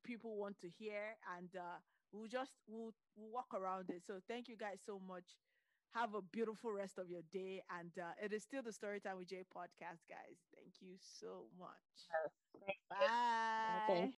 people 0.02 0.36
want 0.36 0.58
to 0.60 0.68
hear 0.68 1.16
and 1.36 1.48
uh 1.56 1.78
we'll 2.12 2.28
just 2.28 2.52
we'll, 2.68 2.92
we'll 3.16 3.30
walk 3.30 3.54
around 3.54 3.90
it. 3.90 4.02
So 4.06 4.20
thank 4.28 4.48
you 4.48 4.56
guys 4.56 4.80
so 4.84 5.00
much. 5.06 5.36
Have 5.94 6.14
a 6.14 6.22
beautiful 6.22 6.72
rest 6.72 6.98
of 6.98 7.08
your 7.08 7.22
day 7.32 7.62
and 7.78 7.92
uh, 7.98 8.12
it 8.22 8.32
is 8.32 8.42
still 8.42 8.62
the 8.62 8.72
storytime 8.72 9.16
with 9.18 9.28
jay 9.28 9.44
podcast 9.56 10.02
guys. 10.08 10.38
Thank 10.54 10.74
you 10.80 10.96
so 10.98 11.46
much. 11.58 11.96
Bye. 12.90 13.84
Thank 13.86 14.14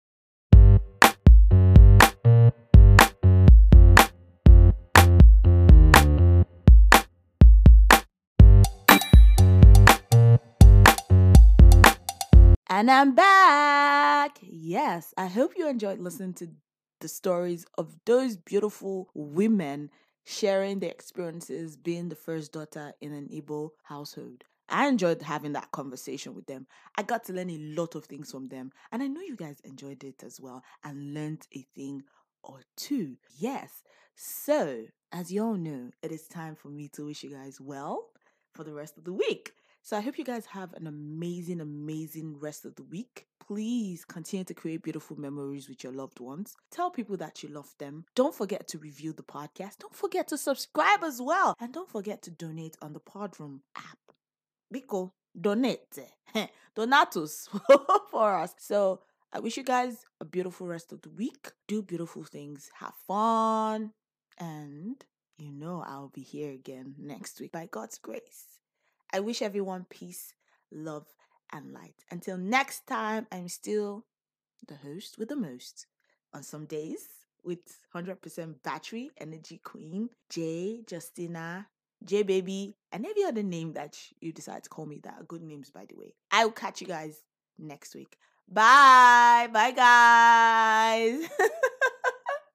And 12.76 12.90
I'm 12.90 13.14
back. 13.14 14.36
Yes, 14.42 15.14
I 15.16 15.28
hope 15.28 15.54
you 15.56 15.66
enjoyed 15.66 15.98
listening 15.98 16.34
to 16.34 16.48
the 17.00 17.08
stories 17.08 17.64
of 17.78 17.96
those 18.04 18.36
beautiful 18.36 19.08
women 19.14 19.88
sharing 20.26 20.80
their 20.80 20.90
experiences 20.90 21.74
being 21.74 22.10
the 22.10 22.14
first 22.14 22.52
daughter 22.52 22.92
in 23.00 23.14
an 23.14 23.30
Igbo 23.32 23.70
household. 23.84 24.44
I 24.68 24.88
enjoyed 24.88 25.22
having 25.22 25.54
that 25.54 25.70
conversation 25.72 26.34
with 26.34 26.44
them. 26.48 26.66
I 26.98 27.02
got 27.02 27.24
to 27.24 27.32
learn 27.32 27.48
a 27.48 27.56
lot 27.56 27.94
of 27.94 28.04
things 28.04 28.30
from 28.30 28.48
them, 28.48 28.72
and 28.92 29.02
I 29.02 29.06
know 29.06 29.22
you 29.22 29.36
guys 29.36 29.58
enjoyed 29.64 30.04
it 30.04 30.22
as 30.22 30.38
well 30.38 30.62
and 30.84 31.14
learned 31.14 31.46
a 31.54 31.64
thing 31.74 32.02
or 32.42 32.60
two. 32.76 33.16
Yes. 33.38 33.84
So, 34.16 34.84
as 35.12 35.32
you 35.32 35.42
all 35.42 35.54
know, 35.54 35.92
it 36.02 36.12
is 36.12 36.28
time 36.28 36.54
for 36.54 36.68
me 36.68 36.88
to 36.88 37.06
wish 37.06 37.22
you 37.22 37.30
guys 37.30 37.58
well 37.58 38.10
for 38.52 38.64
the 38.64 38.74
rest 38.74 38.98
of 38.98 39.04
the 39.04 39.14
week. 39.14 39.52
So 39.86 39.96
I 39.96 40.00
hope 40.00 40.18
you 40.18 40.24
guys 40.24 40.46
have 40.46 40.72
an 40.72 40.88
amazing, 40.88 41.60
amazing 41.60 42.40
rest 42.40 42.64
of 42.64 42.74
the 42.74 42.82
week. 42.82 43.26
Please 43.38 44.04
continue 44.04 44.42
to 44.42 44.52
create 44.52 44.82
beautiful 44.82 45.16
memories 45.16 45.68
with 45.68 45.84
your 45.84 45.92
loved 45.92 46.18
ones. 46.18 46.56
Tell 46.72 46.90
people 46.90 47.16
that 47.18 47.44
you 47.44 47.50
love 47.50 47.72
them. 47.78 48.04
Don't 48.16 48.34
forget 48.34 48.66
to 48.66 48.78
review 48.78 49.12
the 49.12 49.22
podcast. 49.22 49.78
Don't 49.78 49.94
forget 49.94 50.26
to 50.26 50.38
subscribe 50.38 51.04
as 51.04 51.22
well. 51.22 51.54
And 51.60 51.72
don't 51.72 51.88
forget 51.88 52.20
to 52.22 52.32
donate 52.32 52.76
on 52.82 52.94
the 52.94 52.98
Podroom 52.98 53.60
app. 53.76 54.00
Biko, 54.74 55.12
donate. 55.40 56.00
Donatus 56.76 57.48
for 58.10 58.34
us. 58.34 58.56
So 58.58 59.02
I 59.32 59.38
wish 59.38 59.56
you 59.56 59.62
guys 59.62 60.04
a 60.20 60.24
beautiful 60.24 60.66
rest 60.66 60.90
of 60.90 61.02
the 61.02 61.10
week. 61.10 61.52
Do 61.68 61.80
beautiful 61.80 62.24
things. 62.24 62.72
Have 62.80 62.94
fun. 63.06 63.92
And 64.36 64.96
you 65.38 65.52
know 65.52 65.84
I'll 65.86 66.10
be 66.12 66.22
here 66.22 66.50
again 66.50 66.96
next 66.98 67.38
week 67.38 67.52
by 67.52 67.68
God's 67.70 67.98
grace. 67.98 68.55
I 69.12 69.20
wish 69.20 69.42
everyone 69.42 69.86
peace, 69.88 70.34
love, 70.72 71.06
and 71.52 71.72
light. 71.72 71.94
Until 72.10 72.36
next 72.36 72.86
time, 72.86 73.26
I'm 73.30 73.48
still 73.48 74.04
the 74.66 74.76
host 74.76 75.18
with 75.18 75.28
the 75.28 75.36
most. 75.36 75.86
On 76.34 76.42
some 76.42 76.66
days, 76.66 77.06
with 77.44 77.60
100% 77.94 78.62
battery 78.62 79.10
energy 79.18 79.60
queen, 79.62 80.10
J, 80.28 80.82
Justina, 80.90 81.68
J 82.04 82.24
Baby, 82.24 82.76
and 82.92 83.06
every 83.06 83.24
other 83.24 83.42
name 83.42 83.72
that 83.74 83.96
you 84.20 84.32
decide 84.32 84.64
to 84.64 84.68
call 84.68 84.86
me 84.86 85.00
that 85.04 85.14
are 85.18 85.24
good 85.24 85.42
names, 85.42 85.70
by 85.70 85.86
the 85.86 85.96
way. 85.96 86.14
I'll 86.30 86.50
catch 86.50 86.80
you 86.80 86.86
guys 86.86 87.22
next 87.58 87.94
week. 87.94 88.18
Bye. 88.48 89.48
Bye, 89.52 89.70
guys. 89.72 91.28